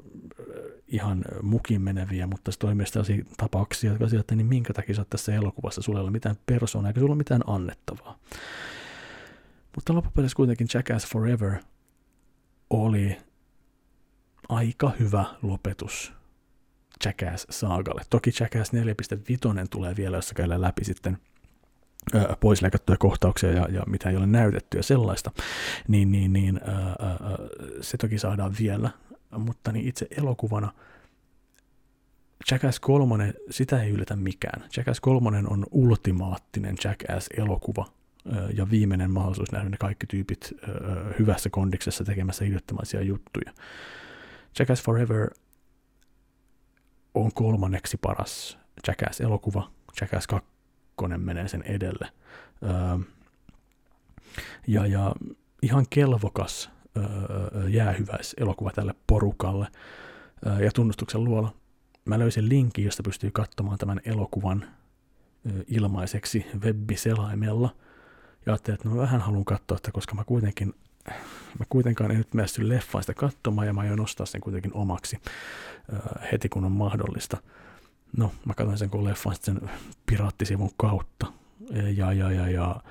ihan 0.87 1.25
mukin 1.41 1.81
meneviä, 1.81 2.27
mutta 2.27 2.51
se 2.51 2.59
toimii 2.59 2.87
sellaisia 2.87 3.25
tapauksia, 3.37 3.89
jotka 3.91 4.09
sieltä, 4.09 4.35
niin 4.35 4.47
minkä 4.47 4.73
takia 4.73 4.95
sä 4.95 5.01
oot 5.01 5.09
tässä 5.09 5.35
elokuvassa, 5.35 5.81
sulla 5.81 5.99
ei 5.99 6.03
ole 6.03 6.11
mitään 6.11 6.35
persoonaa, 6.45 6.89
eikä 6.89 6.99
sulla 6.99 7.13
ole 7.13 7.17
mitään 7.17 7.41
annettavaa. 7.47 8.19
Mutta 9.75 9.93
loppupeleissä 9.93 10.35
kuitenkin 10.35 10.67
Jackass 10.73 11.07
Forever 11.07 11.55
oli 12.69 13.17
aika 14.49 14.91
hyvä 14.99 15.25
lopetus 15.41 16.13
Jackass-saagalle. 17.05 18.01
Toki 18.09 18.31
Jackass 18.39 18.71
4.5 18.73 19.67
tulee 19.69 19.95
vielä, 19.95 20.17
jossa 20.17 20.35
käydään 20.35 20.61
läpi 20.61 20.83
sitten 20.83 21.17
pois 22.39 22.61
leikattuja 22.61 22.97
kohtauksia 22.97 23.51
ja, 23.51 23.67
ja 23.71 23.83
mitä 23.87 24.09
ei 24.09 24.17
ole 24.17 24.25
näytetty 24.25 24.77
ja 24.77 24.83
sellaista, 24.83 25.31
niin, 25.87 26.11
niin, 26.11 26.33
niin 26.33 26.59
ää, 26.63 26.75
ää, 26.75 27.17
se 27.81 27.97
toki 27.97 28.19
saadaan 28.19 28.55
vielä, 28.59 28.89
mutta 29.37 29.71
niin 29.71 29.87
itse 29.87 30.07
elokuvana 30.17 30.73
Jackass 32.51 32.79
3, 32.79 33.33
sitä 33.49 33.83
ei 33.83 33.89
ylitä 33.89 34.15
mikään. 34.15 34.69
Jackass 34.77 34.99
3 34.99 35.37
on 35.47 35.65
ultimaattinen 35.71 36.75
Jackass-elokuva 36.83 37.85
ja 38.53 38.69
viimeinen 38.69 39.11
mahdollisuus 39.11 39.51
nähdä 39.51 39.69
ne 39.69 39.77
kaikki 39.77 40.07
tyypit 40.07 40.53
hyvässä 41.19 41.49
kondiksessa 41.49 42.03
tekemässä 42.03 42.45
idiottimaisia 42.45 43.01
juttuja. 43.01 43.53
Jackass 44.59 44.83
Forever 44.83 45.29
on 47.13 47.33
kolmanneksi 47.33 47.97
paras 47.97 48.57
Jackass-elokuva. 48.87 49.71
Jackass 50.01 50.27
2 50.27 50.57
kakkonen 50.97 51.21
menee 51.21 51.47
sen 51.47 51.63
edelle. 51.63 52.07
Ja, 54.67 54.85
ja 54.85 55.15
ihan 55.61 55.85
kelvokas 55.89 56.69
öö, 56.97 57.69
jäähyväis 57.69 58.35
elokuva 58.37 58.71
tälle 58.71 58.95
porukalle. 59.07 59.67
Ja 60.63 60.71
tunnustuksen 60.71 61.23
luola 61.23 61.53
mä 62.05 62.19
löysin 62.19 62.49
linkin, 62.49 62.85
josta 62.85 63.03
pystyy 63.03 63.31
katsomaan 63.31 63.77
tämän 63.77 64.01
elokuvan 64.05 64.65
ilmaiseksi 65.67 66.45
webbiselaimella. 66.59 67.69
Ja 68.45 68.53
ajattelin, 68.53 68.75
että 68.75 68.89
mä 68.89 68.97
vähän 68.97 69.21
haluan 69.21 69.45
katsoa 69.45 69.75
että 69.75 69.91
koska 69.91 70.15
mä 70.15 70.23
kuitenkin 70.23 70.73
mä 71.59 71.65
kuitenkaan 71.69 72.11
en 72.11 72.17
nyt 72.17 72.29
päässyt 72.35 72.65
leffaan 72.65 73.03
sitä 73.03 73.13
katsomaan 73.13 73.67
ja 73.67 73.73
mä 73.73 73.81
aion 73.81 73.97
nostaa 73.97 74.25
sen 74.25 74.41
kuitenkin 74.41 74.73
omaksi 74.73 75.17
heti 76.31 76.49
kun 76.49 76.65
on 76.65 76.71
mahdollista. 76.71 77.37
No, 78.17 78.31
mä 78.45 78.53
katsoin 78.53 78.77
sen 78.77 78.89
kun 78.89 79.05
leffan 79.05 79.35
sen 79.41 79.69
piraattisivun 80.05 80.71
kautta. 80.77 81.27
Ja, 81.95 82.13
ja, 82.13 82.31
ja, 82.31 82.49
ja 82.49 82.67
no, 82.67 82.81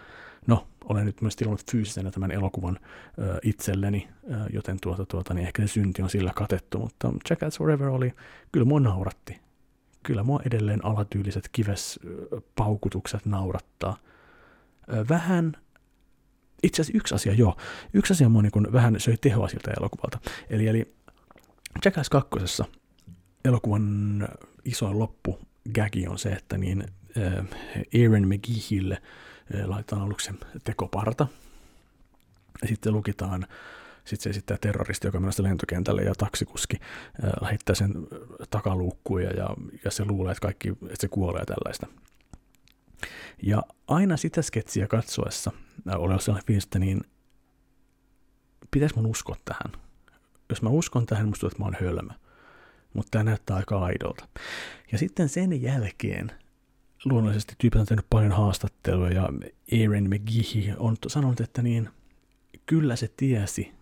olen 0.89 1.07
nyt 1.07 1.21
myös 1.21 1.37
tilannut 1.37 1.71
fyysisenä 1.71 2.11
tämän 2.11 2.31
elokuvan 2.31 2.79
ö, 3.19 3.39
itselleni, 3.43 4.09
ö, 4.31 4.37
joten 4.53 4.79
tuota, 4.83 5.07
tuota, 5.07 5.35
niin 5.35 5.47
ehkä 5.47 5.63
se 5.63 5.69
synti 5.69 6.03
on 6.03 6.11
sillä 6.11 6.33
katettu, 6.35 6.79
mutta 6.79 7.13
Jackass 7.31 7.59
Forever 7.59 7.89
oli, 7.89 8.13
kyllä 8.53 8.67
mua 8.67 8.81
nauratti. 8.81 9.41
Kyllä 10.03 10.23
mua 10.23 10.41
edelleen 10.47 10.85
alatyyliset 10.85 11.49
kivespaukutukset 11.53 13.27
naurattaa. 13.27 13.97
Ö, 14.93 15.05
vähän, 15.09 15.57
itse 16.63 16.83
asiassa 16.83 16.99
yksi 16.99 17.15
asia, 17.15 17.33
joo, 17.33 17.57
yksi 17.93 18.13
asia 18.13 18.29
mua 18.29 18.43
niin 18.43 18.73
vähän 18.73 19.01
söi 19.01 19.17
tehoa 19.17 19.49
siltä 19.49 19.71
elokuvalta. 19.81 20.19
Eli, 20.51 20.67
eli 20.67 20.95
Jackass 21.85 22.11
kakkosessa 22.11 22.65
elokuvan 23.45 24.29
isoin 24.65 24.99
loppu 24.99 25.39
gagi 25.75 26.09
on 26.09 26.19
se, 26.19 26.29
että 26.29 26.59
niin 26.59 26.85
Aaron 27.95 28.29
McGeehille 28.29 29.03
laitetaan 29.65 30.03
aluksi 30.03 30.31
tekoparta. 30.65 31.27
Ja 32.63 32.69
sitten 32.69 32.93
lukitaan, 32.93 33.47
sitten 34.05 34.23
se 34.23 34.31
esittää 34.31 34.59
terroristi, 34.61 35.07
joka 35.07 35.21
menee 35.21 35.33
lentokentälle 35.39 36.03
ja 36.03 36.15
taksikuski 36.15 36.77
äh, 36.81 37.31
lähettää 37.41 37.75
sen 37.75 37.93
takaluukkuun 38.51 39.23
ja, 39.23 39.31
ja, 39.31 39.49
ja 39.85 39.91
se 39.91 40.05
luulee, 40.05 40.33
että, 40.33 40.43
kaikki, 40.43 40.69
että 40.69 41.01
se 41.01 41.09
kuolee 41.09 41.45
tällaista. 41.45 41.87
Ja 43.43 43.63
aina 43.89 44.17
sitä 44.17 44.43
sketsiä 44.43 44.87
katsoessa 44.87 45.51
äh, 45.89 46.01
olen 46.01 46.21
sellainen 46.21 46.47
fiilis, 46.47 46.65
että 46.65 46.79
niin 46.79 47.01
pitäisi 48.71 48.97
mun 48.97 49.07
uskoa 49.07 49.37
tähän. 49.45 49.83
Jos 50.49 50.63
mä 50.63 50.69
uskon 50.69 51.07
tähän, 51.07 51.29
musta 51.29 51.41
tuntuu, 51.41 51.55
että 51.55 51.63
mä 51.63 51.65
oon 51.65 51.87
hölmö 51.89 52.13
mutta 52.97 53.11
tämä 53.11 53.25
näyttää 53.25 53.57
aika 53.57 53.79
aidolta. 53.79 54.29
Ja 54.93 54.99
sitten 54.99 55.29
sen 55.29 55.63
jälkeen 55.63 56.33
luonnollisesti 57.11 57.55
tyypit 57.59 57.81
on 57.81 57.87
tehnyt 57.87 58.07
paljon 58.11 58.33
haastatteluja 58.33 59.13
ja 59.13 59.23
Aaron 59.23 60.09
McGee 60.09 60.77
on 60.79 60.97
sanonut, 61.07 61.41
että 61.41 61.63
niin 61.63 61.89
kyllä 62.67 62.97
se 62.97 63.11
tiesi, 63.17 63.73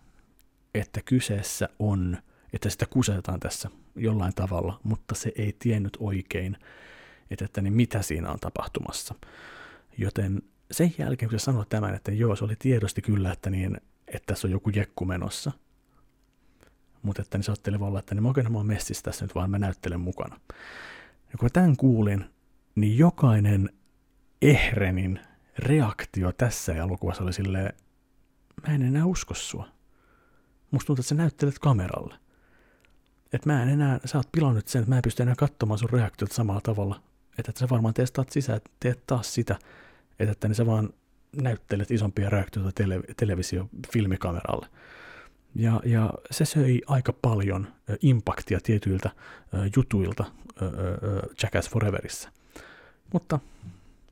että 0.75 1.01
kyseessä 1.05 1.69
on, 1.79 2.19
että 2.53 2.71
sitä 2.71 2.87
kusetaan 2.87 3.41
tässä 3.41 3.71
jollain 3.97 4.35
tavalla, 4.35 4.81
mutta 4.83 5.15
se 5.15 5.33
ei 5.37 5.57
tiennyt 5.59 5.97
oikein, 6.01 6.57
että, 7.31 7.45
että 7.45 7.61
niin 7.61 7.73
mitä 7.73 8.03
siinä 8.03 8.31
on 8.31 8.41
tapahtumassa. 8.41 9.15
Joten 9.99 10.43
sen 10.71 10.95
jälkeen, 10.99 11.31
kun 11.31 11.39
se 11.39 11.43
sanoi 11.43 11.67
tämän, 11.69 11.95
että 11.95 12.13
joo, 12.13 12.37
se 12.37 12.45
oli 12.45 12.57
tiedosti 12.59 13.03
kyllä, 13.03 13.33
että, 13.33 13.51
niin, 13.51 13.77
että 14.09 14.27
tässä 14.27 14.47
on 14.49 14.53
joku 14.53 14.71
jekku 14.71 15.05
menossa, 15.05 15.53
mutta 17.03 17.23
että 17.23 17.39
niin 17.39 17.45
se 17.45 17.53
ajatteli 17.53 17.77
olla, 17.81 17.99
että 17.99 18.15
niin 18.15 18.23
mä 18.23 18.29
oikein 18.29 18.53
mä 18.53 18.59
oon 18.59 18.67
messissä 18.67 19.03
tässä 19.03 19.25
nyt, 19.25 19.35
vaan 19.35 19.51
mä 19.51 19.59
näyttelen 19.59 20.01
mukana. 20.01 20.41
Ja 21.33 21.39
kun 21.39 21.47
mä 21.47 21.51
tämän 21.51 21.77
kuulin, 21.77 22.25
niin 22.75 22.99
jokainen 22.99 23.71
Ehrenin 24.43 25.21
reaktio 25.59 26.33
tässä 26.33 26.75
elokuvassa 26.75 27.23
oli 27.23 27.33
silleen, 27.33 27.73
mä 28.67 28.75
en 28.75 28.83
enää 28.83 29.07
usko 29.07 29.35
sua. 29.35 29.69
Musta 30.71 30.87
tuntuu, 30.87 31.01
että 31.01 31.09
sä 31.09 31.15
näyttelet 31.15 31.59
kameralle. 31.59 32.15
Että 33.33 33.53
mä 33.53 33.63
en 33.63 33.69
enää, 33.69 34.01
sä 34.05 34.19
oot 34.19 34.33
pilannut 34.33 34.69
sen, 34.69 34.81
että 34.81 34.91
mä 34.91 34.97
en 34.97 35.03
pysty 35.03 35.23
enää 35.23 35.35
katsomaan 35.39 35.79
sun 35.79 35.91
reaktiot 35.91 36.33
samalla 36.33 36.61
tavalla. 36.61 37.01
Että, 37.39 37.51
että 37.51 37.59
sä 37.59 37.69
varmaan 37.71 37.95
testaat 37.95 38.31
sisään, 38.31 38.57
että 38.57 38.71
teet 38.81 39.07
taas 39.07 39.35
sitä, 39.35 39.59
että, 40.19 40.33
että 40.33 40.49
niin 40.49 40.55
sä 40.55 40.67
vaan 40.67 40.91
näyttelet 41.43 41.91
isompia 41.91 42.31
reaktioita 42.31 42.73
tele, 42.75 43.01
televisio-filmikameralle. 43.17 44.67
Ja, 45.55 45.81
ja 45.85 46.11
se 46.31 46.45
söi 46.45 46.81
aika 46.87 47.13
paljon 47.13 47.69
impaktia 48.03 48.59
tietyiltä 48.63 49.11
jutuilta 49.77 50.25
Jackass 51.43 51.71
Foreverissa. 51.71 52.31
Mutta 53.13 53.39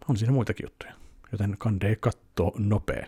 on 0.08 0.16
siinä 0.16 0.32
muitakin 0.32 0.64
juttuja, 0.64 0.92
joten 1.32 1.56
kandee 1.58 1.96
katto 1.96 2.52
nopea. 2.58 3.06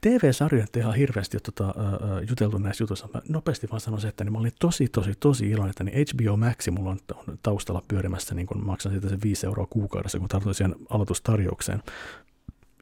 TV-sarjojen 0.00 0.68
ihan 0.76 0.94
hirveästi 0.94 1.38
tota, 1.40 1.68
uh, 1.68 2.28
juteltu 2.28 2.58
näissä 2.58 2.82
jutuissa. 2.82 3.08
Mä 3.14 3.20
nopeasti 3.28 3.70
vaan 3.70 3.80
sanoisin, 3.80 4.08
että 4.08 4.24
niin 4.24 4.32
mä 4.32 4.38
olin 4.38 4.52
tosi, 4.60 4.88
tosi, 4.88 5.12
tosi 5.20 5.50
iloinen, 5.50 5.70
että 5.70 5.84
niin 5.84 6.06
HBO 6.14 6.36
Maxi 6.36 6.70
mulla 6.70 6.90
on, 6.90 6.98
taustalla 7.42 7.82
pyörimässä, 7.88 8.34
niin 8.34 8.46
kun 8.46 8.66
maksan 8.66 8.92
siitä 8.92 9.08
sen 9.08 9.22
5 9.22 9.46
euroa 9.46 9.66
kuukaudessa, 9.70 10.18
kun 10.18 10.28
tartuin 10.28 10.54
siihen 10.54 10.74
aloitustarjoukseen. 10.90 11.82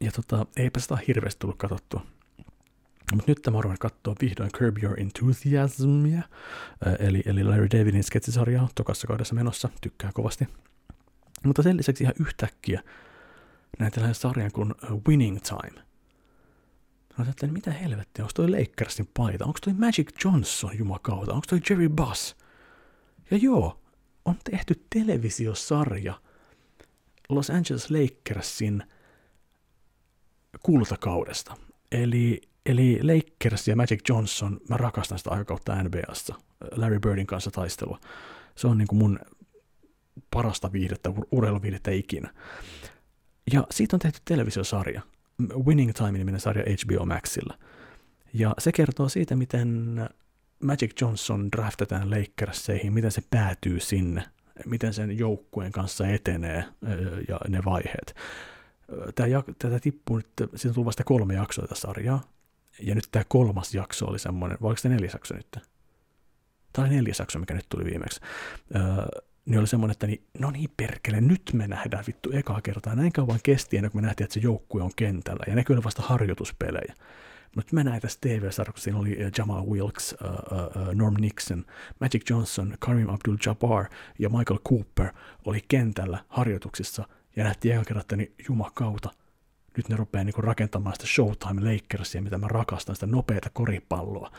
Ja 0.01 0.11
tota, 0.11 0.45
eipä 0.57 0.79
sitä 0.79 0.97
hirveästi 1.07 1.39
tullut 1.39 1.57
katsottua 1.57 2.01
Mutta 3.13 3.31
nyt 3.31 3.39
mä 3.51 3.57
oon 3.57 3.75
katsoa 3.79 4.15
vihdoin 4.21 4.51
Curb 4.51 4.77
Your 4.83 4.99
Enthusiasmia, 4.99 6.21
eli, 6.99 7.23
eli 7.25 7.43
Larry 7.43 7.67
Davidin 7.71 8.03
sketsisarjaa 8.03 8.69
tokassa 8.75 9.07
kaudessa 9.07 9.35
menossa, 9.35 9.69
tykkää 9.81 10.11
kovasti. 10.13 10.47
Mutta 11.45 11.63
sen 11.63 11.77
lisäksi 11.77 12.03
ihan 12.03 12.15
yhtäkkiä 12.19 12.83
näin 13.79 13.91
tällainen 13.91 14.15
sarjan 14.15 14.51
kuin 14.51 14.73
Winning 15.07 15.39
Time. 15.41 15.81
Mä 17.17 17.23
ajattelin, 17.25 17.53
mitä 17.53 17.71
helvettiä, 17.71 18.25
onko 18.25 18.33
toi 18.35 18.49
Lakersin 18.49 19.09
paita, 19.17 19.45
onko 19.45 19.59
toi 19.63 19.73
Magic 19.73 20.25
Johnson 20.25 20.77
jumakauta, 20.77 21.33
onko 21.33 21.45
toi 21.49 21.59
Jerry 21.69 21.89
Buss? 21.89 22.35
Ja 23.31 23.37
joo, 23.37 23.81
on 24.25 24.35
tehty 24.43 24.85
televisiosarja 24.89 26.21
Los 27.29 27.49
Angeles 27.49 27.91
Lakersin 27.91 28.83
kultakaudesta. 30.63 31.57
Eli, 31.91 32.41
eli 32.65 32.99
Lakers 33.03 33.67
ja 33.67 33.75
Magic 33.75 34.09
Johnson, 34.09 34.59
mä 34.69 34.77
rakastan 34.77 35.17
sitä 35.17 35.29
aikakautta 35.29 35.83
NBAssa, 35.83 36.35
Larry 36.71 36.99
Birdin 36.99 37.27
kanssa 37.27 37.51
taistelua. 37.51 37.99
Se 38.55 38.67
on 38.67 38.77
niin 38.77 38.87
kuin 38.87 38.99
mun 38.99 39.19
parasta 40.31 40.71
viihdettä, 40.71 41.09
urheiluviihdettä 41.31 41.91
ikinä. 41.91 42.33
Ja 43.53 43.67
siitä 43.71 43.95
on 43.95 43.99
tehty 43.99 44.19
televisiosarja, 44.25 45.01
Winning 45.65 45.93
Time-niminen 45.93 46.39
sarja 46.39 46.63
HBO 46.63 47.05
Maxilla. 47.05 47.57
Ja 48.33 48.53
se 48.59 48.71
kertoo 48.71 49.09
siitä, 49.09 49.35
miten 49.35 49.99
Magic 50.63 51.01
Johnson 51.01 51.51
draftetaan 51.51 52.11
Lakerseihin, 52.11 52.93
miten 52.93 53.11
se 53.11 53.21
päätyy 53.29 53.79
sinne, 53.79 54.23
miten 54.65 54.93
sen 54.93 55.17
joukkueen 55.17 55.71
kanssa 55.71 56.07
etenee 56.07 56.65
ja 57.27 57.39
ne 57.47 57.61
vaiheet. 57.65 58.15
Tämä, 59.15 59.27
tätä 59.59 59.79
tippuu 59.79 60.17
nyt, 60.17 60.27
siitä 60.55 60.79
on 60.79 60.85
vasta 60.85 61.03
kolme 61.03 61.33
jaksoa 61.33 61.67
tätä 61.67 61.79
sarjaa, 61.79 62.21
ja 62.79 62.95
nyt 62.95 63.07
tämä 63.11 63.23
kolmas 63.27 63.75
jakso 63.75 64.05
oli 64.05 64.19
semmoinen, 64.19 64.57
vai 64.61 64.67
oliko 64.67 64.81
se 64.81 64.89
neljäs 64.89 65.13
jakso 65.13 65.35
nyt? 65.35 65.57
Tämä 66.73 66.87
oli 66.87 66.95
neljäs 66.95 67.19
jakso, 67.19 67.39
mikä 67.39 67.53
nyt 67.53 67.65
tuli 67.69 67.85
viimeksi. 67.85 68.19
Öö, 68.75 68.81
niin 69.45 69.59
oli 69.59 69.67
semmoinen, 69.67 69.91
että 69.91 70.07
niin, 70.07 70.23
no 70.39 70.51
niin 70.51 70.69
perkele, 70.77 71.21
nyt 71.21 71.51
me 71.53 71.67
nähdään 71.67 72.03
vittu 72.07 72.31
ekaa 72.33 72.61
kertaa. 72.61 72.95
Näin 72.95 73.11
kauan 73.11 73.39
kesti 73.43 73.77
ennen 73.77 73.91
kuin 73.91 74.01
me 74.01 74.05
nähtiin, 74.07 74.25
että 74.25 74.33
se 74.33 74.39
joukkue 74.39 74.81
on 74.81 74.91
kentällä, 74.95 75.43
ja 75.47 75.55
ne 75.55 75.63
kyllä 75.63 75.83
vasta 75.83 76.01
harjoituspelejä. 76.01 76.95
Mutta 77.55 77.75
mä 77.75 77.83
näin 77.83 78.01
tässä 78.01 78.19
TV-sarjassa, 78.21 78.83
siinä 78.83 78.99
oli 78.99 79.17
Jamal 79.37 79.65
Wilkes, 79.65 80.15
uh, 80.21 80.29
uh, 80.29 80.93
Norm 80.93 81.15
Nixon, 81.19 81.65
Magic 81.99 82.29
Johnson, 82.29 82.75
Karim 82.79 83.07
Abdul-Jabbar 83.07 83.85
ja 84.19 84.29
Michael 84.29 84.59
Cooper 84.69 85.13
oli 85.45 85.59
kentällä 85.67 86.17
harjoituksissa, 86.29 87.07
ja 87.35 87.43
nähtiin 87.43 87.73
ekan 87.73 87.85
kerran, 87.85 88.01
että 88.01 88.15
niin 88.15 88.33
jumakauta, 88.49 89.09
nyt 89.77 89.89
ne 89.89 89.95
rupeaa 89.95 90.23
niin 90.23 90.33
rakentamaan 90.37 90.95
sitä 90.95 91.07
Showtime 91.07 91.73
Lakersia, 91.73 92.21
mitä 92.21 92.37
mä 92.37 92.47
rakastan, 92.47 92.95
sitä 92.95 93.07
nopeata 93.07 93.49
koripalloa, 93.53 94.31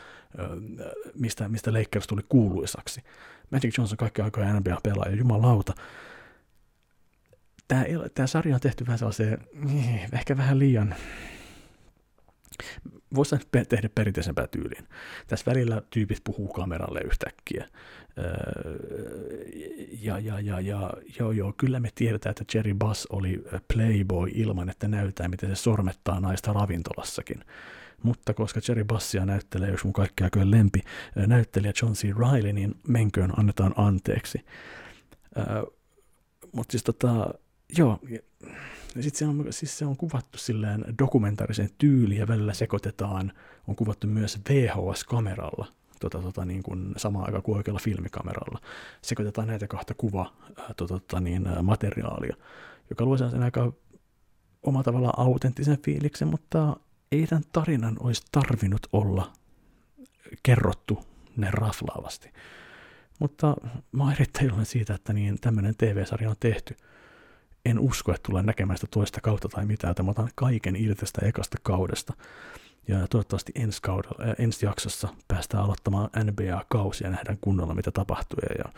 mistä, 1.13 1.49
mistä 1.49 1.73
Lakers 1.73 2.07
tuli 2.07 2.21
kuuluisaksi. 2.29 3.03
Magic 3.51 3.77
Johnson 3.77 3.97
kaikki 3.97 4.21
aikoja 4.21 4.53
NBA-pelaaja, 4.53 5.15
jumalauta. 5.15 5.73
Tämä, 7.67 7.83
tämä 8.15 8.27
sarja 8.27 8.55
on 8.55 8.61
tehty 8.61 8.85
vähän 8.85 8.99
sellaiseen, 8.99 9.37
niin, 9.53 9.99
ehkä 10.13 10.37
vähän 10.37 10.59
liian, 10.59 10.95
voisi 13.15 13.35
tehdä 13.69 13.89
perinteisempää 13.95 14.47
tyyliin. 14.47 14.87
Tässä 15.27 15.51
välillä 15.51 15.81
tyypit 15.89 16.21
puhuu 16.23 16.47
kameralle 16.47 17.01
yhtäkkiä. 17.01 17.67
Ja, 20.01 20.19
ja, 20.19 20.39
ja, 20.39 20.59
ja 20.59 20.93
joo, 21.19 21.31
joo, 21.31 21.53
kyllä 21.57 21.79
me 21.79 21.89
tiedetään, 21.95 22.31
että 22.31 22.57
Jerry 22.57 22.73
Bass 22.73 23.07
oli 23.09 23.43
playboy 23.73 24.29
ilman, 24.33 24.69
että 24.69 24.87
näyttää, 24.87 25.27
miten 25.27 25.49
se 25.49 25.55
sormettaa 25.55 26.19
naista 26.19 26.53
ravintolassakin. 26.53 27.45
Mutta 28.03 28.33
koska 28.33 28.59
Jerry 28.67 28.83
Bassia 28.83 29.25
näyttelee, 29.25 29.69
jos 29.71 29.83
mun 29.83 29.93
kaikkea 29.93 30.29
kyllä 30.29 30.51
lempi, 30.51 30.81
näyttelijä 31.15 31.73
John 31.81 31.93
C. 31.93 32.03
Reilly, 32.03 32.53
niin 32.53 32.75
menköön 32.87 33.39
annetaan 33.39 33.73
anteeksi. 33.77 34.45
Mutta 36.51 36.71
siis 36.71 36.83
tota, 36.83 37.33
joo, 37.77 37.99
ja 38.95 39.03
sitten 39.03 39.19
se 39.19 39.25
on, 39.25 39.45
siis 39.49 39.77
se 39.77 39.85
on 39.85 39.97
kuvattu 39.97 40.37
silleen 40.37 40.85
dokumentaarisen 40.99 41.69
tyyliin 41.77 42.19
ja 42.19 42.27
välillä 42.27 42.53
sekoitetaan, 42.53 43.31
on 43.67 43.75
kuvattu 43.75 44.07
myös 44.07 44.39
VHS-kameralla, 44.49 45.67
tota, 45.99 46.21
tota, 46.21 46.45
niin 46.45 46.63
kuin 46.63 46.93
samaan 46.97 47.25
aikaan 47.25 47.43
kuin 47.43 47.57
oikealla 47.57 47.79
filmikameralla. 47.79 48.59
Sekoitetaan 49.01 49.47
näitä 49.47 49.67
kahta 49.67 49.93
kuva 49.93 50.33
tota, 50.77 50.87
tota, 50.87 51.19
niin, 51.19 51.47
materiaalia, 51.61 52.35
joka 52.89 53.05
luo 53.05 53.17
sen 53.17 53.43
aika 53.43 53.73
oma 54.63 54.83
tavalla 54.83 55.13
autenttisen 55.17 55.81
fiiliksen, 55.85 56.27
mutta 56.27 56.77
ei 57.11 57.27
tämän 57.27 57.43
tarinan 57.51 57.97
olisi 57.99 58.21
tarvinnut 58.31 58.87
olla 58.93 59.33
kerrottu 60.43 61.05
ne 61.37 61.47
raflaavasti. 61.51 62.33
Mutta 63.19 63.55
mä 63.91 64.03
oon 64.03 64.13
erittäin 64.13 64.65
siitä, 64.65 64.93
että 64.93 65.13
niin 65.13 65.39
tämmöinen 65.41 65.75
TV-sarja 65.77 66.29
on 66.29 66.35
tehty– 66.39 66.77
en 67.65 67.79
usko, 67.79 68.11
että 68.13 68.27
tulee 68.29 68.43
näkemään 68.43 68.77
sitä 68.77 68.87
toista 68.91 69.21
kautta 69.21 69.49
tai 69.49 69.65
mitään, 69.65 69.91
että 69.91 70.03
mä 70.03 70.11
otan 70.11 70.29
kaiken 70.35 70.75
irti 70.75 70.99
tästä 70.99 71.25
ekasta 71.25 71.57
kaudesta. 71.63 72.13
Ja 72.87 73.07
toivottavasti 73.07 73.51
ensi, 73.55 73.81
kaudella, 73.81 74.25
äh, 74.25 74.35
ensi 74.39 74.65
jaksossa 74.65 75.07
päästään 75.27 75.63
aloittamaan 75.63 76.09
NBA-kausia 76.23 77.07
ja 77.07 77.11
nähdään 77.11 77.37
kunnolla, 77.41 77.75
mitä 77.75 77.91
tapahtuu 77.91 78.39
ja 78.57 78.71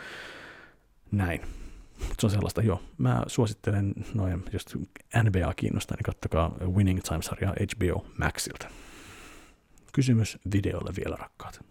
näin. 1.11 1.41
Se 2.19 2.25
on 2.25 2.31
sellaista, 2.31 2.61
joo. 2.61 2.81
Mä 2.97 3.23
suosittelen, 3.27 3.93
noin, 4.13 4.43
jos 4.53 4.65
NBA 5.23 5.53
kiinnostaa, 5.55 5.95
niin 5.97 6.03
kattokaa 6.03 6.55
Winning 6.75 6.99
Time-sarjaa 7.01 7.53
HBO 7.75 8.05
Maxilta. 8.17 8.67
Kysymys 9.93 10.37
videolle 10.53 10.91
vielä, 10.97 11.15
rakkaat. 11.15 11.65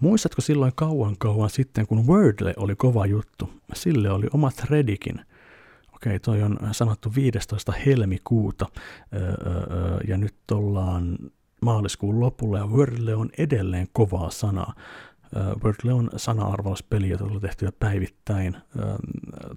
Muistatko 0.00 0.42
silloin 0.42 0.72
kauan 0.74 1.16
kauan 1.18 1.50
sitten, 1.50 1.86
kun 1.86 2.06
Wordle 2.06 2.54
oli 2.56 2.76
kova 2.76 3.06
juttu? 3.06 3.52
Sille 3.74 4.10
oli 4.10 4.26
oma 4.32 4.50
threadikin– 4.50 5.20
okei, 6.02 6.20
toi 6.20 6.42
on 6.42 6.58
sanottu 6.72 7.12
15. 7.14 7.72
helmikuuta 7.72 8.66
ja 10.08 10.16
nyt 10.16 10.34
ollaan 10.50 11.18
maaliskuun 11.60 12.20
lopulla 12.20 12.58
ja 12.58 12.66
Wordle 12.66 13.14
on 13.14 13.30
edelleen 13.38 13.86
kovaa 13.92 14.30
sanaa. 14.30 14.74
Wordle 15.64 15.92
on 15.92 16.10
sana-arvauspeli, 16.16 17.08
jota 17.08 17.24
on 17.24 17.40
tehty 17.40 17.68
päivittäin 17.78 18.56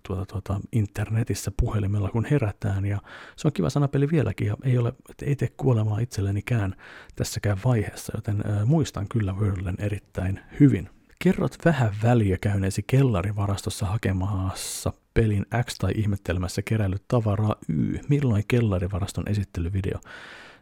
tuota, 0.08 0.26
tuota, 0.26 0.60
internetissä 0.72 1.52
puhelimella, 1.62 2.10
kun 2.10 2.26
herätään. 2.26 2.86
Ja 2.86 3.02
se 3.36 3.48
on 3.48 3.54
kiva 3.54 3.70
sanapeli 3.70 4.10
vieläkin 4.12 4.48
ja 4.48 4.58
ei, 4.64 4.78
ole, 4.78 4.94
ei 5.22 5.36
tee 5.36 5.50
kuolemaa 5.58 6.00
itsellenikään 6.00 6.76
tässäkään 7.16 7.58
vaiheessa, 7.66 8.14
joten 8.16 8.44
muistan 8.66 9.08
kyllä 9.08 9.34
Wordlen 9.34 9.78
erittäin 9.80 10.40
hyvin. 10.60 10.90
Kerrot 11.20 11.58
vähän 11.66 11.96
väliä 12.04 12.38
käyneesi 12.38 12.84
kellarivarastossa 12.88 13.86
hakemassa 13.86 14.94
pelin 15.16 15.46
X 15.64 15.78
tai 15.78 15.92
ihmettelemässä 15.96 16.62
keräillyt 16.62 17.04
tavaraa 17.08 17.56
Y. 17.70 17.98
Milloin 18.10 18.44
kellarivaraston 18.48 19.30
esittelyvideo? 19.30 20.00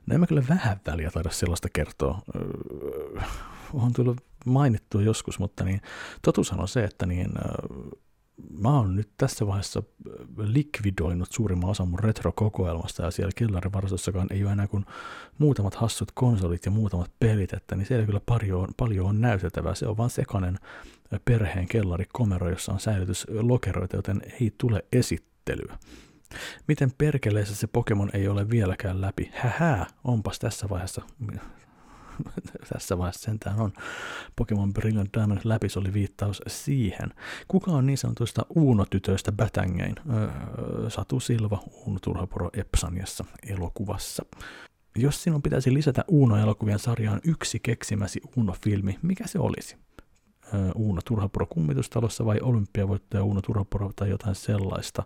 No 0.05 0.13
en 0.13 0.19
mä 0.19 0.27
kyllä 0.27 0.43
vähän 0.49 0.79
väliä 0.87 1.11
taida 1.11 1.29
sellaista 1.29 1.67
kertoa. 1.73 2.21
Öö, 2.35 3.21
on 3.73 3.93
tullut 3.93 4.21
mainittua 4.45 5.01
joskus, 5.01 5.39
mutta 5.39 5.63
niin, 5.63 5.81
totuushan 6.21 6.59
on 6.59 6.67
se, 6.67 6.83
että 6.83 7.05
niin, 7.05 7.29
öö, 7.37 7.77
mä 8.59 8.69
oon 8.69 8.95
nyt 8.95 9.09
tässä 9.17 9.47
vaiheessa 9.47 9.83
likvidoinut 10.37 11.31
suurimman 11.31 11.69
osan 11.69 11.87
mun 11.87 11.99
retrokokoelmasta 11.99 13.03
ja 13.03 13.11
siellä 13.11 13.31
kellarivarastossakaan 13.35 14.27
ei 14.31 14.43
ole 14.43 14.51
enää 14.51 14.67
kuin 14.67 14.85
muutamat 15.37 15.75
hassut 15.75 16.11
konsolit 16.13 16.65
ja 16.65 16.71
muutamat 16.71 17.11
pelit, 17.19 17.53
että 17.53 17.75
niin 17.75 17.85
siellä 17.85 18.05
kyllä 18.05 18.21
paljon 18.25 18.61
on, 18.61 18.67
paljon 18.77 19.07
on 19.07 19.21
näytettävää. 19.21 19.75
Se 19.75 19.87
on 19.87 19.97
vaan 19.97 20.09
sekainen 20.09 20.59
perheen 21.25 21.67
kellarikomero, 21.67 22.49
jossa 22.49 22.71
on 22.71 22.79
säilytyslokeroita, 22.79 23.95
joten 23.95 24.21
ei 24.41 24.53
tule 24.57 24.85
esittelyä. 24.91 25.77
Miten 26.67 26.91
perkeleessä 26.97 27.55
se 27.55 27.67
Pokemon 27.67 28.09
ei 28.13 28.27
ole 28.27 28.49
vieläkään 28.49 29.01
läpi? 29.01 29.31
Hähää, 29.33 29.85
onpas 30.03 30.39
tässä 30.39 30.69
vaiheessa 30.69 31.01
tässä 32.73 32.97
vaiheessa 32.97 33.21
sentään 33.21 33.59
on 33.59 33.73
Pokemon 34.35 34.73
Brilliant 34.73 35.09
Diamond 35.17 35.39
läpi, 35.43 35.69
se 35.69 35.79
oli 35.79 35.93
viittaus 35.93 36.41
siihen. 36.47 37.09
Kuka 37.47 37.71
on 37.71 37.85
niin 37.85 37.97
sanotusta 37.97 38.45
Uuno-tytöistä 38.55 39.31
Batängein? 39.31 39.95
Öö, 40.13 40.89
Satu 40.89 41.19
Silva, 41.19 41.63
Uuno 41.85 41.99
Turhapuro 42.01 42.49
Epsaniassa 42.53 43.25
elokuvassa. 43.47 44.25
Jos 44.95 45.23
sinun 45.23 45.41
pitäisi 45.41 45.73
lisätä 45.73 46.05
Uuno-elokuvien 46.07 46.79
sarjaan 46.79 47.21
yksi 47.23 47.59
keksimäsi 47.59 48.21
Uuno-filmi, 48.37 48.99
mikä 49.01 49.27
se 49.27 49.39
olisi? 49.39 49.75
Öö, 50.53 50.71
Uuno 50.75 51.01
Turhapuro 51.05 51.45
kummitustalossa 51.45 52.25
vai 52.25 52.39
olympiavoittaja 52.41 53.23
Uuno 53.23 53.41
Turhapuro 53.41 53.91
tai 53.95 54.09
jotain 54.09 54.35
sellaista? 54.35 55.03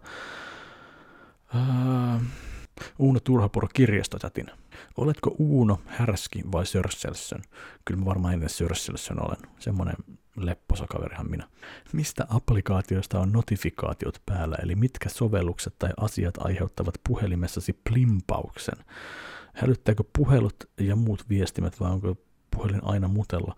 Öö, 1.55 1.61
Uuno 2.99 3.19
Turhapuro 3.19 3.67
kirjastotätin. 3.73 4.47
Oletko 4.97 5.35
Uuno, 5.39 5.79
Härski 5.85 6.43
vai 6.51 6.65
Sörsselsön? 6.65 7.41
Kyllä 7.85 7.99
mä 7.99 8.05
varmaan 8.05 8.33
ennen 8.33 8.49
Sörsselsön 8.49 9.23
olen. 9.23 9.37
Semmoinen 9.59 9.95
lepposa 10.35 10.87
kaverihan 10.87 11.29
minä. 11.29 11.47
Mistä 11.93 12.25
applikaatioista 12.29 13.19
on 13.19 13.31
notifikaatiot 13.31 14.21
päällä, 14.25 14.57
eli 14.63 14.75
mitkä 14.75 15.09
sovellukset 15.09 15.75
tai 15.79 15.89
asiat 15.97 16.37
aiheuttavat 16.37 16.95
puhelimessasi 17.07 17.79
plimpauksen? 17.89 18.77
Hälyttääkö 19.53 20.03
puhelut 20.17 20.55
ja 20.79 20.95
muut 20.95 21.29
viestimet 21.29 21.79
vai 21.79 21.91
onko 21.91 22.15
puhelin 22.55 22.83
aina 22.83 23.07
mutella. 23.07 23.55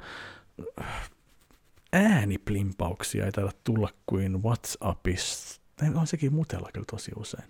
Ääniplimpauksia 1.93 3.25
ei 3.25 3.31
taida 3.31 3.51
tulla 3.63 3.89
kuin 4.05 4.43
WhatsAppissa. 4.43 5.61
On 5.95 6.07
sekin 6.07 6.33
mutella 6.33 6.69
kyllä 6.73 6.85
tosi 6.91 7.11
usein. 7.15 7.43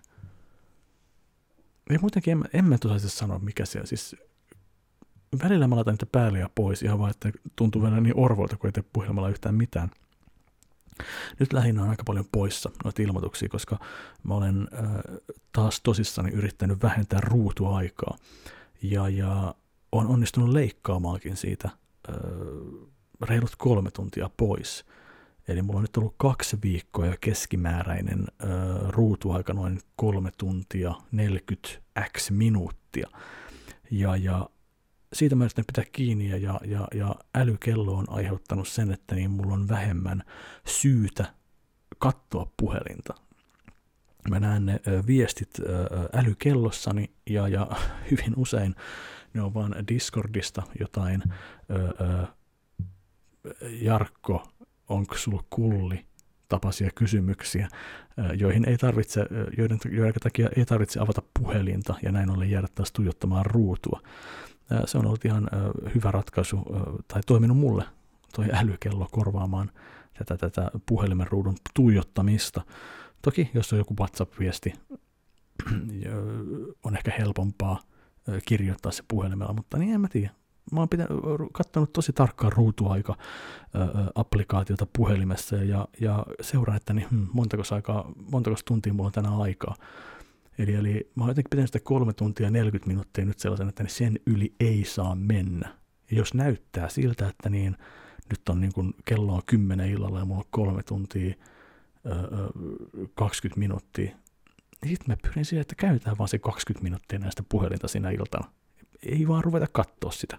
Ja 1.90 2.00
muutenkin 2.00 2.32
en, 2.32 2.44
en 2.54 2.66
mä 2.66 2.78
osaisi 2.86 3.10
sanoa, 3.10 3.40
mikä 3.40 3.64
on. 3.80 3.88
Siis 3.88 4.16
välillä 5.44 5.68
mä 5.68 5.76
laitan 5.76 5.94
niitä 5.94 6.06
päälle 6.06 6.40
ja 6.40 6.50
pois 6.56 6.84
ihan 6.84 7.00
vaan, 7.00 7.12
että 7.12 7.32
tuntuu 7.56 7.82
vielä 7.82 8.02
niin 8.02 8.18
orvolta, 8.18 8.58
kun 8.58 8.68
ei 8.68 8.72
tee 8.72 8.84
puhelimella 8.94 9.30
yhtään 9.30 9.56
mitään. 9.56 9.92
Nyt 11.40 11.54
lähinnä 11.54 11.84
on 11.84 11.90
aika 11.90 12.04
paljon 12.04 12.26
poissa 12.32 12.72
noita 12.84 13.02
ilmoituksia, 13.02 13.50
koska 13.50 13.80
mä 14.24 14.34
olen 14.34 14.68
äh, 14.74 14.90
taas 15.52 15.82
tosissani 15.82 16.32
yrittänyt 16.32 16.84
vähentää 16.84 17.20
ruutuaikaa. 17.22 18.18
Ja, 18.82 19.10
ja 19.10 19.56
on 19.92 20.08
onnistunut 20.08 20.50
leikkaamaankin 20.50 21.38
siitä 21.38 21.70
äh, 22.10 22.16
reilut 23.22 23.56
kolme 23.58 23.92
tuntia 23.92 24.30
pois. 24.38 24.86
Eli 25.48 25.62
mulla 25.62 25.78
on 25.78 25.84
nyt 25.84 25.98
ollut 25.98 26.16
kaksi 26.18 26.58
viikkoa 26.64 27.06
ja 27.06 27.18
keskimääräinen 27.22 28.20
äh, 28.44 28.50
ruutuaika 28.90 29.54
noin 29.54 29.80
kolme 29.96 30.32
tuntia 30.38 30.96
40 31.12 31.70
x 32.18 32.32
minuuttia. 32.32 33.10
Ja, 33.92 34.16
ja 34.16 34.50
siitä 35.14 35.36
mä 35.36 35.44
yritän 35.44 35.66
pitää 35.66 35.84
kiinni 35.92 36.30
ja, 36.30 36.60
ja, 36.64 36.88
ja 36.94 37.16
älykello 37.36 37.94
on 37.94 38.06
aiheuttanut 38.10 38.68
sen, 38.68 38.92
että 38.92 39.16
niin 39.16 39.32
mulla 39.32 39.54
on 39.54 39.70
vähemmän 39.70 40.24
syytä 40.68 41.34
katsoa 42.00 42.52
puhelinta. 42.58 43.14
Mä 44.30 44.40
näen 44.40 44.66
ne 44.66 44.80
ö, 44.88 45.04
viestit 45.08 45.60
ö, 45.60 45.64
älykellossani 46.14 47.12
ja, 47.30 47.48
ja 47.48 47.68
hyvin 48.12 48.34
usein 48.36 48.76
ne 49.34 49.42
on 49.42 49.54
vaan 49.54 49.76
Discordista 49.88 50.64
jotain 50.80 51.24
ö, 51.70 51.76
ö, 51.76 52.28
Jarkko, 53.82 54.48
onko 54.90 55.18
sulla 55.18 55.44
kulli 55.50 56.06
tapaisia 56.48 56.90
kysymyksiä, 56.96 57.68
joihin 58.34 58.70
ei 58.70 58.78
tarvitse, 58.78 59.26
joiden, 59.58 59.80
joiden 59.92 60.22
takia 60.24 60.50
ei 60.58 60.66
tarvitse 60.66 61.00
avata 61.00 61.22
puhelinta 61.40 61.96
ja 62.04 62.12
näin 62.12 62.30
ollen 62.30 62.52
jäädä 62.52 62.68
taas 62.76 62.92
tuijottamaan 62.92 63.46
ruutua 63.46 64.02
se 64.86 64.98
on 64.98 65.06
ollut 65.06 65.26
ihan 65.26 65.50
hyvä 65.96 66.12
ratkaisu, 66.12 66.66
tai 67.08 67.22
toiminut 67.26 67.58
mulle, 67.58 67.84
toi 68.36 68.46
älykello 68.54 69.08
korvaamaan 69.12 69.72
tätä, 70.14 70.38
tätä 70.38 70.72
puhelimen 70.86 71.28
ruudun 71.28 71.56
tuijottamista. 71.74 72.62
Toki, 73.22 73.52
jos 73.54 73.74
on 73.74 73.80
joku 73.80 73.96
WhatsApp-viesti, 74.00 74.74
on 76.84 76.98
ehkä 76.98 77.12
helpompaa 77.20 77.80
kirjoittaa 78.46 78.92
se 78.92 79.04
puhelimella, 79.08 79.54
mutta 79.54 79.78
niin 79.78 79.94
en 79.94 80.02
mä 80.02 80.08
tiedä. 80.08 80.32
Mä 80.72 80.80
oon 80.80 80.90
pitänyt, 80.90 81.18
katsonut 81.52 81.94
tosi 81.94 82.14
tarkkaan 82.14 82.54
ruutuaika 82.54 83.16
applikaatiota 84.16 84.88
puhelimessa 84.98 85.56
ja, 85.56 85.88
ja 86.02 86.26
seuraan, 86.42 86.78
että 86.78 86.94
niin, 86.94 87.08
hmm, 87.10 87.28
montako, 87.34 87.64
aikaa, 87.72 88.12
montako 88.32 88.56
tuntia 88.66 88.94
mulla 88.94 89.08
on 89.08 89.14
tänään 89.14 89.42
aikaa. 89.42 89.76
Eli, 90.58 90.76
eli 90.76 91.12
mä 91.16 91.24
oon 91.24 91.30
jotenkin 91.30 91.50
pitänyt 91.50 91.70
sitä 91.70 91.80
kolme 91.80 92.14
tuntia 92.14 92.52
40 92.52 92.88
minuuttia 92.88 93.26
nyt 93.26 93.40
sellaisen, 93.40 93.70
että 93.70 93.84
sen 93.88 94.20
yli 94.26 94.54
ei 94.60 94.86
saa 94.86 95.16
mennä. 95.16 95.76
Ja 96.12 96.18
jos 96.18 96.34
näyttää 96.34 96.90
siltä, 96.90 97.28
että 97.28 97.50
niin, 97.50 97.78
nyt 98.30 98.50
on 98.50 98.62
niin 98.62 98.74
kuin, 98.74 98.94
kello 99.06 99.34
on 99.34 99.42
10 99.46 99.90
illalla 99.90 100.20
ja 100.20 100.26
mulla 100.26 100.40
on 100.40 100.50
kolme 100.50 100.84
tuntia 100.84 101.34
öö, 102.06 102.16
20 103.16 103.60
minuuttia, 103.60 104.16
niin 104.82 104.90
sitten 104.90 105.08
mä 105.08 105.18
pyrin 105.22 105.46
siihen, 105.46 105.62
että 105.62 105.76
käytetään 105.76 106.18
vaan 106.18 106.28
se 106.28 106.40
20 106.40 106.84
minuuttia 106.84 107.20
näistä 107.20 107.44
puhelinta 107.50 107.88
sinä 107.88 108.10
iltana. 108.10 108.52
Ei 109.06 109.28
vaan 109.28 109.44
ruveta 109.44 109.68
katsoa 109.72 110.12
sitä. 110.12 110.38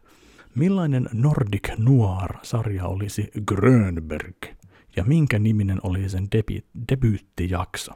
Millainen 0.55 1.09
Nordic 1.13 1.69
Noir-sarja 1.79 2.87
olisi 2.87 3.31
Grönberg? 3.47 4.37
Ja 4.97 5.05
minkä 5.05 5.39
niminen 5.39 5.79
oli 5.83 6.09
sen 6.09 6.29
debi- 6.37 6.65
debyyttijakso? 6.89 7.93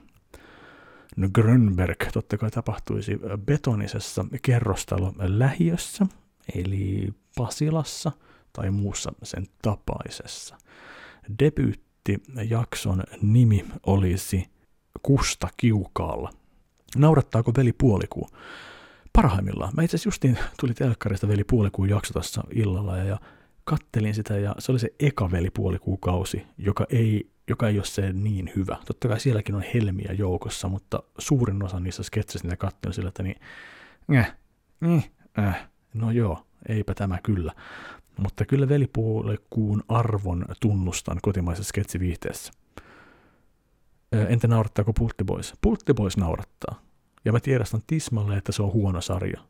No 1.16 1.28
Grönberg 1.34 1.98
totta 2.12 2.36
kai 2.36 2.50
tapahtuisi 2.50 3.18
betonisessa 3.46 4.24
kerrostalo 4.42 5.12
lähiössä, 5.18 6.06
eli 6.54 7.08
Pasilassa 7.36 8.12
tai 8.52 8.70
muussa 8.70 9.12
sen 9.22 9.46
tapaisessa. 9.62 10.56
Debyyttijakson 11.38 13.02
nimi 13.22 13.64
olisi 13.86 14.46
Kusta 15.02 15.48
kiukaalla. 15.56 16.32
Naurattaako 16.96 17.52
veli 17.56 17.72
puolikuu? 17.72 18.28
Parhaimmillaan. 19.16 19.72
Mä 19.76 19.82
itse 19.82 19.96
asiassa 19.96 20.08
justiin 20.08 20.38
tuli 20.60 20.74
telkkarista 20.74 21.28
veli 21.28 21.44
puolikuun 21.44 21.88
jakso 21.88 22.14
tässä 22.14 22.42
illalla 22.50 22.96
ja, 22.96 23.04
ja 23.04 23.18
kattelin 23.64 24.14
sitä 24.14 24.38
ja 24.38 24.54
se 24.58 24.72
oli 24.72 24.78
se 24.78 24.90
eka 25.00 25.30
veli 25.30 25.50
puolikuukausi, 25.50 26.46
joka 26.58 26.86
ei 26.90 27.34
joka 27.48 27.68
ei 27.68 27.78
ole 27.78 27.84
se 27.84 28.12
niin 28.12 28.52
hyvä. 28.56 28.76
Totta 28.86 29.08
kai 29.08 29.20
sielläkin 29.20 29.54
on 29.54 29.64
helmiä 29.74 30.12
joukossa, 30.12 30.68
mutta 30.68 31.02
suurin 31.18 31.64
osa 31.64 31.80
niissä 31.80 32.02
sketseistä, 32.02 32.48
mitä 32.48 32.56
katsoin 32.56 32.94
sillä, 32.94 33.08
että 33.08 33.22
niin, 33.22 33.36
äh, 34.16 34.34
äh, 35.38 35.68
no 35.94 36.10
joo, 36.10 36.46
eipä 36.68 36.94
tämä 36.94 37.18
kyllä. 37.22 37.52
Mutta 38.18 38.44
kyllä 38.44 38.68
velipuolekuun 38.68 39.82
arvon 39.88 40.44
tunnustan 40.60 41.18
kotimaisessa 41.22 41.68
sketsiviihteessä. 41.68 42.52
Entä 44.28 44.48
naurattaako 44.48 44.92
Pultti 44.92 45.24
Boys? 45.24 45.54
Pultti 45.60 45.94
Boys 45.94 46.16
naurattaa. 46.16 46.80
Ja 47.24 47.32
mä 47.32 47.40
tiedostan 47.40 47.82
tismalle, 47.86 48.36
että 48.36 48.52
se 48.52 48.62
on 48.62 48.72
huono 48.72 49.00
sarja. 49.00 49.40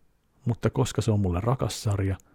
Mutta 0.47 0.70
koska 0.70 1.03
se 1.03 1.11
on 1.11 1.20
mulle 1.20 1.41
rakas 1.41 1.83
sarja– 1.83 2.16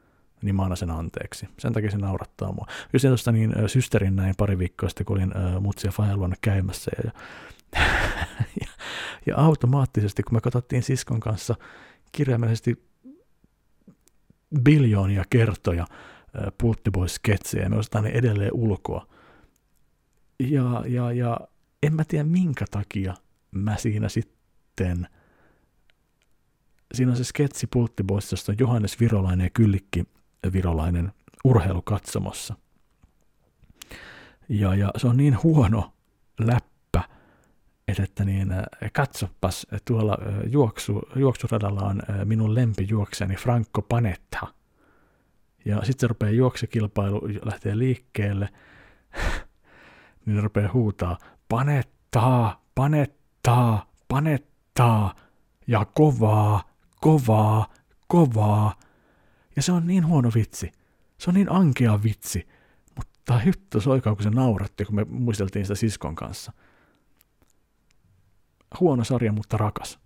niin 0.42 0.56
mä 0.56 0.64
annan 0.64 0.78
sen 0.78 0.92
anteeksi. 0.92 1.50
Sen 1.60 1.74
takia 1.74 1.92
se 1.92 1.98
naurattaa 1.98 2.52
mua. 2.52 2.66
Kyllä 2.92 3.10
tuosta 3.10 3.32
niin 3.32 3.54
systerin 3.68 4.16
näin 4.16 4.36
pari 4.38 4.58
viikkoa 4.58 4.90
sitten, 4.90 5.06
kun 5.06 5.18
olin 5.18 5.34
mutsia 5.62 5.92
Fajan 5.92 6.36
käymässä 6.42 6.92
ja, 7.04 7.12
ja, 8.62 8.68
ja, 9.26 9.38
automaattisesti, 9.38 10.24
kun 10.24 10.34
me 10.34 10.42
katsottiin 10.42 10.84
siskon 10.84 11.20
kanssa 11.20 11.56
kirjaimellisesti 12.12 12.90
biljoonia 14.64 15.24
kertoja 15.30 15.84
äh, 15.84 16.44
Pulttiboy-sketsejä, 16.58 17.64
ja 17.64 17.70
me 17.70 17.78
osataan 17.78 18.04
ne 18.04 18.10
edelleen 18.10 18.54
ulkoa. 18.54 19.08
Ja, 20.40 20.84
ja, 20.88 21.12
ja 21.12 21.40
en 21.84 21.94
mä 21.94 22.04
tiedä 22.04 22.24
minkä 22.24 22.66
takia 22.72 23.16
mä 23.52 23.78
siinä 23.78 24.10
sitten 24.10 25.08
siinä 26.94 27.12
on 27.12 27.18
se 27.18 27.24
sketsi 27.24 27.68
on 28.52 28.58
Johannes 28.60 29.00
Virolainen 29.00 29.44
ja 29.44 29.50
Kyllikki 29.50 30.04
virolainen 30.54 31.12
urheilukatsomossa. 31.44 32.56
Ja, 34.50 34.76
ja 34.76 34.92
se 34.98 35.08
on 35.08 35.18
niin 35.18 35.44
huono 35.44 35.94
läppä, 36.40 37.04
että, 37.88 38.04
että 38.04 38.26
niin, 38.26 38.52
äh, 38.52 38.66
katsopas, 38.94 39.68
tuolla 39.86 40.18
äh, 40.22 40.52
juoksu, 40.52 41.02
juoksuradalla 41.16 41.82
on 41.82 42.02
äh, 42.10 42.26
minun 42.26 42.56
lempijuokseni 42.56 43.36
Franco 43.36 43.82
Panetta. 43.82 44.48
Ja 45.66 45.78
sitten 45.78 46.00
se 46.00 46.08
rupeaa 46.08 46.32
juoksekilpailu, 46.32 47.22
lähtee 47.46 47.78
liikkeelle, 47.78 48.50
niin 50.26 50.44
rupeaa 50.44 50.74
huutaa, 50.74 51.18
panettaa, 51.50 52.64
panettaa, 52.76 53.92
panettaa, 54.08 55.16
ja 55.68 55.86
kovaa, 55.86 56.69
kovaa, 57.00 57.68
kovaa, 58.08 58.76
ja 59.56 59.62
se 59.62 59.72
on 59.72 59.88
niin 59.88 60.08
huono 60.08 60.32
vitsi. 60.36 60.72
Se 61.18 61.30
on 61.30 61.34
niin 61.34 61.52
ankea 61.52 62.04
vitsi. 62.04 62.48
Mutta 62.96 63.40
hyttä 63.40 63.80
soikaa, 63.80 64.16
kun 64.16 64.24
se 64.24 64.30
nauratti, 64.30 64.86
kun 64.86 64.96
me 64.96 65.06
muisteltiin 65.10 65.66
sitä 65.66 65.76
siskon 65.76 66.16
kanssa. 66.16 66.54
Huono 68.80 69.04
sarja, 69.04 69.32
mutta 69.32 69.58
rakas. 69.58 70.00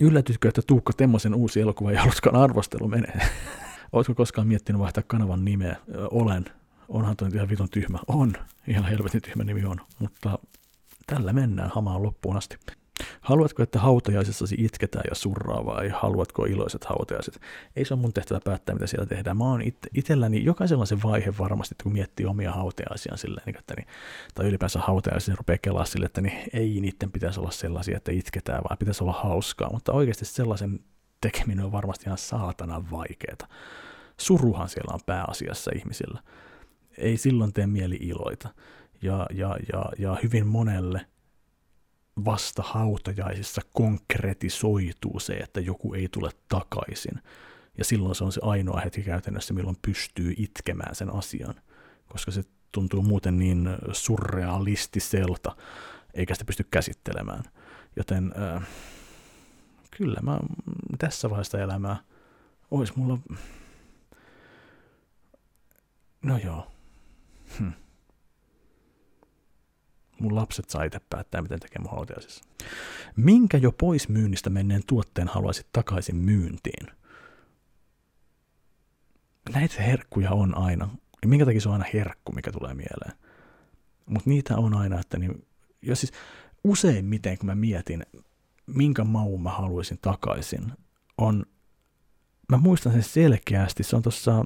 Yllätytkö, 0.00 0.48
että 0.48 0.62
Tuukka 0.66 0.92
Temmosen 0.92 1.34
uusi 1.34 1.60
elokuva 1.60 1.92
ja 1.92 2.00
haluatkaan 2.00 2.36
arvostelu 2.36 2.88
menee? 2.88 3.20
Oletko 3.92 4.14
koskaan 4.14 4.46
miettinyt 4.46 4.80
vaihtaa 4.80 5.04
kanavan 5.06 5.44
nimeä? 5.44 5.76
Olen. 6.10 6.44
Onhan 6.88 7.16
toi 7.16 7.28
ihan 7.34 7.48
viton 7.48 7.68
tyhmä. 7.70 7.98
On. 8.06 8.32
Ihan 8.66 8.84
helvetin 8.84 9.22
tyhmä 9.22 9.44
nimi 9.44 9.64
on. 9.64 9.80
Mutta 9.98 10.38
tällä 11.06 11.32
mennään 11.32 11.70
hamaan 11.74 12.02
loppuun 12.02 12.36
asti. 12.36 12.56
Haluatko, 13.20 13.62
että 13.62 13.78
hautajaisessasi 13.78 14.54
itketään 14.58 15.04
ja 15.10 15.14
surraa 15.14 15.64
vai 15.66 15.88
haluatko 15.88 16.44
iloiset 16.44 16.84
hautajaiset? 16.84 17.40
Ei 17.76 17.84
se 17.84 17.94
ole 17.94 18.00
mun 18.00 18.12
tehtävä 18.12 18.40
päättää, 18.44 18.74
mitä 18.74 18.86
siellä 18.86 19.06
tehdään. 19.06 19.36
Mä 19.36 19.44
oon 19.44 19.62
it, 19.62 19.78
itselläni, 19.94 20.44
jokaisella 20.44 20.86
se 20.86 21.02
vaihe 21.02 21.34
varmasti, 21.38 21.74
että 21.74 21.82
kun 21.82 21.92
miettii 21.92 22.26
omia 22.26 22.52
hautajaisiaan 22.52 23.18
silleen, 23.18 23.42
niin, 23.46 23.58
että 23.58 23.74
niin, 23.76 23.86
tai 24.34 24.46
ylipäänsä 24.46 24.78
hautajaisia 24.78 25.32
niin 25.32 25.38
rupeaa 25.38 25.58
kelaa 25.62 25.84
sille, 25.84 26.06
että 26.06 26.20
niin, 26.20 26.38
ei 26.52 26.80
niiden 26.80 27.12
pitäisi 27.12 27.40
olla 27.40 27.50
sellaisia, 27.50 27.96
että 27.96 28.12
itketään, 28.12 28.64
vaan 28.68 28.78
pitäisi 28.78 29.04
olla 29.04 29.12
hauskaa. 29.12 29.72
Mutta 29.72 29.92
oikeasti 29.92 30.24
sellaisen 30.24 30.80
tekeminen 31.20 31.64
on 31.64 31.72
varmasti 31.72 32.04
ihan 32.06 32.18
saatana 32.18 32.84
vaikeaa. 32.90 33.48
Suruhan 34.16 34.68
siellä 34.68 34.94
on 34.94 35.00
pääasiassa 35.06 35.70
ihmisillä. 35.76 36.22
Ei 36.98 37.16
silloin 37.16 37.52
tee 37.52 37.66
mieli 37.66 37.96
iloita. 38.00 38.48
Ja, 39.02 39.26
ja, 39.32 39.56
ja, 39.72 39.84
ja 39.98 40.18
hyvin 40.22 40.46
monelle– 40.46 41.06
vasta 42.24 42.62
hautajaisissa 42.62 43.60
konkretisoituu 43.72 45.20
se, 45.20 45.32
että 45.32 45.60
joku 45.60 45.94
ei 45.94 46.08
tule 46.08 46.30
takaisin. 46.48 47.20
Ja 47.78 47.84
silloin 47.84 48.14
se 48.14 48.24
on 48.24 48.32
se 48.32 48.40
ainoa 48.44 48.80
hetki 48.80 49.02
käytännössä, 49.02 49.54
milloin 49.54 49.76
pystyy 49.82 50.34
itkemään 50.36 50.94
sen 50.94 51.14
asian, 51.14 51.54
koska 52.08 52.30
se 52.30 52.42
tuntuu 52.72 53.02
muuten 53.02 53.38
niin 53.38 53.68
surrealistiselta, 53.92 55.56
eikä 56.14 56.34
sitä 56.34 56.44
pysty 56.44 56.64
käsittelemään. 56.70 57.42
Joten 57.96 58.34
äh, 58.56 58.66
kyllä 59.90 60.20
mä 60.22 60.40
tässä 60.98 61.30
vaiheessa 61.30 61.58
elämää 61.58 61.96
olisi 62.70 62.92
mulla... 62.96 63.18
No 66.22 66.38
joo. 66.38 66.70
Hm. 67.58 67.68
Mun 70.24 70.34
lapset 70.34 70.70
saa 70.70 70.84
itse 70.84 71.00
päättää, 71.10 71.42
miten 71.42 71.60
tekee 71.60 71.82
mun 71.82 71.90
hautajaisissa. 71.90 72.44
Minkä 73.16 73.58
jo 73.58 73.72
pois 73.72 74.08
myynnistä 74.08 74.50
menneen 74.50 74.82
tuotteen 74.86 75.28
haluaisit 75.28 75.66
takaisin 75.72 76.16
myyntiin? 76.16 76.86
Näitä 79.54 79.82
herkkuja 79.82 80.30
on 80.30 80.58
aina. 80.58 80.88
Ja 81.22 81.28
minkä 81.28 81.44
takia 81.44 81.60
se 81.60 81.68
on 81.68 81.72
aina 81.72 81.86
herkku, 81.94 82.32
mikä 82.32 82.52
tulee 82.52 82.74
mieleen? 82.74 83.12
Mutta 84.06 84.30
niitä 84.30 84.56
on 84.56 84.74
aina, 84.74 85.00
että 85.00 85.18
niin, 85.18 85.46
ja 85.82 85.96
siis 85.96 86.12
useimmiten 86.64 87.38
kun 87.38 87.46
mä 87.46 87.54
mietin, 87.54 88.06
minkä 88.66 89.04
maun 89.04 89.42
mä 89.42 89.50
haluaisin 89.50 89.98
takaisin, 90.02 90.72
on, 91.18 91.46
mä 92.48 92.56
muistan 92.56 92.92
sen 92.92 93.02
selkeästi, 93.02 93.82
se 93.82 93.96
on 93.96 94.02
tuossa 94.02 94.44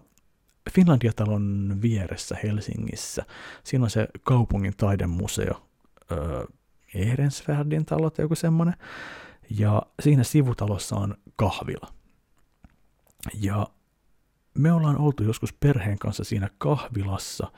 Finlandia-talon 0.72 1.78
vieressä 1.82 2.36
Helsingissä. 2.42 3.24
Siinä 3.64 3.84
on 3.84 3.90
se 3.90 4.08
kaupungin 4.22 4.76
taidemuseo, 4.76 5.67
öö, 6.12 6.44
Ehrensvärdin 6.94 7.84
talo 7.84 8.10
tai 8.10 8.24
joku 8.24 8.34
semmoinen. 8.34 8.74
Ja 9.50 9.82
siinä 10.02 10.24
sivutalossa 10.24 10.96
on 10.96 11.14
kahvila. 11.36 11.88
Ja 13.34 13.66
me 14.54 14.72
ollaan 14.72 14.98
oltu 14.98 15.22
joskus 15.22 15.52
perheen 15.52 15.98
kanssa 15.98 16.24
siinä 16.24 16.48
kahvilassa, 16.58 17.52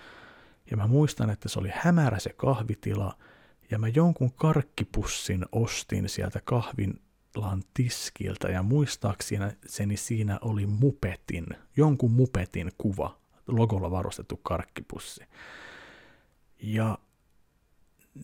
ja 0.71 0.77
mä 0.77 0.87
muistan, 0.87 1.31
että 1.31 1.49
se 1.49 1.59
oli 1.59 1.69
hämärä 1.73 2.19
se 2.19 2.31
kahvitila, 2.33 3.19
ja 3.71 3.79
mä 3.79 3.89
jonkun 3.89 4.33
karkkipussin 4.33 5.45
ostin 5.53 6.09
sieltä 6.09 6.41
kahvilan 6.45 7.63
tiskiltä, 7.75 8.49
ja 8.49 8.63
muistaakseni 8.63 9.97
siinä 9.97 10.39
oli 10.43 10.67
mupetin, 10.67 11.47
jonkun 11.77 12.11
mupetin 12.11 12.73
kuva, 12.79 13.19
logolla 13.47 13.91
varustettu 13.91 14.37
karkkipussi. 14.37 15.25
Ja 16.63 16.99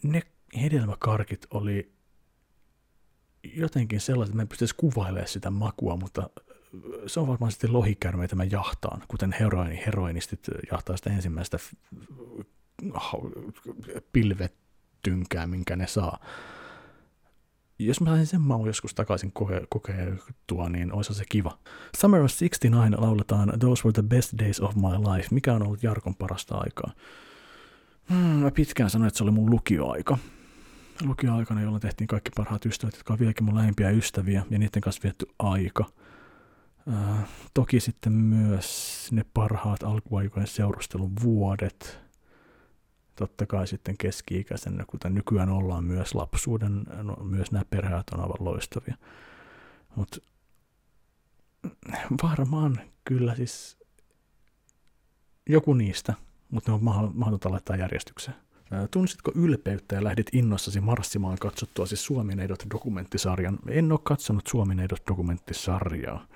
ne 0.02 0.22
hedelmäkarkit 0.62 1.46
oli 1.50 1.92
jotenkin 3.54 4.00
sellaiset, 4.00 4.30
että 4.30 4.36
mä 4.36 4.42
en 4.42 4.48
pystyisi 4.48 4.74
kuvailemaan 4.76 5.28
sitä 5.28 5.50
makua, 5.50 5.96
mutta 5.96 6.30
se 7.06 7.20
on 7.20 7.28
varmaan 7.28 7.52
sitten 7.52 7.72
lohikärmeitä 7.72 8.36
mä 8.36 8.44
jahtaan, 8.44 9.02
kuten 9.08 9.34
heroini, 9.40 9.82
heroinistit 9.86 10.46
jahtaa 10.72 10.96
sitä 10.96 11.10
ensimmäistä 11.10 11.58
pilvetynkää, 14.12 15.46
minkä 15.46 15.76
ne 15.76 15.86
saa. 15.86 16.18
Jos 17.78 18.00
mä 18.00 18.06
saisin 18.06 18.26
sen 18.26 18.40
maun 18.40 18.66
joskus 18.66 18.94
takaisin 18.94 19.32
koke- 19.38 19.66
kokeiltua, 19.68 20.68
niin 20.68 20.92
olisi 20.92 21.14
se 21.14 21.24
kiva. 21.28 21.58
Summer 21.96 22.20
of 22.20 22.30
69 22.30 23.02
lauletaan 23.02 23.52
Those 23.60 23.82
were 23.84 23.92
the 23.92 24.02
best 24.02 24.32
days 24.38 24.60
of 24.60 24.74
my 24.74 25.14
life. 25.14 25.28
Mikä 25.30 25.54
on 25.54 25.62
ollut 25.62 25.82
Jarkon 25.82 26.14
parasta 26.14 26.54
aikaa? 26.54 26.92
Hmm, 28.10 28.16
mä 28.16 28.50
pitkään 28.50 28.90
sanoin, 28.90 29.08
että 29.08 29.18
se 29.18 29.24
oli 29.24 29.30
mun 29.30 29.50
lukioaika. 29.50 30.18
Lukioaikana, 31.04 31.62
jolloin 31.62 31.82
tehtiin 31.82 32.08
kaikki 32.08 32.30
parhaat 32.36 32.66
ystävät, 32.66 32.94
jotka 32.94 33.12
on 33.12 33.18
vieläkin 33.18 33.44
mun 33.44 33.54
lähimpiä 33.54 33.90
ystäviä, 33.90 34.42
ja 34.50 34.58
niiden 34.58 34.80
kanssa 34.80 35.02
vietty 35.02 35.26
aika– 35.38 35.84
Äh, 36.92 37.28
toki 37.54 37.80
sitten 37.80 38.12
myös 38.12 39.08
ne 39.12 39.24
parhaat 39.34 39.82
alkuaikojen 39.82 40.46
seurustelun 40.46 41.12
vuodet, 41.22 41.98
totta 43.14 43.46
kai 43.46 43.66
sitten 43.66 43.96
keski-ikäisenä, 43.98 44.84
kuten 44.86 45.14
nykyään 45.14 45.48
ollaan 45.48 45.84
myös 45.84 46.14
lapsuuden, 46.14 46.84
no, 47.02 47.16
myös 47.16 47.52
nämä 47.52 47.64
perheet 47.70 48.08
on 48.08 48.20
aivan 48.20 48.36
loistavia. 48.40 48.96
Mutta 49.96 50.18
varmaan 52.22 52.80
kyllä 53.04 53.34
siis 53.34 53.78
joku 55.48 55.74
niistä, 55.74 56.14
mutta 56.50 56.70
ne 56.70 56.74
on 56.74 57.12
mahdotonta 57.14 57.50
laittaa 57.50 57.76
järjestykseen. 57.76 58.36
Tunnisitko 58.90 59.32
ylpeyttä 59.34 59.94
ja 59.94 60.04
lähdit 60.04 60.26
innossasi 60.32 60.80
marssimaan 60.80 61.38
katsottua 61.38 61.86
siis 61.86 62.04
Suomineidot 62.04 62.64
dokumenttisarjan? 62.74 63.58
En 63.68 63.92
ole 63.92 64.00
katsonut 64.02 64.46
Suomineidot 64.46 65.02
dokumenttisarjaa. 65.10 66.26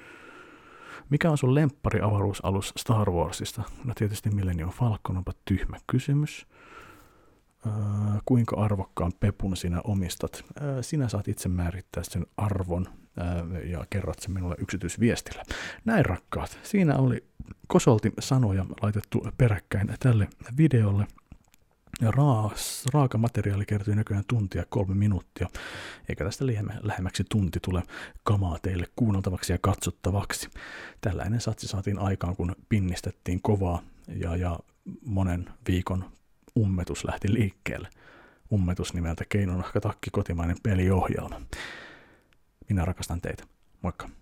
Mikä 1.11 1.31
on 1.31 1.39
sun 1.39 1.55
lemppari 1.55 2.01
avaruusalus 2.01 2.73
Star 2.77 3.11
Warsista? 3.11 3.63
No 3.85 3.95
tietysti 3.95 4.31
Millennium 4.31 4.71
Falcon, 4.71 5.17
onpa 5.17 5.33
tyhmä 5.45 5.77
kysymys. 5.87 6.47
Öö, 7.67 7.73
kuinka 8.25 8.57
arvokkaan 8.57 9.13
pepun 9.21 9.57
sinä 9.57 9.81
omistat? 9.85 10.45
Öö, 10.63 10.83
sinä 10.83 11.09
saat 11.09 11.29
itse 11.29 11.49
määrittää 11.49 12.03
sen 12.03 12.27
arvon 12.37 12.87
ja 13.65 13.85
kerrot 13.91 14.19
sen 14.19 14.33
minulle 14.33 14.55
yksityisviestillä. 14.59 15.43
Näin 15.85 16.05
rakkaat, 16.05 16.59
siinä 16.63 16.97
oli 16.97 17.25
kosolti 17.67 18.13
sanoja 18.19 18.67
laitettu 18.83 19.27
peräkkäin 19.39 19.89
tälle 20.01 20.29
videolle– 20.57 21.07
ja 22.01 22.11
raas, 22.11 22.85
raaka 22.95 23.19
materiaali 23.19 23.67
kertyi 23.67 23.95
nykyään 23.95 24.25
tuntia 24.29 24.65
kolme 24.69 24.95
minuuttia, 24.95 25.49
eikä 26.09 26.25
tästä 26.25 26.45
lähemmäksi 26.83 27.25
tunti 27.31 27.61
tule 27.61 27.83
kamaa 28.23 28.59
teille 28.63 28.87
kuunneltavaksi 28.97 29.53
ja 29.53 29.59
katsottavaksi. 29.61 30.51
Tällainen 31.01 31.41
satsi 31.41 31.69
saatiin 31.69 31.99
aikaan, 31.99 32.37
kun 32.37 32.57
pinnistettiin 32.69 33.43
kovaa 33.43 33.83
ja, 34.09 34.37
ja 34.37 34.59
monen 35.07 35.49
viikon 35.69 36.05
ummetus 36.59 37.05
lähti 37.05 37.35
liikkeelle. 37.35 37.89
Ummetus 38.53 38.95
nimeltä 38.95 39.25
Keinonahka 39.29 39.81
takki 39.81 40.11
kotimainen 40.13 40.57
peliohjelma. 40.63 41.41
Minä 42.71 42.85
rakastan 42.85 43.21
teitä. 43.21 43.45
Moikka! 43.83 44.20